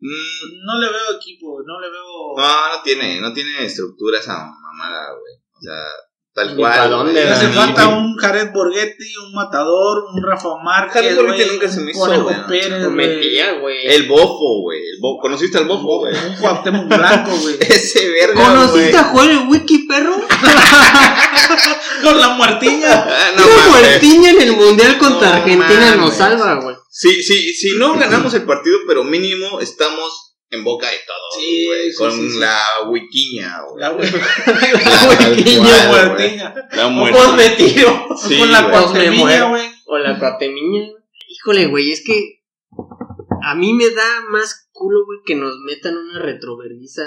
Mm, 0.00 0.64
No 0.64 0.78
le 0.80 0.86
veo 0.92 1.16
equipo, 1.20 1.60
no 1.66 1.80
le 1.80 1.90
veo... 1.90 2.04
No, 2.36 2.76
no 2.76 2.82
tiene, 2.84 3.20
no 3.20 3.32
tiene 3.32 3.64
estructura 3.64 4.20
esa 4.20 4.46
mamada, 4.78 5.10
güey. 5.12 5.34
O 5.34 5.60
sea, 5.60 5.84
tal 6.34 6.54
cual. 6.56 6.90
dónde, 6.90 7.12
Le 7.14 7.30
hace 7.30 7.46
Sí, 7.48 7.52
falta 7.52 7.88
un 7.88 8.16
Jared 8.16 8.52
Borghetti, 8.52 9.16
un 9.26 9.34
Matador, 9.34 10.04
un 10.14 10.22
Rafa 10.22 10.48
Márquez, 10.62 10.94
Jared 11.02 11.16
Borghetti 11.16 11.50
nunca 11.50 11.68
se 11.68 11.80
un 11.80 11.84
me 11.86 11.90
hizo, 11.90 12.00
Conejo 12.00 12.22
güey. 12.24 12.46
Pérez, 12.48 12.82
Lo 12.82 12.92
güey, 12.92 13.06
metía, 13.08 13.52
güey. 13.58 13.86
El 13.88 14.06
bofo, 14.08 14.60
güey. 14.62 14.78
El 14.78 14.98
bo- 15.00 15.18
¿Conociste 15.18 15.58
al 15.58 15.64
bofo, 15.66 15.98
güey? 16.00 16.14
un 16.14 16.36
Cuauhtémoc 16.36 16.86
Blanco, 16.88 17.30
güey. 17.42 17.56
Ese 17.60 18.08
verga, 18.10 18.34
¿Conociste 18.34 18.90
güey. 18.92 18.94
a 18.96 19.04
Joel 19.04 19.38
Wiki, 19.48 19.78
perro? 19.88 20.14
Con 22.02 22.20
la 22.20 22.28
muertiña. 22.30 22.88
Ah, 22.92 23.30
no 23.36 23.70
muertiña 23.70 24.30
en 24.30 24.42
el 24.42 24.52
mundial 24.52 24.98
contra 24.98 25.28
No 25.30 25.34
Argentina 25.36 25.90
nos 25.96 25.98
mames. 25.98 26.16
salva, 26.16 26.54
güey. 26.62 26.76
Sí, 26.90 27.22
sí, 27.22 27.52
si 27.54 27.76
no 27.78 27.94
ganamos 27.98 28.32
el 28.34 28.42
partido, 28.44 28.78
pero 28.86 29.02
mínimo 29.04 29.60
estamos 29.60 30.27
en 30.50 30.64
boca 30.64 30.88
de 30.90 30.96
todos, 31.06 31.34
Sí, 31.44 31.66
güey. 31.66 31.90
sí, 31.90 31.96
con 31.98 32.12
sí, 32.12 32.30
sí. 32.30 32.38
la 32.38 32.62
wiquiña, 32.88 33.60
güey. 33.62 33.80
La 33.80 33.90
Wiquiña, 35.30 35.88
cual, 35.88 36.16
La 36.72 36.88
muerte. 36.88 37.50
tiro. 37.56 38.08
Sí, 38.16 38.38
Con 38.38 38.52
la 38.52 38.68
muero. 39.10 39.48
güey. 39.50 39.68
O 39.86 39.98
la 39.98 40.18
cuatemiña. 40.18 40.88
Híjole, 41.28 41.66
güey, 41.66 41.92
es 41.92 42.02
que 42.04 42.42
a 43.42 43.54
mí 43.54 43.72
me 43.74 43.90
da 43.90 44.22
más 44.30 44.67
culo, 44.78 45.04
güey, 45.04 45.18
que 45.26 45.34
nos 45.34 45.58
metan 45.66 45.96
una 45.96 46.20
retroverguiza 46.20 47.02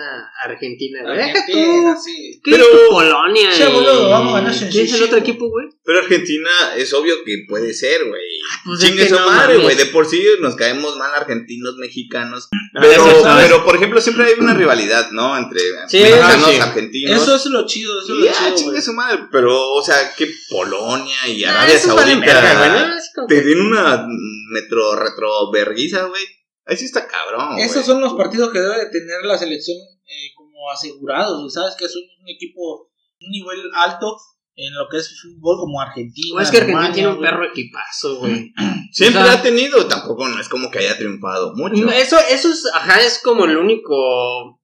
argentina, 0.45 1.03
güey. 1.03 1.21
Argentina, 1.21 1.95
tú. 1.95 2.01
sí. 2.03 2.41
¿Qué 2.43 2.51
Pero- 2.51 2.63
es 2.65 2.79
Polonia? 2.89 3.51
Sí, 3.53 3.63
y- 3.63 3.71
boludo, 3.71 4.09
vamos 4.09 4.33
a 4.35 4.41
ganar 4.41 4.53
¿Quién 4.55 4.67
es 4.69 4.75
el 4.75 4.87
sencillo. 4.87 5.05
otro 5.05 5.17
equipo, 5.19 5.49
güey? 5.49 5.67
Pero 5.83 5.99
Argentina 5.99 6.49
es 6.75 6.93
obvio 6.93 7.15
que 7.25 7.45
puede 7.47 7.73
ser, 7.73 8.07
güey. 8.07 8.21
Pues 8.65 8.79
es 8.83 8.85
Chingue 8.89 9.03
que 9.03 9.09
su 9.09 9.15
no 9.15 9.25
madre, 9.25 9.53
mames. 9.57 9.63
güey. 9.63 9.75
De 9.77 9.85
por 9.87 10.05
sí 10.05 10.23
nos 10.41 10.55
caemos 10.55 10.97
mal 10.97 11.11
argentinos, 11.15 11.75
mexicanos. 11.77 12.49
Ah, 12.53 12.79
Pero, 12.81 12.91
eso, 13.07 13.23
¿sabes? 13.23 13.45
pero, 13.47 13.63
por 13.65 13.75
ejemplo, 13.75 13.99
siempre 14.01 14.25
hay 14.25 14.33
una 14.39 14.53
rivalidad, 14.53 15.11
¿no? 15.11 15.37
Entre 15.37 15.59
Sí, 15.87 15.99
mexicanos, 15.99 16.35
eso 16.47 16.51
sí. 16.51 16.57
argentinos. 16.59 17.21
Eso 17.21 17.35
es 17.35 17.45
lo 17.47 17.65
chido, 17.65 17.99
eso 18.01 18.13
es 18.13 18.17
Y 18.17 18.19
lo 18.21 18.25
ya, 18.25 18.33
chido, 18.33 18.55
chingue 18.55 18.71
güey. 18.71 18.81
su 18.81 18.93
madre. 18.93 19.19
Pero, 19.31 19.71
o 19.73 19.81
sea, 19.81 20.13
que 20.15 20.27
Polonia 20.49 21.27
y 21.27 21.43
Ah, 21.43 21.51
Arabia 21.61 21.79
Saudita 21.79 22.15
güey, 22.15 23.27
te 23.27 23.41
den 23.41 23.59
una 23.61 24.05
metro 24.51 24.95
retroverguiza, 24.95 26.05
güey. 26.05 26.23
Ahí 26.65 26.77
sí 26.77 26.85
está 26.85 27.07
cabrón. 27.07 27.57
Esos 27.59 27.85
son 27.85 28.01
los 28.01 28.13
partidos 28.13 28.51
que 28.51 28.59
debe 28.59 28.77
de 28.77 28.89
tener 28.91 29.23
la 29.23 29.37
selección 29.37 29.77
eh, 29.77 30.31
como 30.35 30.69
asegurados. 30.71 31.53
Sabes 31.53 31.75
que 31.77 31.85
es 31.85 31.95
un, 31.95 32.03
un 32.21 32.29
equipo, 32.29 32.89
un 33.19 33.29
nivel 33.31 33.59
alto 33.75 34.15
en 34.55 34.73
lo 34.75 34.87
que 34.89 34.97
es 34.97 35.21
fútbol 35.21 35.57
como 35.59 35.81
Argentina. 35.81 36.33
Güey, 36.33 36.43
es 36.45 36.51
que 36.51 36.57
Argentina 36.57 36.79
Alemania, 36.85 36.93
tiene 36.93 37.09
un 37.15 37.21
perro 37.21 37.45
equipazo, 37.45 38.15
güey. 38.19 38.53
Siempre 38.91 39.21
o 39.21 39.25
sea- 39.25 39.33
ha 39.33 39.41
tenido, 39.41 39.87
tampoco 39.87 40.27
no 40.27 40.39
es 40.39 40.49
como 40.49 40.69
que 40.69 40.79
haya 40.79 40.97
triunfado 40.97 41.53
mucho. 41.55 41.89
Eso, 41.89 42.17
eso 42.29 42.49
es, 42.49 42.65
ajá, 42.73 43.01
es 43.01 43.21
como 43.23 43.45
el 43.45 43.57
único 43.57 44.59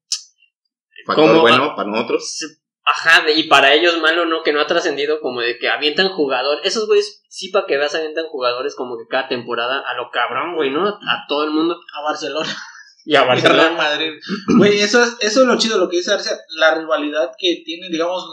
Factor 1.06 1.30
como- 1.30 1.42
bueno 1.42 1.74
para 1.76 1.90
nosotros. 1.90 2.38
Ajá, 2.90 3.30
y 3.30 3.44
para 3.44 3.74
ellos 3.74 4.00
malo, 4.00 4.26
¿no? 4.26 4.44
Que 4.44 4.54
no 4.54 4.62
ha 4.62 4.66
trascendido 4.66 5.20
como 5.20 5.42
de 5.42 5.58
que 5.58 5.68
avientan 5.68 6.08
jugadores. 6.08 6.62
Esos 6.64 6.88
güeyes, 6.88 7.22
sí, 7.28 7.50
para 7.50 7.66
que 7.66 7.76
veas, 7.76 7.94
avientan 7.94 8.28
jugadores 8.28 8.76
como 8.76 8.98
que 8.98 9.08
cada 9.10 9.28
temporada 9.28 9.84
a 9.86 9.94
lo 9.96 10.10
cabrón, 10.10 10.56
güey, 10.56 10.72
¿no? 10.72 10.88
A 10.88 11.26
todo 11.28 11.44
el 11.44 11.52
mundo. 11.52 11.78
A 11.94 12.02
Barcelona. 12.02 12.50
Y 13.06 13.16
a 13.16 13.20
Y 13.24 13.24
a 13.24 13.24
Real 13.24 13.28
Barcelona. 13.28 13.72
Madrid. 13.72 14.14
Güey, 14.58 14.80
eso 14.80 15.04
es, 15.04 15.18
eso 15.20 15.42
es 15.42 15.48
lo 15.48 15.58
chido, 15.58 15.78
lo 15.78 15.90
que 15.90 15.98
dice 15.98 16.14
Arcia, 16.14 16.38
la 16.56 16.76
rivalidad 16.76 17.34
que 17.38 17.62
tienen, 17.66 17.92
digamos, 17.92 18.24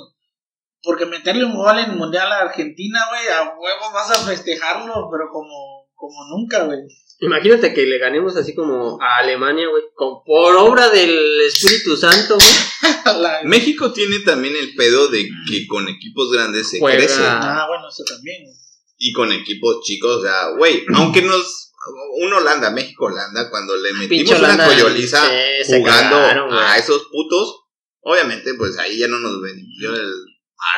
porque 0.82 1.06
meterle 1.06 1.44
un 1.44 1.56
gol 1.56 1.78
en 1.80 1.90
el 1.90 1.96
Mundial 1.96 2.30
a 2.30 2.42
Argentina, 2.42 3.00
güey, 3.08 3.26
a 3.26 3.56
huevos 3.58 3.92
vas 3.92 4.10
a 4.12 4.24
festejarlo, 4.24 5.08
pero 5.10 5.30
como 5.32 5.84
como 6.04 6.24
nunca, 6.28 6.64
güey. 6.64 6.80
Imagínate 7.24 7.72
que 7.74 7.86
le 7.86 7.98
ganemos 7.98 8.36
así 8.36 8.54
como 8.54 8.98
a 9.00 9.16
Alemania, 9.18 9.66
güey, 9.68 9.82
con- 9.94 10.22
por 10.24 10.56
obra 10.56 10.90
del 10.90 11.40
Espíritu 11.46 11.96
Santo, 11.96 12.36
güey. 12.36 12.50
La- 13.22 13.40
México 13.44 13.92
tiene 13.92 14.18
también 14.20 14.54
el 14.56 14.74
pedo 14.74 15.08
de 15.08 15.28
que 15.48 15.66
con 15.66 15.88
equipos 15.88 16.30
grandes 16.32 16.68
se 16.70 16.78
Juega. 16.80 16.98
crece. 16.98 17.20
Ah, 17.22 17.66
bueno, 17.68 17.88
eso 17.88 18.02
también. 18.06 18.44
Y 18.98 19.12
con 19.12 19.32
equipos 19.32 19.82
chicos, 19.84 20.16
o 20.18 20.22
sea, 20.22 20.50
güey, 20.56 20.84
aunque 20.94 21.22
nos. 21.22 21.70
Un 22.16 22.32
Holanda, 22.32 22.70
México-Holanda, 22.70 23.50
cuando 23.50 23.76
le 23.76 23.92
metimos 23.92 24.30
una 24.30 24.38
Holanda, 24.38 24.66
coyoliza 24.68 25.22
sí, 25.62 25.74
jugando 25.76 26.16
cagaron, 26.16 26.54
a 26.54 26.78
esos 26.78 27.08
putos, 27.12 27.64
obviamente, 28.00 28.54
pues 28.54 28.78
ahí 28.78 28.98
ya 28.98 29.06
no 29.06 29.18
nos 29.18 29.42
benefició 29.42 29.94
el 29.94 30.10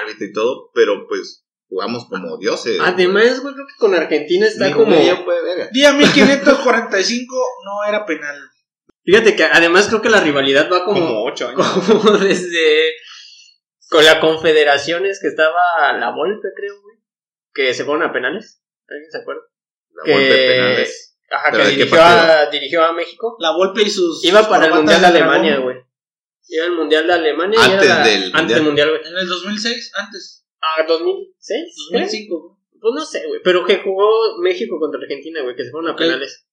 árbitro 0.01 0.27
y 0.27 0.33
todo, 0.33 0.71
pero 0.75 1.07
pues 1.07 1.46
jugamos 1.69 2.07
como 2.09 2.37
dioses. 2.39 2.79
Además, 2.81 3.41
güey, 3.41 3.55
creo 3.55 3.67
que 3.67 3.75
con 3.79 3.95
Argentina 3.95 4.47
está 4.47 4.67
Dijo, 4.67 4.81
como... 4.81 4.95
"Güey, 4.95 5.07
ya 5.07 5.25
puede 5.25 5.43
verga". 5.43 5.69
Día 5.73 5.93
1545 5.93 7.47
no 7.65 7.89
era 7.89 8.05
penal. 8.07 8.37
Fíjate 9.05 9.37
que 9.37 9.45
además 9.45 9.87
creo 9.89 10.03
que 10.03 10.09
la 10.11 10.21
rivalidad 10.21 10.71
va 10.71 10.85
como, 10.85 11.01
Como 11.07 11.25
ocho 11.25 11.49
años. 11.49 11.63
como 11.69 12.11
desde 12.19 12.93
con 13.89 14.05
la 14.05 14.19
confederaciones 14.19 15.21
que 15.21 15.29
estaba 15.29 15.61
la 15.99 16.11
Volpe, 16.11 16.49
creo, 16.57 16.81
güey, 16.83 16.97
que 17.55 17.73
se 17.73 17.85
fueron 17.85 18.03
a 18.03 18.13
penales. 18.13 18.61
¿Alguien 18.89 19.11
se 19.11 19.19
acuerda? 19.19 19.43
La 19.95 20.03
que 20.05 20.13
golpe 20.13 20.29
de 20.29 20.47
penales. 20.49 21.19
Ajá, 21.31 21.49
¿Pero 21.53 21.65
que 21.65 21.71
dirigió 21.71 22.03
a, 22.03 22.47
dirigió 22.51 22.85
a 22.85 22.93
México. 22.93 23.37
La 23.39 23.53
Volpe 23.53 23.83
y 23.83 23.91
sus. 23.91 24.25
Iba 24.25 24.41
sus 24.41 24.49
para 24.49 24.67
el 24.67 24.75
Mundial 24.75 25.01
de. 25.01 25.07
Alemania, 25.07 25.59
güey. 25.59 25.77
Iba 26.49 26.65
al 26.65 26.73
Mundial 26.73 27.07
de 27.07 27.13
Alemania 27.13 27.59
y 27.61 27.65
Antes 27.65 27.85
era 27.87 27.99
la- 27.99 28.05
del 28.07 28.23
antes 28.25 28.33
Mundial. 28.35 28.59
del 28.59 28.65
Mundial, 28.67 28.89
güey. 28.91 29.01
En 29.07 29.19
el 29.19 29.29
2006, 29.29 29.93
antes. 29.95 30.46
Ah, 30.79 30.85
2006. 30.87 31.89
creo. 31.91 32.01
2005. 32.01 32.41
güey. 32.41 32.57
Pues 32.81 32.95
no 32.95 33.05
sé, 33.05 33.27
güey. 33.27 33.41
Pero 33.43 33.65
que 33.65 33.79
jugó 33.79 34.39
México 34.43 34.79
contra 34.79 35.01
Argentina, 35.01 35.43
güey, 35.43 35.57
que 35.57 35.65
se 35.65 35.71
fueron 35.71 35.91
a 35.91 35.97
penales. 35.97 36.47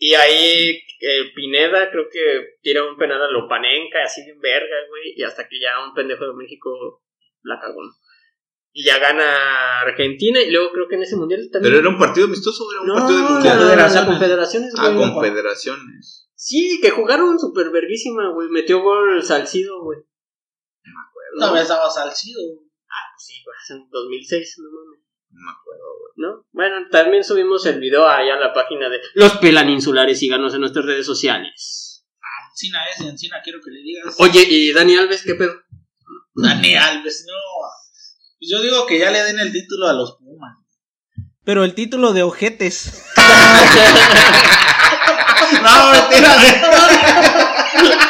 Y 0.00 0.14
ahí 0.14 0.70
eh, 1.00 1.32
Pineda 1.34 1.90
creo 1.90 2.04
que 2.10 2.58
tira 2.62 2.84
un 2.88 2.96
penal 2.96 3.20
a 3.20 3.30
Lopanenka, 3.30 3.98
así 4.04 4.24
bien 4.24 4.40
verga, 4.40 4.76
güey. 4.88 5.14
Y 5.16 5.22
hasta 5.24 5.48
que 5.48 5.58
ya 5.60 5.84
un 5.84 5.92
pendejo 5.94 6.24
de 6.26 6.34
México 6.34 7.02
la 7.42 7.58
cagó. 7.60 7.82
¿no? 7.82 7.90
Y 8.72 8.84
ya 8.84 8.98
gana 9.00 9.80
Argentina. 9.80 10.40
Y 10.40 10.52
luego 10.52 10.70
creo 10.72 10.86
que 10.88 10.94
en 10.94 11.02
ese 11.02 11.16
mundial 11.16 11.48
también. 11.52 11.72
Pero 11.74 11.80
era 11.80 11.88
un 11.88 11.98
partido 11.98 12.26
amistoso 12.26 12.64
o 12.64 12.70
era 12.72 12.80
un 12.82 12.86
no, 12.86 12.94
partido 12.94 13.18
de 13.18 13.24
mundial. 13.24 13.58
Confederaciones. 13.58 14.06
Confederaciones, 14.08 14.74
Ah, 14.78 14.90
güey. 14.90 15.10
confederaciones. 15.12 16.30
Sí, 16.36 16.78
que 16.80 16.90
jugaron 16.90 17.36
súper 17.40 17.70
verguísima, 17.70 18.32
güey. 18.32 18.48
Metió 18.50 18.80
gol 18.80 19.20
Salcido, 19.24 19.82
güey. 19.82 19.98
Todavía 21.36 21.62
estaba 21.62 21.90
Salcido. 21.90 22.40
Sí, 23.18 23.42
güey, 23.44 23.80
en 23.80 23.88
2006, 23.90 24.56
no 24.58 24.70
mames. 24.70 25.00
No 25.30 25.40
me 25.44 25.50
acuerdo, 25.50 25.84
güey. 25.98 26.12
¿no? 26.16 26.46
Bueno, 26.52 26.88
también 26.90 27.22
subimos 27.22 27.64
el 27.66 27.80
video 27.80 28.08
allá 28.08 28.34
a 28.34 28.40
la 28.40 28.52
página 28.52 28.88
de 28.88 29.00
Los 29.14 29.36
Pelaninsulares, 29.38 30.18
síganos 30.18 30.54
en 30.54 30.60
nuestras 30.60 30.84
redes 30.84 31.06
sociales. 31.06 32.04
Encina 32.50 32.80
es, 32.92 33.00
Encina 33.00 33.36
quiero 33.42 33.60
que 33.64 33.70
le 33.70 33.80
digas. 33.82 34.14
Oye, 34.18 34.44
¿y 34.48 34.72
Dani 34.72 34.96
Alves 34.96 35.22
qué 35.22 35.34
pedo? 35.34 35.54
Dani 36.34 36.74
Alves, 36.74 37.24
no. 37.28 37.34
Pues 38.38 38.50
yo 38.50 38.60
digo 38.62 38.84
que 38.86 38.98
ya 38.98 39.10
le 39.10 39.22
den 39.22 39.38
el 39.38 39.52
título 39.52 39.86
a 39.86 39.92
los 39.92 40.16
Pumas. 40.18 40.56
Pero 41.44 41.64
el 41.64 41.74
título 41.74 42.12
de 42.12 42.24
ojetes. 42.24 43.04
no, 45.62 45.92
mentira, 45.92 46.36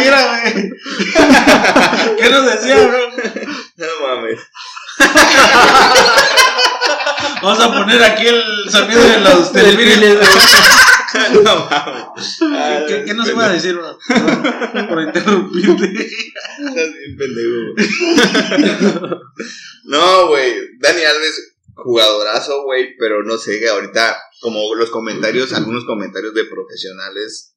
Mentira, 0.00 0.40
güey. 0.52 2.16
¿Qué 2.18 2.30
nos 2.30 2.46
decía, 2.46 2.86
bro? 2.86 3.10
No 3.76 3.86
mames. 4.02 4.40
Vamos 7.42 7.60
a 7.60 7.72
poner 7.72 8.02
aquí 8.02 8.26
el 8.26 8.70
sonido 8.70 9.02
de 9.02 9.20
los 9.20 9.52
delfines. 9.52 10.18
No 11.32 11.42
mames. 11.42 12.38
¿Qué, 12.86 13.02
qué 13.04 13.14
nos 13.14 13.28
iba 13.28 13.46
a 13.46 13.48
decir, 13.48 13.74
bro? 13.74 13.98
Por, 14.06 14.88
por 14.88 15.02
interrumpirte. 15.02 16.06
Estás 16.06 16.92
bien 16.94 17.16
pendejo. 17.18 17.50
güey. 17.74 19.10
No, 19.86 20.28
güey. 20.28 20.54
Dani 20.78 21.02
Alves, 21.02 21.56
jugadorazo, 21.74 22.62
güey. 22.62 22.94
Pero 22.96 23.24
no 23.24 23.38
sé, 23.38 23.68
ahorita, 23.68 24.16
como 24.40 24.72
los 24.76 24.90
comentarios, 24.90 25.52
algunos 25.52 25.84
comentarios 25.84 26.32
de 26.32 26.44
profesionales 26.44 27.56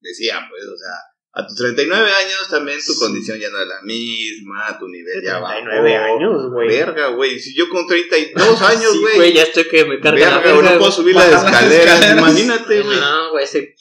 decían, 0.00 0.48
pues, 0.48 0.64
o 0.64 0.78
sea, 0.78 0.96
a 1.36 1.46
tus 1.46 1.56
39 1.56 2.10
años 2.12 2.48
también 2.48 2.78
tu 2.86 2.94
condición 2.98 3.38
ya 3.40 3.50
no 3.50 3.60
es 3.60 3.66
la 3.66 3.82
misma, 3.82 4.78
tu 4.78 4.86
nivel 4.88 5.22
ya 5.24 5.40
va. 5.40 5.50
39 5.52 5.96
años, 5.96 6.50
güey. 6.50 6.68
Verga, 6.68 7.08
güey. 7.08 7.38
Si 7.40 7.56
yo 7.56 7.68
con 7.68 7.86
32 7.86 8.62
años, 8.62 8.92
Sí, 8.92 8.98
güey. 9.00 9.16
güey, 9.16 9.32
ya 9.32 9.42
estoy 9.42 9.64
que 9.68 9.84
me 9.84 9.98
carga 10.00 10.30
la 10.30 10.36
verga, 10.38 10.52
güey, 10.52 10.56
no 10.56 10.62
verga, 10.62 10.78
puedo 10.78 10.90
güey. 10.92 10.92
subir 10.92 11.14
las 11.16 11.30
las 11.30 11.44
escaleras. 11.44 11.94
escaleras. 12.00 12.18
Imagínate, 12.18 12.82
güey. 12.82 13.00
No, 13.00 13.30
güey, 13.32 13.44
ese 13.44 13.74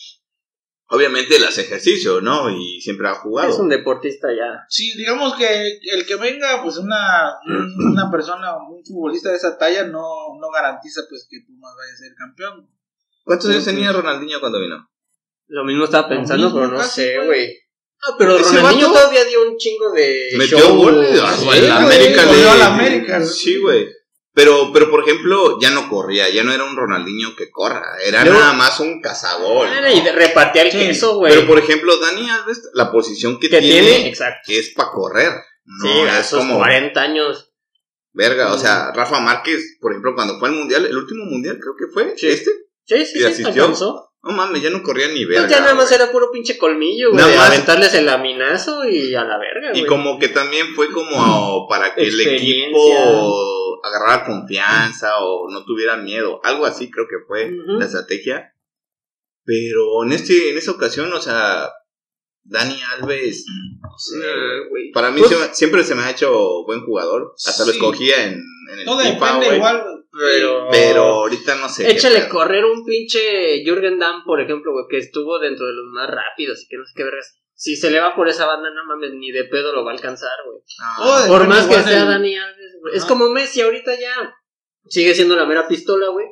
Obviamente 0.88 1.38
hace 1.38 1.62
ejercicio, 1.62 2.22
¿no? 2.22 2.52
Y 2.52 2.80
siempre 2.82 3.08
ha 3.08 3.16
jugado. 3.16 3.50
es 3.50 3.58
un 3.58 3.70
deportista 3.70 4.28
ya. 4.30 4.64
Sí, 4.70 4.94
digamos 4.96 5.36
que 5.36 5.80
el 5.92 6.06
que 6.06 6.16
venga, 6.18 6.62
pues 6.62 6.78
una, 6.78 7.34
una 7.90 8.12
persona, 8.12 8.56
un 8.58 8.86
futbolista 8.86 9.30
de 9.32 9.38
esa 9.38 9.58
talla 9.58 9.86
no, 9.86 10.04
no 10.40 10.50
garantiza 10.54 11.02
pues 11.10 11.26
que 11.28 11.38
Pumas 11.48 11.74
vaya 11.76 11.94
a 11.94 11.98
ser 11.98 12.14
campeón. 12.16 12.70
¿Cuántos 13.24 13.50
años 13.50 13.66
tenía 13.66 13.92
Ronaldinho 13.92 14.40
cuando 14.40 14.60
vino? 14.60 14.88
Lo 15.54 15.64
mismo 15.64 15.86
estaba 15.86 16.10
pensando, 16.10 16.46
mismo, 16.48 16.60
pero 16.62 16.72
no 16.72 16.78
casi, 16.80 17.02
sé, 17.02 17.20
güey. 17.20 17.48
No, 18.08 18.16
pero 18.18 18.38
Ese 18.38 18.58
Ronaldinho 18.58 18.88
vato 18.90 19.00
todavía 19.00 19.24
dio 19.26 19.48
un 19.48 19.56
chingo 19.56 19.92
de 19.92 20.32
Metió 20.36 20.58
show. 20.58 20.76
goles. 20.78 21.10
Sí, 21.12 21.20
ah, 21.24 21.38
güey. 21.46 21.60
en 21.60 21.70
la 21.70 21.78
América 21.78 22.22
a 22.52 22.56
la 22.58 22.66
América, 22.74 23.18
güey. 23.20 23.30
Sí, 23.30 23.58
güey. 23.60 23.88
Pero, 24.34 24.72
pero, 24.74 24.90
por 24.90 25.02
ejemplo, 25.08 25.60
ya 25.62 25.70
no 25.70 25.88
corría, 25.88 26.28
ya 26.32 26.44
no 26.44 26.52
era 26.52 26.64
un 26.64 26.76
Ronaldinho 26.76 27.36
que 27.36 27.52
corra, 27.52 27.84
era 28.04 28.24
Luego- 28.26 28.40
nada 28.40 28.54
más 28.54 28.80
un 28.80 29.00
¿no? 29.82 29.92
Y 29.92 30.02
repartía 30.10 30.64
el 30.64 30.72
Sí, 30.72 30.80
queso, 30.80 31.18
güey. 31.18 31.32
Pero, 31.36 31.46
por 31.46 31.60
ejemplo, 31.60 31.96
Dani 31.98 32.28
Alves, 32.32 32.72
la 32.74 32.92
posición 32.92 33.40
que, 33.40 33.48
que 33.48 33.60
tiene, 33.60 33.88
tiene, 33.88 34.10
es 34.58 34.70
para 34.76 34.90
correr. 34.90 35.34
No, 35.66 35.86
sí, 35.88 36.00
a 36.10 36.20
es 36.20 36.26
esos 36.26 36.40
como 36.40 36.58
40 36.58 37.00
años. 37.00 37.54
verga. 38.12 38.54
O 38.54 38.58
sea, 38.58 38.92
Rafa 38.92 39.20
Márquez, 39.20 39.78
por 39.80 39.92
ejemplo, 39.92 40.16
cuando 40.16 40.40
fue 40.40 40.50
al 40.50 40.56
mundial, 40.56 40.84
el 40.88 40.98
último 40.98 41.26
mundial 41.26 41.60
creo 41.62 41.76
que 41.78 41.94
fue 41.94 42.18
Sí. 42.18 42.28
este. 42.28 42.52
Sí, 42.86 43.06
sí, 43.06 43.12
¿Y 43.16 43.20
sí, 43.20 43.24
asistió? 43.26 43.64
alcanzó. 43.64 44.13
No 44.26 44.32
mames, 44.32 44.62
ya 44.62 44.70
no 44.70 44.82
corría 44.82 45.10
ni 45.10 45.26
verga. 45.26 45.42
Pues 45.44 45.52
ya 45.52 45.60
nada 45.60 45.76
más 45.76 45.92
era 45.92 46.10
puro 46.10 46.32
pinche 46.32 46.58
colmillo, 46.58 47.12
güey. 47.12 47.22
Nada 47.22 47.36
más- 47.36 47.50
Aventarles 47.50 47.94
el 47.94 48.06
laminazo 48.06 48.88
y 48.88 49.14
a 49.14 49.24
la 49.26 49.38
verga, 49.38 49.72
güey. 49.72 49.82
Y 49.82 49.86
como 49.86 50.18
que 50.18 50.30
también 50.30 50.74
fue 50.76 50.90
como 50.92 51.68
para 51.68 51.94
que 51.94 52.04
el 52.04 52.20
equipo 52.22 53.80
agarrara 53.84 54.26
confianza 54.26 55.18
o 55.20 55.50
no 55.52 55.66
tuviera 55.66 55.98
miedo. 55.98 56.40
Algo 56.46 56.66
así 56.66 56.90
creo 56.90 57.06
que 57.08 57.26
fue 57.28 57.52
la 57.80 57.86
estrategia. 57.86 58.54
Pero 59.46 60.04
en 60.06 60.14
este, 60.14 60.52
en 60.52 60.58
esa 60.58 60.72
ocasión, 60.72 61.12
o 61.12 61.20
sea, 61.20 61.70
Dani 62.46 62.80
Alves, 62.94 63.46
no 63.82 63.98
sé, 63.98 64.18
güey. 64.70 64.92
para 64.94 65.12
mí 65.12 65.20
Pues- 65.20 65.32
se 65.32 65.38
me- 65.38 65.54
siempre 65.54 65.84
se 65.84 65.96
me 65.96 66.04
ha 66.04 66.12
hecho 66.12 66.64
buen 66.66 66.86
jugador. 66.86 67.34
Hasta 67.46 67.66
lo 67.66 67.72
escogía 67.72 68.24
en, 68.24 68.42
en 68.72 68.80
el 68.80 68.86
Todo 68.86 69.00
FIFA, 69.00 69.12
depende 69.26 69.46
güey. 69.48 69.58
igual, 69.58 69.82
güey. 69.84 69.93
Pero, 70.16 70.68
Pero 70.72 71.04
ahorita 71.04 71.56
no 71.56 71.68
sé. 71.68 71.90
Échale 71.90 72.30
correr 72.30 72.64
un 72.66 72.86
pinche 72.86 73.64
Jürgen 73.66 73.98
Damm, 73.98 74.24
por 74.24 74.40
ejemplo, 74.40 74.72
güey, 74.72 74.86
que 74.90 75.00
estuvo 75.00 75.40
dentro 75.40 75.66
de 75.66 75.74
los 75.74 75.86
más 75.86 76.08
rápidos 76.10 76.64
y 76.64 76.68
que 76.68 76.78
no 76.78 76.86
sé 76.86 76.94
qué 76.96 77.04
vergas. 77.04 77.40
Si 77.56 77.76
se 77.76 77.90
le 77.90 78.00
va 78.00 78.16
por 78.16 78.28
esa 78.28 78.46
banda, 78.46 78.70
no 78.70 78.86
mames, 78.86 79.14
ni 79.14 79.32
de 79.32 79.46
pedo 79.46 79.74
lo 79.74 79.84
va 79.84 79.92
a 79.92 79.96
alcanzar, 79.96 80.38
güey. 80.46 80.60
No. 80.80 81.04
Oh, 81.04 81.28
Por 81.28 81.48
más 81.48 81.66
que 81.66 81.82
sea 81.82 82.06
Dani 82.06 82.38
Alves, 82.38 82.78
güey. 82.82 82.96
Es 82.96 83.06
como 83.06 83.30
Messi, 83.30 83.62
ahorita 83.62 84.00
ya 84.00 84.36
sigue 84.88 85.16
siendo 85.16 85.36
la 85.36 85.46
mera 85.46 85.68
pistola, 85.68 86.10
güey. 86.10 86.28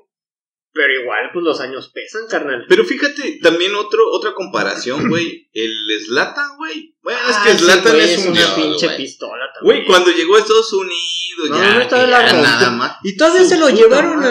Pero 0.74 1.02
igual, 1.02 1.30
pues 1.34 1.44
los 1.44 1.60
años 1.60 1.92
pesan, 1.94 2.28
carnal. 2.30 2.66
Pero 2.70 2.86
fíjate, 2.86 3.40
también 3.44 3.76
otro, 3.76 4.04
otra 4.12 4.34
comparación, 4.34 5.10
güey. 5.10 5.50
El 5.54 5.72
Zlatan, 6.06 6.56
güey. 6.58 6.96
Bueno, 7.04 7.20
Ah, 7.24 7.30
es 7.30 7.38
que 7.40 7.58
sí, 7.60 7.66
Zlatan 7.66 7.94
güey, 7.94 8.12
es 8.14 8.20
un 8.26 8.32
una 8.32 8.40
dios, 8.40 8.52
pinche 8.52 8.86
güey. 8.86 8.98
pistola 8.98 9.44
también. 9.54 9.78
Güey, 9.80 9.86
cuando 9.88 10.12
llegó 10.12 10.36
a 10.36 10.40
Estados 10.40 10.72
Unidos, 10.72 11.50
No, 11.50 11.58
ya, 11.58 11.74
no, 11.74 11.80
la 11.80 11.90
ya 11.90 12.22
rompió. 12.32 12.42
nada 12.42 12.70
más. 12.72 12.98
Y 13.04 13.18
todavía 13.18 13.44
se 13.46 13.58
lo 13.60 13.70
llevaron 13.70 14.18
madre, 14.20 14.30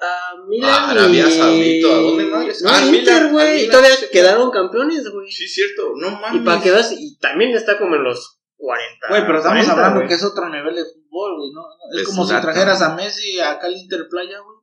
a, 0.00 0.32
a 0.32 0.36
Milan. 0.48 0.70
A 0.70 0.90
Arabia 0.92 1.28
y- 1.28 1.32
Saudita, 1.32 1.88
¿a 1.88 1.96
dónde? 2.00 2.24
No, 2.24 2.70
Ah, 2.70 2.78
a 2.78 2.86
Inter, 2.86 3.28
güey. 3.30 3.64
Y 3.64 3.68
todavía 3.68 3.96
sí, 3.96 4.06
quedaron 4.10 4.50
campeones, 4.50 5.06
güey. 5.10 5.30
Sí, 5.30 5.46
cierto, 5.48 5.92
no 5.96 6.12
mames. 6.12 6.40
Y 6.40 6.44
para 6.44 6.62
que 6.62 6.70
veas, 6.70 6.92
y 6.98 7.18
también 7.18 7.50
está 7.54 7.76
como 7.78 7.96
en 7.96 8.04
los 8.04 8.40
40. 8.56 9.06
Güey, 9.10 9.20
pero 9.26 9.38
estamos 9.38 9.56
40, 9.66 9.72
hablando 9.72 9.96
güey. 9.96 10.08
que 10.08 10.14
es 10.14 10.24
otro 10.24 10.48
nivel 10.48 10.74
de 10.76 10.84
fútbol, 10.84 11.36
güey. 11.36 11.50
¿no? 11.52 11.62
Es 11.92 11.98
De 11.98 12.04
como 12.04 12.26
si 12.26 12.34
trajeras 12.40 12.80
a 12.80 12.94
Messi 12.94 13.38
acá 13.40 13.66
al 13.66 13.74
Interplaya, 13.76 14.38
güey. 14.40 14.57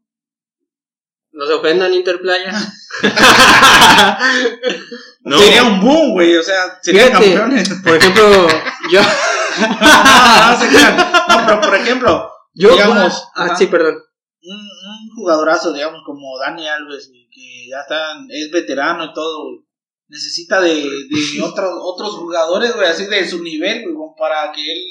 No 1.35 1.45
se 1.45 1.53
ofendan, 1.53 1.93
Interplaya. 1.93 2.53
No, 5.21 5.39
Sería 5.39 5.63
un 5.63 5.79
boom, 5.81 6.11
güey. 6.13 6.35
O 6.37 6.43
sea, 6.43 6.77
serían 6.83 7.07
Fíjate. 7.07 7.33
campeones. 7.33 7.69
Por 7.83 7.95
ejemplo, 7.95 8.47
yo. 8.91 9.01
no, 11.29 11.45
pero 11.47 11.61
por 11.61 11.75
ejemplo, 11.75 12.29
yo 12.53 12.69
Digamos, 12.71 13.23
Ah, 13.35 13.45
ajá. 13.45 13.55
sí, 13.55 13.65
perdón. 13.67 13.95
un, 14.43 14.57
un 14.59 15.15
jugadorazo, 15.15 15.71
digamos, 15.73 16.01
como 16.05 16.37
Dani 16.39 16.67
Alves, 16.67 17.09
que 17.31 17.67
ya 17.69 17.79
está, 17.81 18.13
es 18.29 18.51
veterano 18.51 19.05
y 19.05 19.13
todo, 19.13 19.45
güey, 19.45 19.65
necesita 20.07 20.61
de, 20.61 20.75
de 20.75 21.41
otros, 21.41 21.71
otros 21.81 22.11
jugadores, 22.17 22.75
güey, 22.75 22.87
así 22.87 23.05
de 23.07 23.27
su 23.27 23.41
nivel, 23.41 23.83
güey, 23.91 24.09
para 24.19 24.51
que 24.51 24.61
él 24.61 24.83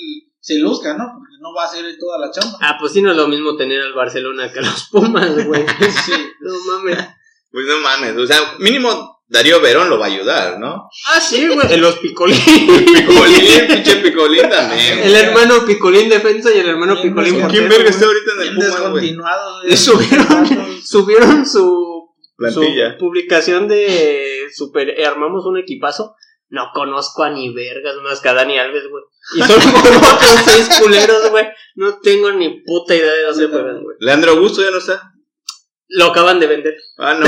se 0.45 0.59
luzca, 0.59 0.93
¿no? 0.93 1.11
Porque 1.17 1.37
no 1.41 1.55
va 1.55 1.63
a 1.63 1.67
hacer 1.67 1.87
él 1.87 1.97
toda 1.99 2.19
la 2.19 2.31
chamba. 2.31 2.59
Ah, 2.61 2.77
pues 2.79 2.93
sí, 2.93 3.01
no 3.01 3.13
es 3.13 3.17
lo 3.17 3.29
mismo 3.29 3.57
tener 3.57 3.81
al 3.81 3.95
Barcelona 3.95 4.53
que 4.53 4.59
a 4.59 4.63
los 4.63 4.89
Pumas, 4.91 5.43
güey. 5.47 5.65
Sí. 6.05 6.13
No 6.41 6.53
mames. 6.67 6.99
Pues 7.51 7.67
no 7.67 7.79
mames, 7.79 8.15
o 8.19 8.27
sea, 8.27 8.57
mínimo 8.59 9.23
Darío 9.27 9.63
Verón 9.63 9.89
lo 9.89 9.99
va 9.99 10.05
a 10.05 10.09
ayudar, 10.11 10.61
¿no? 10.61 10.91
Ah, 11.07 11.19
sí, 11.19 11.49
güey. 11.49 11.73
En 11.73 11.81
los 11.81 11.97
Picolín. 11.97 12.37
Picolín, 12.37 13.67
pinche 13.69 13.97
Picolín 13.97 14.51
también. 14.51 14.99
El 14.99 15.15
hermano 15.15 15.65
Picolín 15.65 16.11
defensa 16.11 16.55
y 16.55 16.59
el 16.59 16.69
hermano 16.69 17.01
Picolín 17.01 17.37
descontinuado. 17.37 17.51
¿Quién 17.51 17.65
portero, 17.65 17.85
verga 17.85 17.91
está 17.91 18.05
ahorita 18.05 18.31
en 18.37 18.43
el 18.43 18.55
Pumas, 18.55 18.91
güey? 18.91 19.77
subieron, 19.79 20.83
subieron 20.85 21.47
su, 21.47 22.11
Plantilla. 22.37 22.93
su 22.93 22.99
publicación 22.99 23.67
de 23.67 24.51
super 24.53 24.91
eh, 24.91 25.07
armamos 25.07 25.47
un 25.47 25.57
equipazo. 25.57 26.17
No 26.55 26.71
conozco 26.73 27.25
a 27.25 27.31
ni 27.31 27.53
vergas 27.53 27.97
más 28.05 28.21
que 28.21 28.29
a 28.29 28.35
Dani 28.35 28.57
Alves, 28.57 28.85
güey. 28.89 29.03
Y 29.35 29.43
son 29.43 29.61
como 29.61 29.79
otros 29.79 30.41
seis 30.45 30.69
culeros, 30.81 31.29
güey. 31.31 31.49
No 31.75 31.99
tengo 31.99 32.31
ni 32.31 32.63
puta 32.63 32.95
idea 32.95 33.13
de 33.13 33.23
dónde 33.25 33.49
juegan, 33.49 33.83
güey. 33.83 33.97
Leandro 33.99 34.31
Augusto 34.33 34.63
ya 34.63 34.71
no 34.71 34.79
está. 34.79 35.03
Lo 35.89 36.07
acaban 36.07 36.39
de 36.39 36.47
vender. 36.47 36.77
Ah, 36.97 37.15
no. 37.15 37.27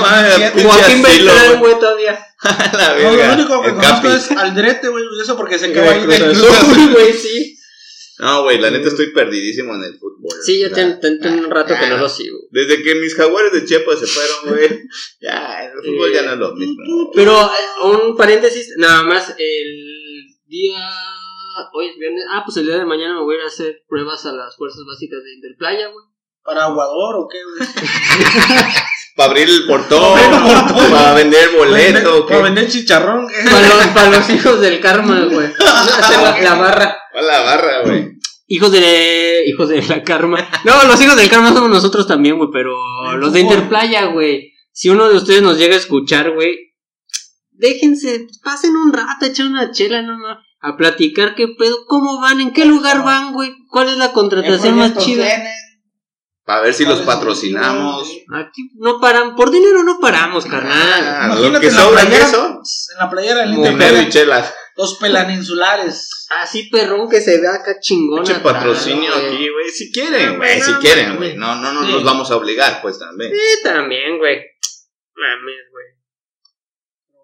Mames, 0.00 0.62
Joaquín 0.64 1.02
Beltrán, 1.02 1.58
güey. 1.58 1.78
todavía. 1.80 2.24
La 2.72 2.94
No, 2.94 3.12
lo 3.12 3.32
único 3.34 3.62
que 3.62 3.74
conozco 3.74 4.08
es 4.10 4.30
Aldrete, 4.30 4.88
güey. 4.90 5.04
Eso 5.20 5.36
porque 5.36 5.58
se 5.58 5.72
quedó 5.72 5.90
ahí 5.90 6.06
del 6.06 6.36
club. 6.36 6.92
güey, 6.92 7.12
sí. 7.14 7.58
No, 8.20 8.42
güey, 8.44 8.58
la 8.60 8.70
neta 8.70 8.88
estoy 8.88 9.12
perdidísimo 9.12 9.74
en 9.74 9.82
el 9.84 9.98
fútbol. 9.98 10.30
Sí, 10.44 10.60
ya 10.60 10.66
O 10.68 10.74
sea, 10.74 10.76
ten- 10.76 11.00
ten- 11.00 11.20
ten 11.20 11.44
un 11.44 11.50
rato 11.50 11.74
que 11.78 11.88
no 11.88 11.96
lo 11.96 12.08
sigo. 12.08 12.38
Desde 12.50 12.82
que 12.82 12.94
mis 12.94 13.14
jaguares 13.14 13.52
de 13.52 13.64
Chiapas 13.64 13.98
se 13.98 14.06
fueron, 14.06 14.36
güey. 14.56 14.82
Ya, 15.20 15.64
el 15.64 15.72
fútbol 15.82 16.12
ya 16.12 16.22
no 16.22 16.32
es 16.34 16.38
lo 16.38 16.54
mismo. 16.54 17.10
Pero 17.14 17.32
eh, 17.32 17.84
un 17.84 18.16
paréntesis, 18.16 18.74
nada 18.76 19.02
más, 19.02 19.34
el 19.38 20.26
día. 20.46 20.78
Hoy 21.72 21.86
es 21.88 21.96
viernes. 21.98 22.24
Ah, 22.30 22.42
pues 22.44 22.56
el 22.56 22.66
día 22.66 22.78
de 22.78 22.84
mañana 22.84 23.14
me 23.14 23.22
voy 23.22 23.34
a 23.34 23.38
ir 23.38 23.44
a 23.44 23.48
hacer 23.48 23.82
pruebas 23.88 24.24
a 24.26 24.32
las 24.32 24.56
fuerzas 24.56 24.82
básicas 24.86 25.22
de 25.22 25.34
Interplaya, 25.34 25.88
güey. 25.88 26.04
¿Para 26.44 26.64
aguador 26.66 27.16
o 27.16 27.28
qué, 27.28 27.38
güey? 27.42 27.68
Para 29.16 29.30
abrir 29.30 29.48
el 29.48 29.66
portón, 29.66 30.18
Para 30.90 31.14
vender 31.14 31.50
boleto, 31.56 32.26
Para 32.26 32.42
vender 32.42 32.68
chicharrón. 32.68 33.26
Para 33.50 33.68
los, 33.68 33.86
para 33.88 34.10
los 34.10 34.30
hijos 34.30 34.60
del 34.60 34.80
karma, 34.80 35.20
güey. 35.30 35.46
Hacer 35.46 36.20
la, 36.20 36.40
la 36.40 36.54
barra. 36.54 36.96
Para 37.12 37.26
la 37.26 37.40
barra, 37.42 37.82
güey. 37.84 38.14
Hijos 38.46 38.72
de. 38.72 39.44
Hijos 39.46 39.68
de 39.68 39.82
la 39.82 40.02
karma. 40.02 40.48
No, 40.64 40.84
los 40.84 41.00
hijos 41.00 41.16
del 41.16 41.30
karma 41.30 41.52
somos 41.52 41.70
nosotros 41.70 42.06
también, 42.06 42.36
güey. 42.36 42.50
Pero 42.52 42.74
los 43.16 43.32
de. 43.32 43.40
Interplaya, 43.40 44.06
güey. 44.06 44.52
Si 44.72 44.88
uno 44.90 45.08
de 45.08 45.16
ustedes 45.16 45.42
nos 45.42 45.58
llega 45.58 45.74
a 45.74 45.78
escuchar, 45.78 46.32
güey. 46.32 46.58
Déjense, 47.52 48.26
pasen 48.42 48.74
un 48.74 48.92
rato, 48.92 49.26
echen 49.26 49.46
una 49.46 49.70
chela 49.70 50.02
nomás. 50.02 50.38
A 50.60 50.76
platicar 50.76 51.36
qué 51.36 51.46
pedo, 51.48 51.76
cómo 51.86 52.20
van, 52.20 52.40
en 52.40 52.52
qué 52.52 52.64
lugar 52.64 53.04
van, 53.04 53.32
güey. 53.32 53.54
¿Cuál 53.70 53.90
es 53.90 53.96
la 53.96 54.12
contratación 54.12 54.76
más 54.76 54.96
chida? 54.98 55.28
Para 56.44 56.60
ver 56.60 56.74
si 56.74 56.84
los 56.84 57.00
¿Cuál 57.00 57.08
es 57.08 57.08
el 57.08 57.14
patrocinamos. 57.20 58.08
Aquí 58.34 58.70
no 58.74 59.00
paran, 59.00 59.34
por 59.34 59.50
dinero 59.50 59.82
no 59.82 59.98
paramos, 59.98 60.44
carnal. 60.44 61.02
Ah, 61.06 61.34
lo 61.34 61.58
que 61.58 61.68
en 61.68 61.74
la 61.76 61.82
sobra 61.82 62.00
playera. 62.02 62.26
eso, 62.26 62.46
En 62.92 62.98
la 62.98 63.10
playera 63.10 63.40
del 63.40 63.52
mujer 63.54 63.72
y 63.72 63.96
Inter. 63.96 64.08
chelas. 64.10 64.54
Los 64.76 64.98
pelaninsulares. 64.98 66.26
Así 66.42 66.68
perrón 66.68 67.08
que 67.08 67.20
se 67.22 67.40
vea 67.40 67.54
acá 67.54 67.78
chingón. 67.80 68.20
Atrás, 68.22 68.40
patrocinio 68.40 69.10
güey. 69.14 69.26
aquí, 69.26 69.48
güey. 69.48 69.70
Si 69.70 69.90
quieren, 69.92 70.36
güey. 70.36 70.60
Si 70.60 70.72
quieren, 70.74 71.16
güey. 71.16 71.34
No, 71.36 71.54
no, 71.56 71.72
no 71.72 71.86
Sí. 71.86 71.92
los 71.92 72.04
vamos 72.04 72.30
a 72.30 72.36
obligar, 72.36 72.82
pues 72.82 72.98
también. 72.98 73.30
Sí, 73.32 73.62
también, 73.62 74.18
güey. 74.18 74.36
Mames, 75.16 75.70
güey. 75.70 75.86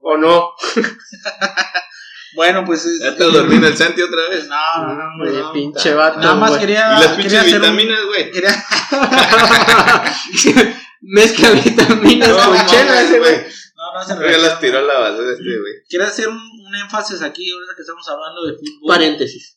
¿O 0.03 0.17
no? 0.17 0.53
Bueno, 2.35 2.65
pues. 2.65 2.85
es- 2.85 3.01
Ya 3.01 3.09
está 3.09 3.25
durmiendo 3.25 3.67
el 3.67 3.77
Santi 3.77 4.03
otra 4.03 4.29
vez. 4.31 4.47
No, 4.49 4.57
no, 4.87 4.95
no, 4.95 5.05
Güey, 5.19 5.37
no. 5.43 5.53
pinche 5.53 5.95
vato. 5.95 6.21
Nada 6.21 6.35
más 6.35 6.51
güey. 6.51 6.61
quería. 6.61 6.95
Y 6.97 7.01
las 7.03 7.07
quería 7.09 7.17
pinches 7.17 7.39
hacer 7.41 7.55
un- 7.57 7.77
vitaminas, 7.77 8.05
güey. 8.07 8.31
quería- 8.31 8.65
Mezcla 11.03 11.51
vitaminas 11.51 12.29
No, 12.29 12.37
con 12.37 12.45
mames, 12.51 12.67
chela 12.71 13.01
ese, 13.01 13.19
güey. 13.19 13.37
No, 13.75 13.95
no 13.95 14.05
se 14.07 14.31
Ya 14.33 14.39
las 14.39 14.61
tiró 14.61 14.79
a 14.79 14.83
la 14.83 14.99
basura 14.99 15.31
este, 15.33 15.43
güey. 15.59 15.73
Quiero 15.89 16.05
hacer 16.05 16.29
un, 16.29 16.37
un 16.37 16.75
énfasis 16.75 17.23
aquí, 17.23 17.51
ahorita 17.51 17.73
que 17.75 17.81
estamos 17.83 18.07
hablando 18.09 18.45
de 18.47 18.53
fútbol. 18.53 18.89
Paréntesis. 18.89 19.57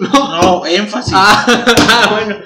No, 0.00 0.64
énfasis. 0.66 1.12
Ah, 1.14 2.08
bueno. 2.10 2.42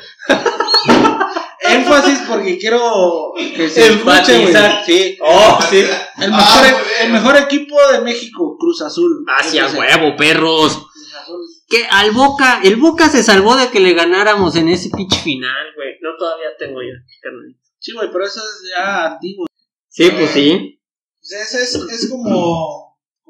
Énfasis 1.67 2.21
porque 2.29 2.59
quiero 2.59 3.33
que 3.37 3.69
se 3.69 3.87
escuche, 3.87 3.95
güey. 3.95 4.43
Enfatizar. 4.49 4.85
Sí. 4.85 5.19
Oh, 5.21 5.59
sí. 5.71 5.79
El 6.21 6.31
mejor, 6.31 6.45
Ah, 6.45 6.63
bien. 6.63 6.77
el 7.07 7.13
mejor 7.13 7.37
equipo 7.37 7.77
de 7.93 8.01
México, 8.03 8.57
Cruz 8.59 8.83
Azul. 8.83 9.25
Hacia 9.29 9.69
huevo, 9.69 10.15
perros. 10.17 10.77
Cruz 10.93 11.15
Azul. 11.23 11.41
Que 11.69 11.87
al 11.91 12.11
Boca, 12.13 12.61
el 12.63 12.77
Boca 12.77 13.09
se 13.09 13.23
salvó 13.23 13.57
de 13.57 13.71
que 13.71 13.81
le 13.81 13.95
ganáramos 13.95 14.57
en 14.57 14.69
ese 14.69 14.91
pitch 14.91 15.23
final, 15.23 15.67
güey. 15.75 15.89
No 16.03 16.11
todavía 16.19 16.49
tengo 16.59 16.83
yo, 16.83 16.93
carnal. 17.23 17.57
Sí, 17.79 17.93
güey, 17.93 18.09
pero 18.13 18.25
eso 18.27 18.41
es 18.41 18.71
ya 18.77 19.07
antiguo. 19.13 19.47
Sí, 19.89 20.11
pues 20.11 20.31
sí. 20.31 20.81
Sea, 21.21 21.43
ese 21.43 21.63
es, 21.63 21.75
es 21.75 22.11
como, 22.11 22.84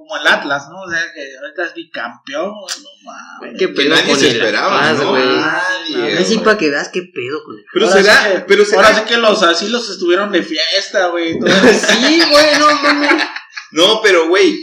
como 0.07 0.17
el 0.21 0.27
Atlas, 0.27 0.69
¿no? 0.71 0.83
O 0.83 0.91
sea, 0.91 1.01
que 1.13 1.37
ahorita 1.43 1.65
es 1.67 1.75
bicampeón, 1.75 2.53
güey, 2.61 2.75
no 2.83 2.89
mames. 3.13 3.59
Qué 3.59 3.67
Que 3.67 3.73
pedo 3.73 3.95
nadie 3.95 4.11
con 4.11 4.19
se 4.21 4.31
el 4.31 4.37
esperaba, 4.37 4.89
Atlas, 4.91 5.03
¿no? 5.05 5.11
güey. 5.11 5.25
Nadie, 5.27 6.19
Así 6.19 6.35
güey. 6.35 6.45
para 6.45 6.59
que 6.59 6.71
veas 6.71 6.89
qué 6.91 7.03
pedo 7.03 7.43
con 7.45 7.59
el 7.59 7.65
Pero 7.73 7.87
Ahora 7.87 8.03
será, 8.03 8.23
sí 8.25 8.29
que- 8.33 8.41
pero 8.41 8.65
será. 8.65 8.87
Ahora 8.89 8.99
sí 8.99 9.05
que 9.07 9.17
los 9.19 9.43
asilos 9.43 9.91
estuvieron 9.91 10.31
de 10.33 10.43
fiesta, 10.43 11.09
güey. 11.09 11.33
Sí, 11.41 12.23
güey, 12.31 12.59
no 12.59 12.75
mames. 12.83 13.25
No, 13.73 14.01
pero 14.03 14.29
güey, 14.29 14.59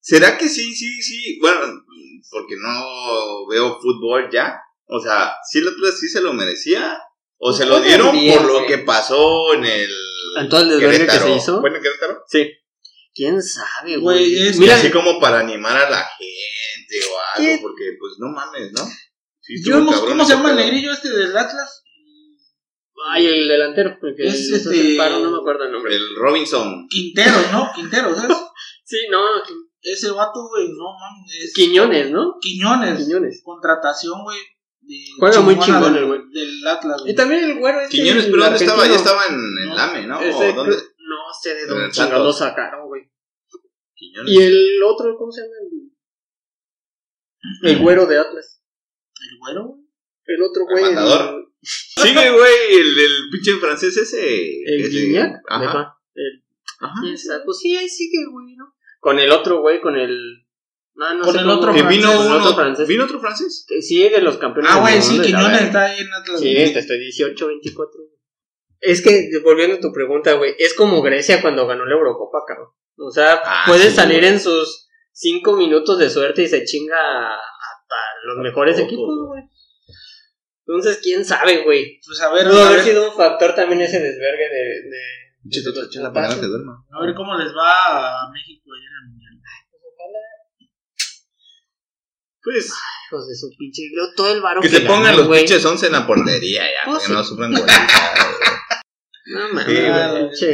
¿será 0.00 0.38
que 0.38 0.48
sí, 0.48 0.74
sí, 0.74 1.02
sí? 1.02 1.38
Bueno, 1.40 1.60
porque 2.30 2.54
no 2.62 3.46
veo 3.48 3.78
fútbol 3.80 4.28
ya. 4.32 4.58
O 4.86 5.00
sea, 5.00 5.34
¿sí 5.50 5.58
el 5.58 5.68
Atlas 5.68 5.98
sí 6.00 6.08
se 6.08 6.20
lo 6.20 6.32
merecía? 6.32 6.98
¿O 7.38 7.52
se 7.52 7.66
lo 7.66 7.80
dieron 7.80 8.12
bien, 8.12 8.38
por 8.38 8.46
lo 8.46 8.54
güey. 8.60 8.66
que 8.66 8.78
pasó 8.78 9.52
en 9.54 9.64
el. 9.64 9.90
En 10.38 10.48
todo 10.48 10.60
el 10.62 10.68
desvergue 10.70 11.06
que 11.06 11.18
se 11.18 11.30
hizo. 11.30 11.60
¿Fue 11.60 11.68
en 11.70 11.76
el 11.76 11.82
Querétaro? 11.82 12.22
Sí. 12.26 12.50
¿Quién 13.14 13.40
sabe, 13.42 13.96
Güey, 13.98 14.00
güey? 14.34 14.48
es- 14.48 14.58
Mira, 14.58 14.74
Así 14.74 14.90
como 14.90 15.20
para 15.20 15.40
animar 15.40 15.76
a 15.76 15.88
la 15.88 16.04
gente 16.18 17.06
o 17.06 17.38
algo, 17.38 17.48
¿Qué? 17.56 17.58
porque 17.62 17.84
pues 17.98 18.14
no 18.18 18.28
mames, 18.28 18.72
¿no? 18.72 18.84
Sí, 19.40 19.54
Yo 19.64 19.84
¿Cómo 19.84 20.24
se 20.24 20.32
llama 20.34 20.50
el 20.50 20.56
negrillo 20.56 20.92
este 20.92 21.10
del 21.10 21.36
Atlas? 21.36 21.82
ay, 23.10 23.26
el 23.26 23.48
delantero, 23.48 23.98
el 24.02 24.16
que 24.16 24.26
Es 24.26 24.40
hizo 24.40 24.56
este- 24.56 24.92
el 24.92 24.96
paro, 24.96 25.18
no 25.20 25.30
me 25.30 25.36
acuerdo 25.38 25.64
el 25.64 25.72
nombre. 25.72 25.94
El 25.94 26.16
Robinson. 26.16 26.86
Quintero, 26.88 27.34
¿no? 27.52 27.70
Quintero, 27.74 28.14
¿sabes? 28.14 28.36
Sí, 28.86 28.98
no, 29.10 29.18
Ese 29.80 30.10
vato, 30.10 30.46
güey, 30.48 30.68
no 30.68 30.84
mames. 30.98 31.44
es- 31.44 31.54
Quiñones, 31.54 32.10
¿no? 32.10 32.34
Quiñones. 32.40 32.98
Quiñones. 33.04 33.40
Contratación, 33.44 34.22
güey. 34.22 34.38
de- 34.80 35.04
Juega 35.18 35.40
muy 35.40 35.58
chingón 35.58 35.96
el 35.96 36.04
güey. 36.06 36.20
Del 36.30 36.66
Atlas, 36.66 37.00
güey. 37.00 37.12
Y 37.12 37.16
también 37.16 37.44
el 37.44 37.58
güero 37.58 37.80
este. 37.80 37.96
Quiñones, 37.96 38.24
el 38.26 38.30
pero 38.30 38.44
¿dónde 38.44 38.58
estaba? 38.58 38.86
Ya 38.86 38.94
estaba 38.96 39.26
en 39.26 39.34
el 39.34 39.68
No, 39.70 39.78
AME, 39.78 40.06
¿no? 40.06 40.20
Ese 40.20 40.50
¿O 40.50 40.52
dónde? 40.52 40.76
Sé 41.42 41.54
de 41.54 41.62
En 41.62 41.68
dónde 41.68 41.84
el 42.16 42.22
lo 42.22 42.32
sacaron, 42.32 42.86
güey. 42.88 43.02
Quiñones. 43.94 44.32
Y 44.32 44.42
el 44.42 44.82
otro, 44.82 45.16
¿cómo 45.16 45.30
se 45.32 45.42
llama? 45.42 45.54
El, 47.62 47.70
el 47.70 47.78
güero 47.78 48.06
de 48.06 48.18
Atlas. 48.18 48.62
El 49.30 49.38
güero, 49.38 49.64
güey. 49.68 49.84
El 50.26 50.42
otro 50.42 50.62
El 50.68 50.72
güey. 50.72 50.84
mandador. 50.84 51.52
Sigue, 51.62 52.30
güey, 52.32 52.52
el, 52.70 52.98
el 52.98 53.30
pinche 53.30 53.52
francés 53.58 53.96
ese. 53.96 54.62
El 54.64 54.80
ese- 54.80 54.90
Guignac. 54.90 55.42
Ajá. 55.48 55.68
Ajá. 55.68 55.98
El. 56.14 56.42
Pues 57.44 57.58
sí, 57.58 57.76
ahí 57.76 57.88
sigue, 57.88 58.24
güey, 58.30 58.54
¿no? 58.56 58.74
Con 59.00 59.18
el 59.18 59.30
otro 59.30 59.60
güey, 59.60 59.80
con 59.80 59.96
el. 59.96 60.40
No, 60.94 61.12
no 61.14 61.24
Con 61.24 61.34
sé 61.34 61.40
el 61.40 61.50
otro 61.50 61.72
Que 61.72 61.80
francés, 61.80 61.98
vino 61.98 62.12
el 62.12 62.26
uno. 62.26 62.36
otro 62.38 62.54
francés. 62.54 62.88
¿Vino 62.88 63.04
otro 63.04 63.20
francés? 63.20 63.64
Que 63.68 63.82
Sí, 63.82 64.08
de 64.08 64.20
los 64.22 64.38
campeones. 64.38 64.70
Ah, 64.72 64.76
del 64.76 64.82
güey, 64.82 65.02
sí, 65.02 65.18
verga. 65.18 65.58
está 65.58 65.84
ahí 65.86 65.98
en 66.00 66.12
Atlas. 66.14 66.40
Sí, 66.40 66.54
te 66.54 66.78
estoy 66.78 66.98
18, 67.00 67.46
24. 67.48 68.00
Es 68.86 69.02
que, 69.02 69.30
volviendo 69.42 69.76
a 69.76 69.80
tu 69.80 69.92
pregunta, 69.92 70.34
güey, 70.34 70.54
es 70.58 70.74
como 70.74 71.00
Grecia 71.02 71.40
cuando 71.40 71.66
ganó 71.66 71.84
la 71.86 71.94
Eurocopa, 71.94 72.38
cabrón. 72.46 72.68
O 72.98 73.10
sea, 73.10 73.40
Ah, 73.44 73.64
puede 73.66 73.90
sí, 73.90 73.96
salir 73.96 74.20
güey. 74.20 74.32
en 74.34 74.40
sus 74.40 74.88
5 75.12 75.56
minutos 75.56 75.98
de 75.98 76.10
suerte 76.10 76.42
y 76.42 76.48
se 76.48 76.64
chinga 76.64 76.96
a- 76.96 77.34
hasta 77.36 77.96
los 78.26 78.38
mejores 78.38 78.78
equipos, 78.78 79.08
güey. 79.28 79.42
Entonces, 80.66 80.98
quién 81.02 81.24
sabe, 81.24 81.62
güey. 81.64 82.00
Pues 82.06 82.20
a 82.20 82.32
ver, 82.32 82.46
Pudo 82.46 82.60
a 82.62 82.66
haber 82.66 82.76
ver, 82.78 82.86
sido 82.86 83.10
un 83.10 83.16
factor 83.16 83.54
también 83.54 83.80
ese 83.82 84.00
desvergue 84.00 84.48
de. 84.48 84.88
de, 84.88 86.46
duerma. 86.48 86.84
a 86.90 87.04
ver 87.04 87.14
cómo 87.14 87.36
les 87.36 87.48
va 87.54 88.22
a 88.26 88.30
México 88.32 88.62
ayer 88.74 88.88
en 88.88 89.04
el 89.04 89.10
Mundial. 89.10 89.34
Pues, 92.42 92.72
Hijos 93.10 93.28
de 93.28 93.34
su 93.34 93.48
pinche. 93.58 93.82
Todo 94.16 94.32
el 94.34 94.40
varo 94.42 94.60
que 94.60 94.68
que, 94.68 94.76
se 94.76 94.82
pongan 94.86 95.16
los 95.16 95.26
güey. 95.26 95.40
pinches 95.40 95.64
11 95.64 95.86
en 95.86 95.92
la 95.92 96.06
portería 96.06 96.62
ya, 96.64 96.90
Pues 96.90 97.00
que 97.00 97.06
sí. 97.08 97.12
no 97.12 97.24
sufran. 97.24 97.52
No 99.26 99.48
mames, 99.54 100.38
Sí. 100.38 100.46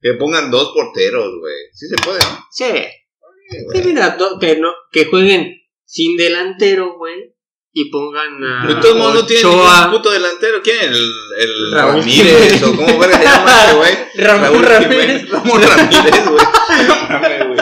Que 0.00 0.14
pongan 0.14 0.50
dos 0.50 0.70
porteros, 0.74 1.30
güey. 1.40 1.54
Sí 1.72 1.86
se 1.88 1.96
puede, 1.96 2.18
¿no? 2.20 2.46
Sí. 2.50 3.84
Mira, 3.84 4.10
do- 4.16 4.38
que, 4.38 4.56
no, 4.58 4.68
que 4.92 5.06
jueguen 5.06 5.54
sin 5.84 6.16
delantero, 6.16 6.96
güey. 6.98 7.34
Y 7.72 7.90
pongan 7.90 8.42
a. 8.44 8.66
De 8.66 8.74
todos 8.76 8.96
modos 8.96 9.14
no 9.14 9.26
tienen 9.26 9.46
Ochoa, 9.46 9.76
ningún 9.84 9.92
puto 9.98 10.10
delantero. 10.10 10.62
¿Quién? 10.62 10.78
El, 10.80 11.12
el 11.38 11.72
Raúl 11.72 12.00
Ramírez 12.00 12.62
o 12.62 12.76
cómo 12.76 12.98
verga 12.98 13.18
se 13.18 13.24
llama 13.24 13.64
ese 13.64 13.76
güey. 13.76 13.94
Ramón 14.26 14.62
Ramírez. 14.62 15.28
Ramón 15.30 15.62
Ramírez, 15.62 16.28
güey. 16.28 16.46
No 16.88 16.96
mames, 17.08 17.46
güey. 17.46 17.58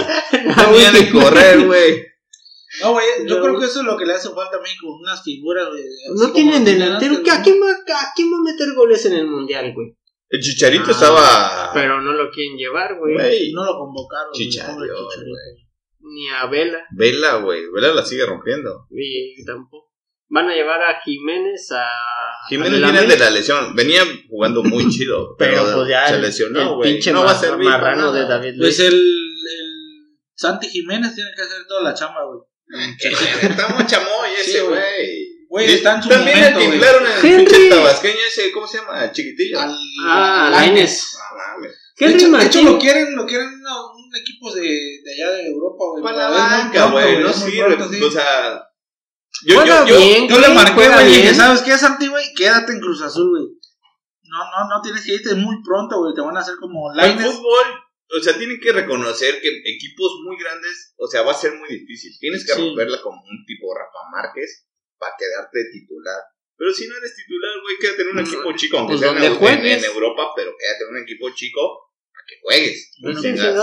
Jiménez. 0.88 1.12
correr, 1.12 1.66
güey. 1.66 2.02
No, 2.82 2.92
güey, 2.92 3.06
yo 3.26 3.40
creo 3.40 3.58
que 3.58 3.66
eso 3.66 3.80
es 3.80 3.86
lo 3.86 3.96
que 3.96 4.04
le 4.04 4.12
hace 4.14 4.28
falta 4.30 4.58
a 4.58 4.60
México, 4.60 4.86
unas 5.00 5.22
figuras, 5.22 5.68
güey. 5.68 5.82
No 6.14 6.32
tienen 6.32 6.64
delantero. 6.64 7.14
antes, 7.16 7.24
¿Qué- 7.24 7.30
¿A 7.38 7.42
quién, 7.42 7.56
va, 7.62 7.70
¿A 7.70 8.12
quién 8.14 8.32
va 8.32 8.36
a 8.38 8.52
meter 8.52 8.74
goles 8.74 9.04
en 9.06 9.14
el 9.14 9.26
mundial, 9.26 9.72
güey? 9.74 9.96
El 10.28 10.40
Chicharito 10.40 10.84
Ah, 10.88 10.90
estaba. 10.90 11.70
Pero 11.74 12.00
no 12.00 12.12
lo 12.12 12.30
quieren 12.30 12.56
llevar, 12.56 12.96
güey. 12.98 13.52
No 13.52 13.64
lo 13.64 13.78
convocaron. 13.78 14.30
güey, 14.32 14.48
Chicharito. 14.48 14.94
Ni 16.00 16.28
a 16.30 16.46
Vela. 16.46 16.84
Vela, 16.92 17.36
güey. 17.36 17.62
Vela 17.72 17.94
la 17.94 18.04
sigue 18.04 18.24
rompiendo. 18.26 18.86
Y 18.90 19.44
tampoco. 19.44 19.86
Van 20.28 20.48
a 20.48 20.54
llevar 20.54 20.82
a 20.82 21.00
Jiménez 21.02 21.70
a. 21.72 21.86
Jiménez 22.48 22.82
a 22.82 22.90
viene 22.90 23.06
de 23.06 23.16
la 23.18 23.30
lesión. 23.30 23.74
Venía 23.76 24.02
jugando 24.28 24.62
muy 24.62 24.88
chido. 24.90 25.36
Pero 25.38 25.62
Pero, 25.64 25.76
pues 25.76 25.88
ya 25.88 26.06
se 26.08 26.18
lesionó, 26.18 26.76
güey. 26.76 27.00
No 27.12 27.24
va 27.24 27.30
a 27.32 27.40
para 27.40 27.56
marrano 27.56 28.12
de 28.12 28.26
David 28.26 28.54
Pues 28.58 28.78
Luiz. 28.78 28.88
el, 28.88 28.94
el 28.94 30.18
Santi 30.34 30.68
Jiménez 30.68 31.14
tiene 31.14 31.30
que 31.36 31.42
hacer 31.42 31.66
toda 31.68 31.82
la 31.82 31.94
chamba, 31.94 32.24
güey. 32.24 32.40
Está 33.42 33.68
muy 33.68 33.86
chamoy 33.86 34.30
ese, 34.40 34.58
Sí, 34.58 34.64
güey. 34.66 35.35
Güey. 35.48 35.72
Está 35.72 35.96
en 35.96 36.02
su 36.02 36.08
También 36.08 36.38
momento, 36.38 36.58
el 36.60 36.84
al 36.84 36.96
Henry. 37.24 37.36
pinche 37.44 37.68
tabasqueño 37.68 38.18
ese, 38.28 38.52
¿cómo 38.52 38.66
se 38.66 38.78
llama? 38.78 39.12
Chiquitillo. 39.12 39.60
Al- 39.60 39.76
Ah, 40.04 40.46
al- 40.46 40.52
Lainez. 40.52 41.14
No 41.14 41.36
mames. 41.36 41.76
De 41.98 42.06
hecho, 42.10 42.30
de 42.30 42.44
hecho, 42.46 42.62
lo 42.62 42.78
quieren, 42.78 43.16
lo 43.16 43.24
quieren 43.26 43.48
una- 43.48 43.84
un 43.86 44.10
equipo 44.20 44.52
de, 44.54 44.62
de 44.62 45.12
allá 45.14 45.30
de 45.36 45.46
Europa, 45.48 45.84
güey. 45.92 46.02
Para 46.04 46.16
la 46.16 46.30
banca, 46.30 46.86
güey. 46.90 47.18
No 47.22 47.30
es 47.30 47.38
muy 47.38 47.50
sirve. 47.50 47.76
pronto, 47.76 47.92
sí. 47.94 48.02
O 48.02 48.10
sea. 48.10 48.62
Yo, 49.46 49.54
Juega 49.56 49.80
yo, 49.86 49.94
yo, 49.94 49.98
bien, 49.98 50.28
Yo 50.28 50.38
le 50.38 50.46
güey, 50.46 50.54
marqué, 50.54 50.88
güey, 50.88 51.12
y 51.12 51.16
dije, 51.16 51.34
¿sabes 51.34 51.60
qué, 51.62 51.76
Santi, 51.76 52.06
güey? 52.08 52.24
Quédate 52.34 52.72
en 52.72 52.80
Cruz 52.80 53.02
Azul, 53.02 53.28
güey. 53.30 53.44
No, 54.24 54.38
no, 54.38 54.68
no 54.76 54.82
tienes 54.82 55.04
que 55.04 55.14
irte 55.14 55.30
es 55.30 55.36
muy 55.36 55.56
pronto, 55.62 55.98
güey. 56.00 56.14
Te 56.14 56.20
van 56.22 56.36
a 56.36 56.40
hacer 56.40 56.56
como 56.58 56.90
El 56.90 56.96
Lainez. 56.96 57.26
fútbol, 57.32 57.66
o 58.18 58.22
sea, 58.22 58.36
tienen 58.36 58.58
que 58.60 58.72
reconocer 58.72 59.40
que 59.40 59.48
equipos 59.48 60.12
muy 60.24 60.36
grandes, 60.38 60.94
o 60.96 61.06
sea, 61.06 61.22
va 61.22 61.32
a 61.32 61.34
ser 61.34 61.54
muy 61.54 61.68
difícil. 61.68 62.12
Tienes 62.18 62.44
que 62.46 62.54
Sí. 62.54 62.60
romperla 62.60 63.00
como 63.02 63.16
un 63.20 63.44
tipo 63.46 63.66
Rafa 63.74 63.98
Márquez 64.10 64.66
para 64.98 65.14
quedarte 65.18 65.58
titular. 65.72 66.20
Pero 66.56 66.72
si 66.72 66.88
no 66.88 66.96
eres 66.96 67.14
titular, 67.14 67.52
güey, 67.62 67.76
quédate 67.78 68.02
en 68.02 68.08
un 68.08 68.14
Pues, 68.14 68.32
equipo 68.32 68.52
chico, 68.56 68.78
aunque 68.78 68.92
pues, 68.92 69.00
sea 69.00 69.08
en, 69.10 69.14
donde 69.16 69.28
en- 69.28 69.36
juegues. 69.36 69.84
en 69.84 69.90
Europa, 69.92 70.32
pero 70.34 70.52
quédate 70.58 70.84
en 70.84 70.90
un 70.96 71.02
equipo 71.02 71.30
chico 71.34 71.60
para 72.12 72.24
que 72.26 72.34
juegues. 72.42 72.92
Bueno, 73.02 73.20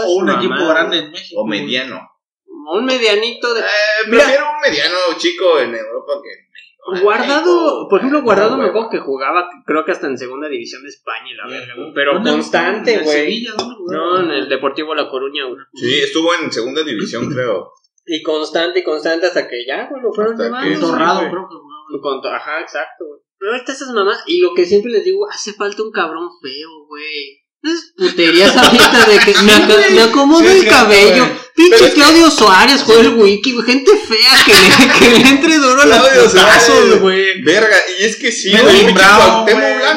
o 0.07 0.13
un 0.15 0.25
Mamá, 0.25 0.39
equipo 0.39 0.67
grande 0.67 0.97
en 0.99 1.11
México. 1.11 1.41
o 1.41 1.45
mediano. 1.47 1.99
Un 2.45 2.85
medianito 2.85 3.53
de. 3.53 3.61
Eh, 3.61 3.63
Mira. 4.07 4.23
prefiero 4.23 4.45
un 4.51 4.61
mediano 4.61 4.97
chico 5.17 5.59
en 5.59 5.73
Europa 5.75 6.13
que 6.23 6.29
en 6.31 6.49
México. 6.51 7.03
Guardado, 7.03 7.87
por 7.89 7.99
ejemplo, 7.99 8.21
Guardado 8.21 8.57
No, 8.57 8.63
me 8.63 8.69
acuerdo 8.69 8.89
que 8.89 8.99
jugaba, 8.99 9.49
creo 9.65 9.83
que 9.85 9.91
hasta 9.93 10.07
en 10.07 10.17
segunda 10.17 10.47
división 10.49 10.83
de 10.83 10.89
España 10.89 11.31
y 11.31 11.33
la 11.35 11.47
verga, 11.47 11.73
güey. 11.75 11.93
Pero 11.95 12.13
¿Dónde- 12.15 12.29
constante, 12.31 12.93
en 12.95 13.03
güey. 13.03 13.17
Sevilla, 13.17 13.51
¿dónde 13.57 13.75
jugaba? 13.75 14.03
No, 14.03 14.19
en 14.25 14.31
el 14.31 14.49
Deportivo 14.49 14.93
La 14.93 15.09
Coruña, 15.09 15.45
güey. 15.45 15.57
Sí, 15.73 15.99
estuvo 16.03 16.33
en 16.35 16.51
segunda 16.51 16.83
división, 16.83 17.29
creo. 17.33 17.71
Y 18.05 18.21
constante 18.21 18.79
y 18.79 18.83
constante 18.83 19.27
hasta 19.27 19.47
que 19.47 19.65
ya, 19.67 19.87
güey, 19.89 20.01
lo 20.01 20.11
fueron 20.13 20.37
llevando. 20.37 20.79
Torrado, 20.79 21.19
güey. 21.19 21.29
creo 21.31 21.47
que. 21.49 21.99
Con 22.01 22.33
Ajá, 22.33 22.59
exacto, 22.61 23.05
güey. 23.07 23.19
Pero 23.37 23.51
ahorita 23.53 23.71
esas 23.71 23.89
mamás, 23.89 24.19
y 24.25 24.39
lo 24.39 24.53
que 24.53 24.65
siempre 24.65 24.91
les 24.91 25.03
digo, 25.05 25.27
hace 25.29 25.53
falta 25.53 25.83
un 25.83 25.91
cabrón 25.91 26.27
feo, 26.41 26.69
güey. 26.87 27.43
Es 27.63 27.93
puterías 27.95 28.57
ahorita 28.57 29.05
de 29.05 29.19
que 29.19 29.33
me, 29.43 29.53
ac- 29.53 29.91
me 29.91 30.01
acomodo 30.01 30.41
Sí, 30.41 30.47
el 30.59 30.67
cabello. 30.67 31.23
güey. 31.25 31.37
Pinche 31.55 31.75
es 31.75 31.81
que- 31.81 31.93
Claudio 31.93 32.29
Suárez, 32.29 32.81
juega 32.83 33.01
el 33.03 33.09
wiki, 33.15 33.53
güey. 33.53 33.65
Gente 33.65 33.91
fea 33.95 34.31
que 34.45 34.51
le, 34.53 34.93
que 34.99 35.19
le 35.23 35.29
entre 35.29 35.57
duro 35.59 35.81
a 35.81 35.85
los 35.85 36.31
Suárez. 36.31 36.99
güey. 36.99 37.41
Verga, 37.43 37.77
y 37.99 38.03
es 38.03 38.15
que 38.17 38.31
sí, 38.33 38.51
güey. 38.51 38.91
Blanco, 38.93 39.45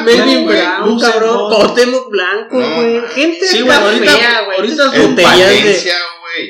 Melvin. 0.05 0.45
Brown, 0.47 0.87
Lucen 0.89 1.11
cabrón. 1.11 1.37
Cuauhtémoc 1.55 2.09
Blanco, 2.09 2.55
güey. 2.57 3.01
Gente 3.15 3.45
Sí, 3.47 3.57
fea, 3.57 4.43
güey, 4.45 4.57
ahorita- 4.57 4.85
es 4.85 5.07
puterías 5.07 5.49
de... 5.63 5.91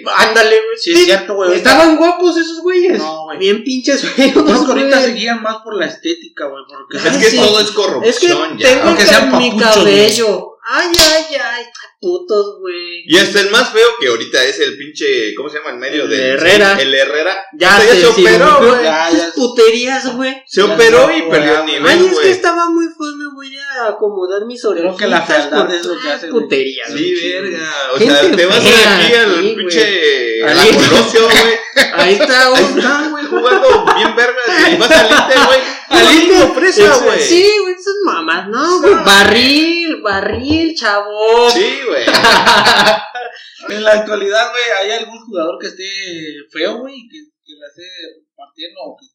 Güey. 0.04 0.16
Ándale, 0.18 0.56
güey. 0.56 0.78
Sí, 0.78 0.94
es 0.94 1.06
cierto, 1.06 1.36
güey. 1.36 1.54
Estaban 1.56 1.98
guapos 1.98 2.38
esos 2.38 2.62
güeyes. 2.62 3.00
No, 3.00 3.24
güey. 3.26 3.38
Bien 3.40 3.64
pinches 3.64 4.02
feos, 4.02 4.34
que 4.44 4.52
ahorita 4.52 4.98
güey. 5.00 5.04
se 5.04 5.14
guían 5.14 5.42
más 5.42 5.58
por 5.64 5.76
la 5.76 5.86
estética, 5.86 6.46
güey. 6.48 6.64
Porque 6.68 6.98
Ay, 7.00 7.08
Es 7.10 7.18
que 7.18 7.30
sí. 7.32 7.38
todo 7.38 7.60
es 7.60 7.66
Es 7.68 7.72
que 7.72 7.76
corrupción 7.76 8.58
ya. 8.58 8.68
tengo 8.70 8.96
ca- 8.98 9.38
mi 9.38 9.58
cabello. 9.58 10.57
Ay, 10.70 10.92
ay, 10.98 11.36
ay. 11.42 11.66
Putos, 12.00 12.60
güey. 12.60 13.04
Y 13.08 13.18
hasta 13.18 13.40
el 13.42 13.50
más 13.52 13.72
feo 13.72 13.88
que 14.00 14.08
ahorita 14.10 14.44
es 14.44 14.60
el 14.60 14.78
pinche, 14.78 15.34
¿cómo 15.36 15.50
se 15.50 15.58
llama? 15.58 15.72
El 15.72 15.78
medio 15.78 16.04
El 16.04 16.10
de 16.10 16.28
Herrera. 16.30 16.78
El 16.80 16.94
Herrera. 16.94 17.46
Ya, 17.58 17.80
se, 17.80 18.02
se 18.02 18.08
operó, 18.08 18.58
güey. 18.58 18.70
güey. 18.70 18.84
Ya. 18.84 19.10
puterías, 19.34 20.16
güey. 20.16 20.44
Se 20.46 20.62
Ya 20.62 20.74
operó 20.74 21.04
y 21.12 21.22
güey, 21.22 21.30
perdió 21.30 21.64
nivel, 21.64 21.88
Ay, 21.88 22.00
es 22.00 22.06
que 22.10 22.14
güey. 22.16 22.30
estaba 22.32 22.70
muy 22.70 22.86
feo, 22.86 23.16
me 23.16 23.34
voy 23.34 23.58
a 23.58 23.88
acomodar 23.88 24.46
mis 24.46 24.64
orejas. 24.66 24.96
Creo 24.96 24.98
que 24.98 25.08
la 25.08 25.22
fealdad 25.22 25.74
es 25.74 25.86
lo 25.86 26.00
que 26.00 26.10
hace, 26.12 26.30
güey. 26.30 26.44
Puterías. 26.44 26.92
Sí, 26.92 27.16
güey. 27.16 27.32
verga. 27.34 27.72
O 27.94 27.98
sea, 28.00 28.32
te 28.32 28.46
vas 28.46 28.60
fea, 28.64 28.98
aquí 28.98 29.14
al 29.16 29.30
sí, 29.30 29.42
güey. 29.42 29.56
pinche. 29.56 30.44
A 30.44 30.54
la 30.54 30.62
Ahí- 30.62 30.74
Colosio, 30.74 31.22
güey. 31.24 31.58
Ahí 31.94 32.14
está, 32.14 32.48
Ahí 32.48 32.50
güey. 32.52 32.64
está, 32.80 33.08
güey, 33.10 33.26
jugando 33.26 33.86
bien 33.96 34.16
verga. 34.16 34.42
Y 34.72 34.76
vas 34.78 34.92
al 34.92 35.10
Inter, 35.12 35.38
güey. 35.48 35.60
Güey. 37.04 37.20
Sí, 37.22 37.46
güey, 37.62 37.74
esas 37.74 37.96
mamás. 38.06 38.48
No. 38.50 38.82
Barril, 39.04 40.02
barril, 40.02 40.76
chavo. 40.76 41.50
Sí, 41.50 41.80
güey. 41.88 42.06
En 43.70 43.84
la 43.84 43.92
actualidad, 43.92 44.50
güey, 44.52 44.64
¿hay 44.80 44.92
algún 45.00 45.20
jugador 45.26 45.58
que 45.60 45.68
esté 45.68 45.84
feo, 46.54 46.78
güey? 46.78 46.96
Que, 47.10 47.18
que 47.44 47.54
la 47.60 47.68
esté 47.68 47.84
partiendo. 48.36 48.80
o 48.82 48.96
que- 48.96 49.08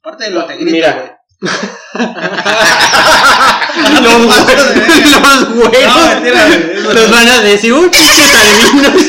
Aparte 0.00 0.24
de 0.24 0.30
los 0.30 0.46
negritos, 0.48 0.72
Mira. 0.72 0.92
güey. 0.92 1.10
los, 4.02 4.02
los 4.02 5.54
güeros. 5.54 5.86
No, 5.86 5.94
mentira, 6.08 6.46
güey. 6.46 6.94
Los 6.94 7.10
van 7.10 7.28
a 7.28 7.40
decir, 7.40 7.72
uy, 7.72 7.90
albinos. 7.90 9.02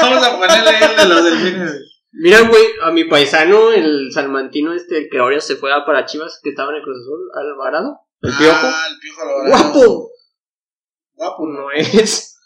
Vamos 0.00 0.24
a 0.24 0.36
ponerle 0.36 0.70
el 0.78 0.96
de 0.96 1.04
los 1.06 1.24
delfines. 1.24 1.72
Mira, 2.18 2.48
güey, 2.48 2.64
a 2.82 2.90
mi 2.92 3.04
paisano, 3.04 3.72
el 3.72 4.10
salmantino 4.10 4.72
este, 4.72 4.96
el 4.98 5.08
que 5.10 5.18
ahora 5.18 5.38
se 5.40 5.56
fue 5.56 5.72
a 5.72 5.84
para 5.84 6.06
Chivas, 6.06 6.40
que 6.42 6.50
estaba 6.50 6.70
en 6.70 6.76
el 6.76 6.82
Cruz 6.82 6.96
Azul, 7.02 7.30
Alvarado, 7.34 8.00
el 8.22 8.32
piojo. 8.32 8.58
Ah, 8.62 8.86
el 8.90 8.98
piojo 8.98 9.20
Alvarado. 9.22 9.48
Guapo. 9.48 10.10
Guapo, 11.12 11.46
¿no? 11.46 11.70
Es. 11.72 12.38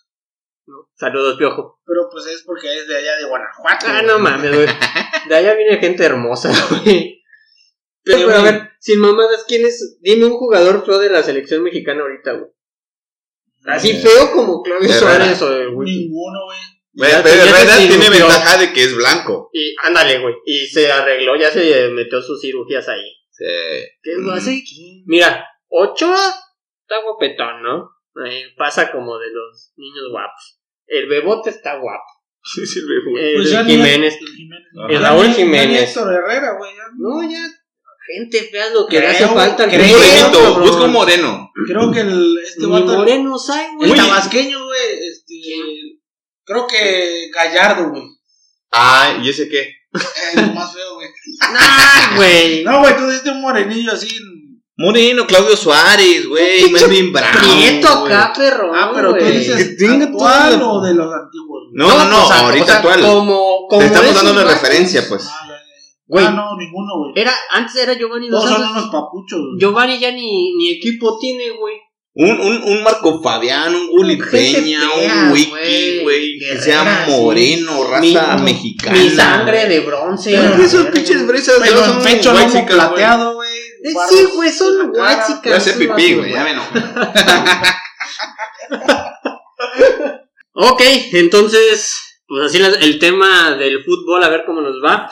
No. 0.67 0.89
Saludos, 0.95 1.37
piojo. 1.39 1.81
Pero 1.85 2.09
pues 2.11 2.27
es 2.27 2.43
porque 2.43 2.67
es 2.79 2.89
de 2.89 2.97
allá 2.97 3.17
de 3.17 3.25
Guanajuato. 3.25 3.87
Ah, 3.89 4.03
no 4.03 4.19
mames, 4.19 4.55
güey. 4.55 4.67
De 5.29 5.35
allá 5.35 5.55
viene 5.55 5.79
gente 5.79 6.05
hermosa, 6.05 6.51
güey. 6.71 7.23
Pero, 8.03 8.31
a 8.31 8.43
ver, 8.43 8.71
sin 8.81 8.99
mamadas, 8.99 9.45
¿quién 9.47 9.67
es? 9.67 9.99
Dime 10.01 10.25
un 10.25 10.37
jugador 10.37 10.85
feo 10.85 10.99
de 10.99 11.11
la 11.11 11.23
selección 11.23 11.63
mexicana 11.63 12.01
ahorita, 12.01 12.33
güey. 12.33 12.51
Así 13.67 13.93
feo 14.01 14.33
como 14.33 14.63
Claudio. 14.63 14.89
Suárez 14.89 15.41
o 15.43 15.53
el. 15.53 15.77
Ninguno, 15.77 16.47
güey. 16.47 16.59
Güey, 16.93 17.11
Pero 17.23 17.37
ya 17.45 17.51
Herrera 17.51 17.77
tiene 17.77 18.11
ventaja 18.11 18.59
de 18.59 18.73
que 18.73 18.83
es 18.83 18.95
blanco. 18.97 19.49
Y 19.53 19.75
ándale, 19.83 20.19
güey. 20.19 20.35
Y 20.45 20.67
se 20.67 20.91
arregló, 20.91 21.37
ya 21.37 21.51
se 21.51 21.89
metió 21.91 22.21
sus 22.21 22.41
cirugías 22.41 22.89
ahí. 22.89 23.05
Sí. 23.31 23.45
¿Qué 24.03 24.17
Mm. 24.17 24.27
lo 24.27 24.33
hace? 24.33 24.63
Mira, 25.07 25.47
Ochoa 25.69 26.17
está 26.83 27.01
guapetón, 27.03 27.63
¿no? 27.63 27.91
Eh, 28.27 28.47
pasa 28.59 28.91
como 28.91 29.19
de 29.19 29.29
los 29.33 29.73
niños 29.77 30.05
guapos. 30.11 30.59
El 30.87 31.09
Bebote 31.09 31.51
está 31.51 31.77
guapo. 31.79 32.03
Sí, 32.43 32.67
sí. 32.67 32.81
El 33.19 33.37
Pues 33.37 33.51
ya 33.51 33.63
ni- 33.63 33.73
Jiménez. 33.73 34.15
el 34.21 34.27
Jiménez. 34.29 34.67
El 34.89 35.03
Raúl 35.03 35.27
Jiménez. 35.29 35.91
Héctor 35.91 36.13
Herrera, 36.13 36.57
güey. 36.59 36.73
No, 36.99 37.23
ya. 37.31 37.39
Gente 38.13 38.49
fea 38.51 38.67
es 38.67 38.73
lo 38.73 38.87
que 38.89 38.99
le 38.99 39.07
Creo, 39.07 39.27
hace 39.27 39.35
falta 39.35 39.65
al 39.65 39.71
creo, 39.71 39.87
morenito, 39.97 40.43
cabrón. 40.43 40.63
busca 40.63 40.85
un 40.85 40.93
moreno. 40.93 41.53
Creo 41.67 41.93
que 41.93 42.01
el, 42.01 42.39
este 42.43 42.67
vato. 42.67 42.87
morenos 42.97 43.51
hay, 43.51 43.67
güey. 43.77 43.91
El 43.91 43.97
tabasqueño, 43.97 44.65
güey. 44.65 44.81
Este. 45.09 46.00
Creo 46.51 46.67
que 46.67 47.31
Gallardo, 47.33 47.91
güey. 47.91 48.03
Ah, 48.73 49.17
¿y 49.23 49.29
ese 49.31 49.49
qué? 49.49 49.61
Es 49.93 50.35
lo 50.35 50.53
más 50.53 50.73
feo, 50.73 50.95
güey. 50.95 51.09
Nah, 51.53 52.17
güey. 52.17 52.65
No, 52.65 52.81
güey, 52.81 52.97
tú 52.97 53.09
diste 53.09 53.31
un 53.31 53.41
morenillo 53.41 53.93
así. 53.93 54.09
Moreno, 54.77 55.27
Claudio 55.27 55.57
Suárez, 55.57 56.27
güey. 56.27 56.69
Melvin 56.71 57.13
Brown. 57.13 57.29
Prieto 57.39 57.89
acá, 57.89 58.33
perro. 58.37 58.73
Ah, 58.75 58.91
pero 58.93 59.15
tú 59.15 59.25
dices 59.25 59.77
actual 59.81 60.61
o 60.63 60.81
de 60.83 60.95
los 60.95 61.07
antiguos. 61.13 61.63
güey? 61.73 61.75
No, 61.75 61.89
no, 61.99 62.11
no, 62.11 62.25
o 62.25 62.27
sea, 62.29 62.41
ahorita 62.41 62.65
o 62.65 62.67
sea, 62.67 62.77
actual. 62.79 63.01
Como, 63.03 63.67
como 63.69 63.81
Te 63.83 63.87
estamos 63.87 64.15
dando 64.15 64.33
una 64.33 64.43
vatos. 64.45 64.61
referencia, 64.63 65.05
pues. 65.09 65.27
Ah. 65.31 65.47
Güey. 66.07 66.25
Ah, 66.27 66.31
no, 66.31 66.57
ninguno, 66.57 66.99
güey. 66.99 67.13
Era, 67.15 67.33
antes 67.51 67.77
era 67.77 67.95
Giovanni 67.95 68.29
Dos 68.29 68.43
Todos 68.43 68.57
son 68.57 68.65
Santos. 68.65 68.83
unos 68.83 68.93
papuchos, 68.93 69.39
güey. 69.39 69.61
Giovanni 69.61 69.99
ya 70.01 70.11
ni, 70.11 70.57
ni 70.57 70.71
equipo 70.71 71.17
tiene, 71.21 71.51
güey. 71.51 71.77
Un, 72.23 72.39
un, 72.41 72.63
un 72.65 72.83
Marco 72.83 73.23
Fabián, 73.23 73.75
un 73.75 73.87
Gulli 73.89 74.17
Peña, 74.17 74.81
un. 74.93 75.33
Wiki, 75.33 76.01
güey. 76.03 76.39
Que 76.39 76.59
sea 76.61 77.07
moreno, 77.09 77.85
raza 77.85 78.37
Mi- 78.37 78.43
mexicana. 78.53 78.99
Mi 78.99 79.11
sangre 79.11 79.67
de 79.67 79.81
bronce. 79.81 80.31
Pero 80.33 80.55
a 80.55 80.59
esos 80.67 80.87
pinches 80.89 81.23
no 81.23 81.81
en 81.81 81.87
son 81.95 82.03
pecho 82.03 82.33
lomo 82.33 82.67
plateado, 82.67 83.35
güey. 83.35 83.59
Eh, 83.59 83.95
Sí, 84.11 84.25
güey, 84.35 84.51
son 84.53 84.79
la 84.79 84.93
cara. 84.93 85.09
white 85.09 85.23
güey. 85.27 85.51
Ya 85.51 85.57
hace 85.57 85.71
esos 85.71 85.75
pipí, 85.75 86.15
güey, 86.15 86.33
ya 86.33 86.45
me 86.45 86.55
no. 86.55 86.63
Ok, 90.53 90.83
entonces, 91.13 91.97
pues 92.27 92.47
así 92.47 92.59
el 92.83 92.99
tema 92.99 93.55
del 93.55 93.83
fútbol, 93.85 94.23
a 94.23 94.29
ver 94.29 94.43
cómo 94.45 94.61
nos 94.61 94.77
va. 94.85 95.11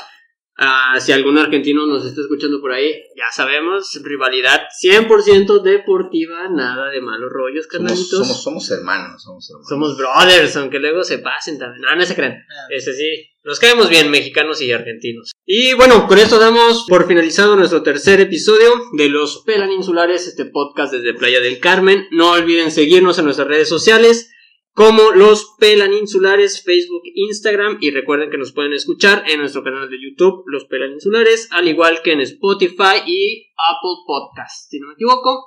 Ah, 0.60 0.98
si 0.98 1.12
algún 1.12 1.38
argentino 1.38 1.86
nos 1.86 2.04
está 2.04 2.20
escuchando 2.20 2.60
por 2.60 2.72
ahí, 2.72 2.92
ya 3.16 3.30
sabemos, 3.32 3.96
rivalidad 4.02 4.62
100% 4.82 5.62
deportiva, 5.62 6.48
nada 6.50 6.90
de 6.90 7.00
malos 7.00 7.30
rollos, 7.30 7.68
carnalitos. 7.68 8.08
somos, 8.10 8.42
somos 8.42 8.70
hermanos, 8.72 9.22
somos 9.22 9.48
hermanos. 9.48 9.68
Somos 9.68 9.96
brothers, 9.96 10.56
aunque 10.56 10.80
luego 10.80 11.04
se 11.04 11.18
pasen 11.18 11.60
también. 11.60 11.82
No, 11.82 11.94
no 11.94 12.04
se 12.04 12.16
crean. 12.16 12.44
Ese 12.70 12.92
sí, 12.92 13.30
nos 13.44 13.60
caemos 13.60 13.88
bien, 13.88 14.10
mexicanos 14.10 14.60
y 14.60 14.72
argentinos. 14.72 15.30
Y 15.46 15.74
bueno, 15.74 16.08
con 16.08 16.18
esto 16.18 16.40
damos 16.40 16.86
por 16.88 17.06
finalizado 17.06 17.54
nuestro 17.54 17.84
tercer 17.84 18.20
episodio 18.20 18.82
de 18.96 19.08
Los 19.08 19.44
Pelaninsulares, 19.46 20.26
este 20.26 20.44
podcast 20.44 20.92
desde 20.92 21.16
Playa 21.16 21.38
del 21.38 21.60
Carmen. 21.60 22.08
No 22.10 22.32
olviden 22.32 22.72
seguirnos 22.72 23.16
en 23.20 23.26
nuestras 23.26 23.46
redes 23.46 23.68
sociales 23.68 24.32
como 24.78 25.10
Los 25.10 25.56
Pelaninsulares, 25.58 26.62
Facebook, 26.62 27.02
Instagram. 27.12 27.78
Y 27.80 27.90
recuerden 27.90 28.30
que 28.30 28.38
nos 28.38 28.52
pueden 28.52 28.72
escuchar 28.72 29.24
en 29.26 29.40
nuestro 29.40 29.64
canal 29.64 29.90
de 29.90 29.96
YouTube, 30.00 30.44
Los 30.46 30.66
Pelaninsulares, 30.66 31.48
al 31.50 31.66
igual 31.66 32.00
que 32.04 32.12
en 32.12 32.20
Spotify 32.20 33.02
y 33.04 33.50
Apple 33.56 34.04
Podcast, 34.06 34.70
si 34.70 34.78
no 34.78 34.86
me 34.86 34.92
equivoco. 34.92 35.46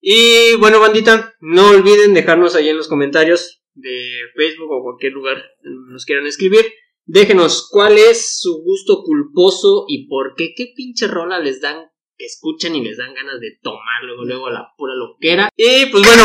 Y 0.00 0.54
bueno, 0.60 0.78
bandita, 0.78 1.34
no 1.40 1.70
olviden 1.70 2.14
dejarnos 2.14 2.54
ahí 2.54 2.68
en 2.68 2.76
los 2.76 2.86
comentarios 2.86 3.64
de 3.74 4.12
Facebook 4.36 4.70
o 4.70 4.84
cualquier 4.84 5.12
lugar 5.12 5.42
donde 5.64 5.92
nos 5.92 6.04
quieran 6.04 6.28
escribir. 6.28 6.64
Déjenos 7.04 7.68
cuál 7.68 7.98
es 7.98 8.38
su 8.38 8.62
gusto 8.62 9.02
culposo 9.02 9.86
y 9.88 10.06
por 10.06 10.34
qué, 10.36 10.54
qué 10.56 10.72
pinche 10.76 11.08
rola 11.08 11.40
les 11.40 11.60
dan, 11.60 11.90
escuchan 12.16 12.76
y 12.76 12.84
les 12.84 12.96
dan 12.96 13.12
ganas 13.12 13.40
de 13.40 13.58
tomar 13.60 14.04
luego, 14.04 14.24
luego 14.24 14.50
la 14.50 14.68
pura 14.76 14.94
loquera. 14.94 15.48
Y 15.56 15.86
pues 15.86 16.06
bueno, 16.06 16.22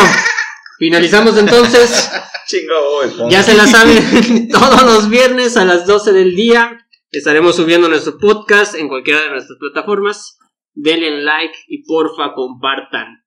finalizamos 0.78 1.36
entonces. 1.36 2.10
Chingo, 2.46 2.74
güey, 2.96 3.30
Ya 3.30 3.42
se 3.42 3.54
la 3.54 3.66
saben, 3.66 4.48
todos 4.52 4.82
los 4.82 5.10
viernes 5.10 5.56
a 5.56 5.64
las 5.64 5.86
12 5.86 6.12
del 6.12 6.34
día 6.34 6.86
estaremos 7.10 7.56
subiendo 7.56 7.88
nuestro 7.88 8.18
podcast 8.18 8.74
en 8.74 8.88
cualquiera 8.88 9.22
de 9.22 9.30
nuestras 9.30 9.58
plataformas. 9.58 10.38
Denle 10.74 11.22
like 11.22 11.54
y 11.66 11.84
porfa 11.84 12.32
compartan. 12.34 13.24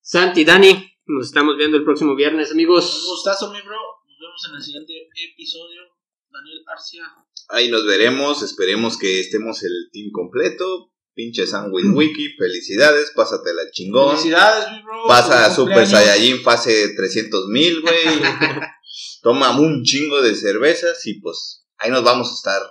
Santi, 0.00 0.44
Dani, 0.44 0.92
nos 1.06 1.26
estamos 1.26 1.56
viendo 1.56 1.76
el 1.76 1.84
próximo 1.84 2.14
viernes, 2.16 2.48
Un 2.48 2.54
amigos. 2.56 3.04
gustazo, 3.06 3.52
mi 3.52 3.60
bro. 3.60 3.76
Nos 4.06 4.18
vemos 4.20 4.48
en 4.50 4.56
el 4.56 4.62
siguiente 4.62 4.92
episodio. 5.32 5.82
Daniel 6.30 6.62
Arcia. 6.66 7.04
Ahí 7.48 7.68
nos 7.70 7.84
veremos, 7.86 8.42
esperemos 8.42 8.96
que 8.98 9.20
estemos 9.20 9.62
el 9.62 9.88
team 9.92 10.10
completo. 10.12 10.89
Pinche 11.14 11.46
Sandwich 11.46 11.86
Wiki, 11.92 12.34
felicidades, 12.38 13.10
pásatela 13.14 13.62
chingón. 13.72 14.10
Felicidades, 14.16 14.70
mi 14.72 14.82
bro. 14.82 15.06
Pasa 15.08 15.46
a 15.46 15.50
Super 15.50 15.74
cumpleaños. 15.84 15.90
Saiyajin 15.90 16.42
fase 16.42 16.94
300 16.96 17.46
mil, 17.48 17.80
güey. 17.82 17.94
Toma 19.22 19.50
un 19.58 19.82
chingo 19.84 20.22
de 20.22 20.34
cervezas 20.34 21.04
y 21.06 21.20
pues 21.20 21.66
ahí 21.78 21.90
nos 21.90 22.02
vamos 22.04 22.30
a 22.30 22.34
estar 22.34 22.62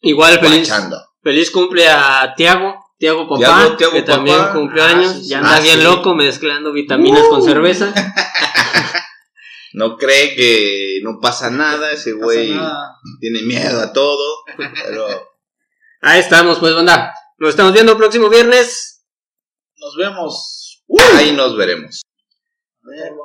Igual 0.00 0.40
feliz, 0.40 0.68
guachando. 0.68 0.96
feliz 1.22 1.50
cumple 1.50 1.86
a 1.88 2.32
Tiago, 2.36 2.74
Tiago 2.98 3.28
papá, 3.28 3.38
Tiago, 3.38 3.76
Tiago 3.76 3.92
que 3.92 4.00
papá. 4.02 4.12
también 4.14 4.38
cumplió 4.52 4.82
Ah, 4.84 4.88
años. 4.90 5.12
sí, 5.12 5.22
sí. 5.24 5.28
ya 5.28 5.38
anda 5.38 5.56
Ah, 5.56 5.60
bien 5.60 5.78
sí. 5.78 5.84
loco 5.84 6.14
mezclando 6.14 6.72
vitaminas 6.72 7.24
con 7.28 7.42
cerveza. 7.42 7.92
No 9.74 9.96
cree 9.96 10.34
que 10.36 11.00
no 11.02 11.18
pasa 11.18 11.48
nada, 11.50 11.92
ese 11.92 12.12
güey 12.12 12.52
tiene 13.20 13.40
miedo 13.40 13.80
a 13.80 13.92
todo, 13.94 14.44
pero 14.84 15.06
Ahí 16.02 16.20
estamos, 16.20 16.58
pues, 16.58 16.74
banda. 16.74 17.14
Nos 17.42 17.50
estamos 17.50 17.72
viendo 17.72 17.90
el 17.90 17.98
próximo 17.98 18.28
viernes. 18.28 19.04
Nos 19.78 19.96
vemos. 19.96 20.84
ahí 21.16 21.32
nos 21.32 21.56
veremos. 21.56 22.02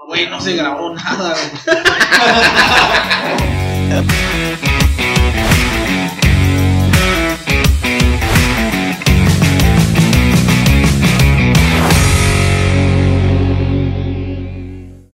Güey, 0.07 0.27
no 0.27 0.41
se 0.41 0.55
grabó 0.55 0.91
nada. 0.95 1.35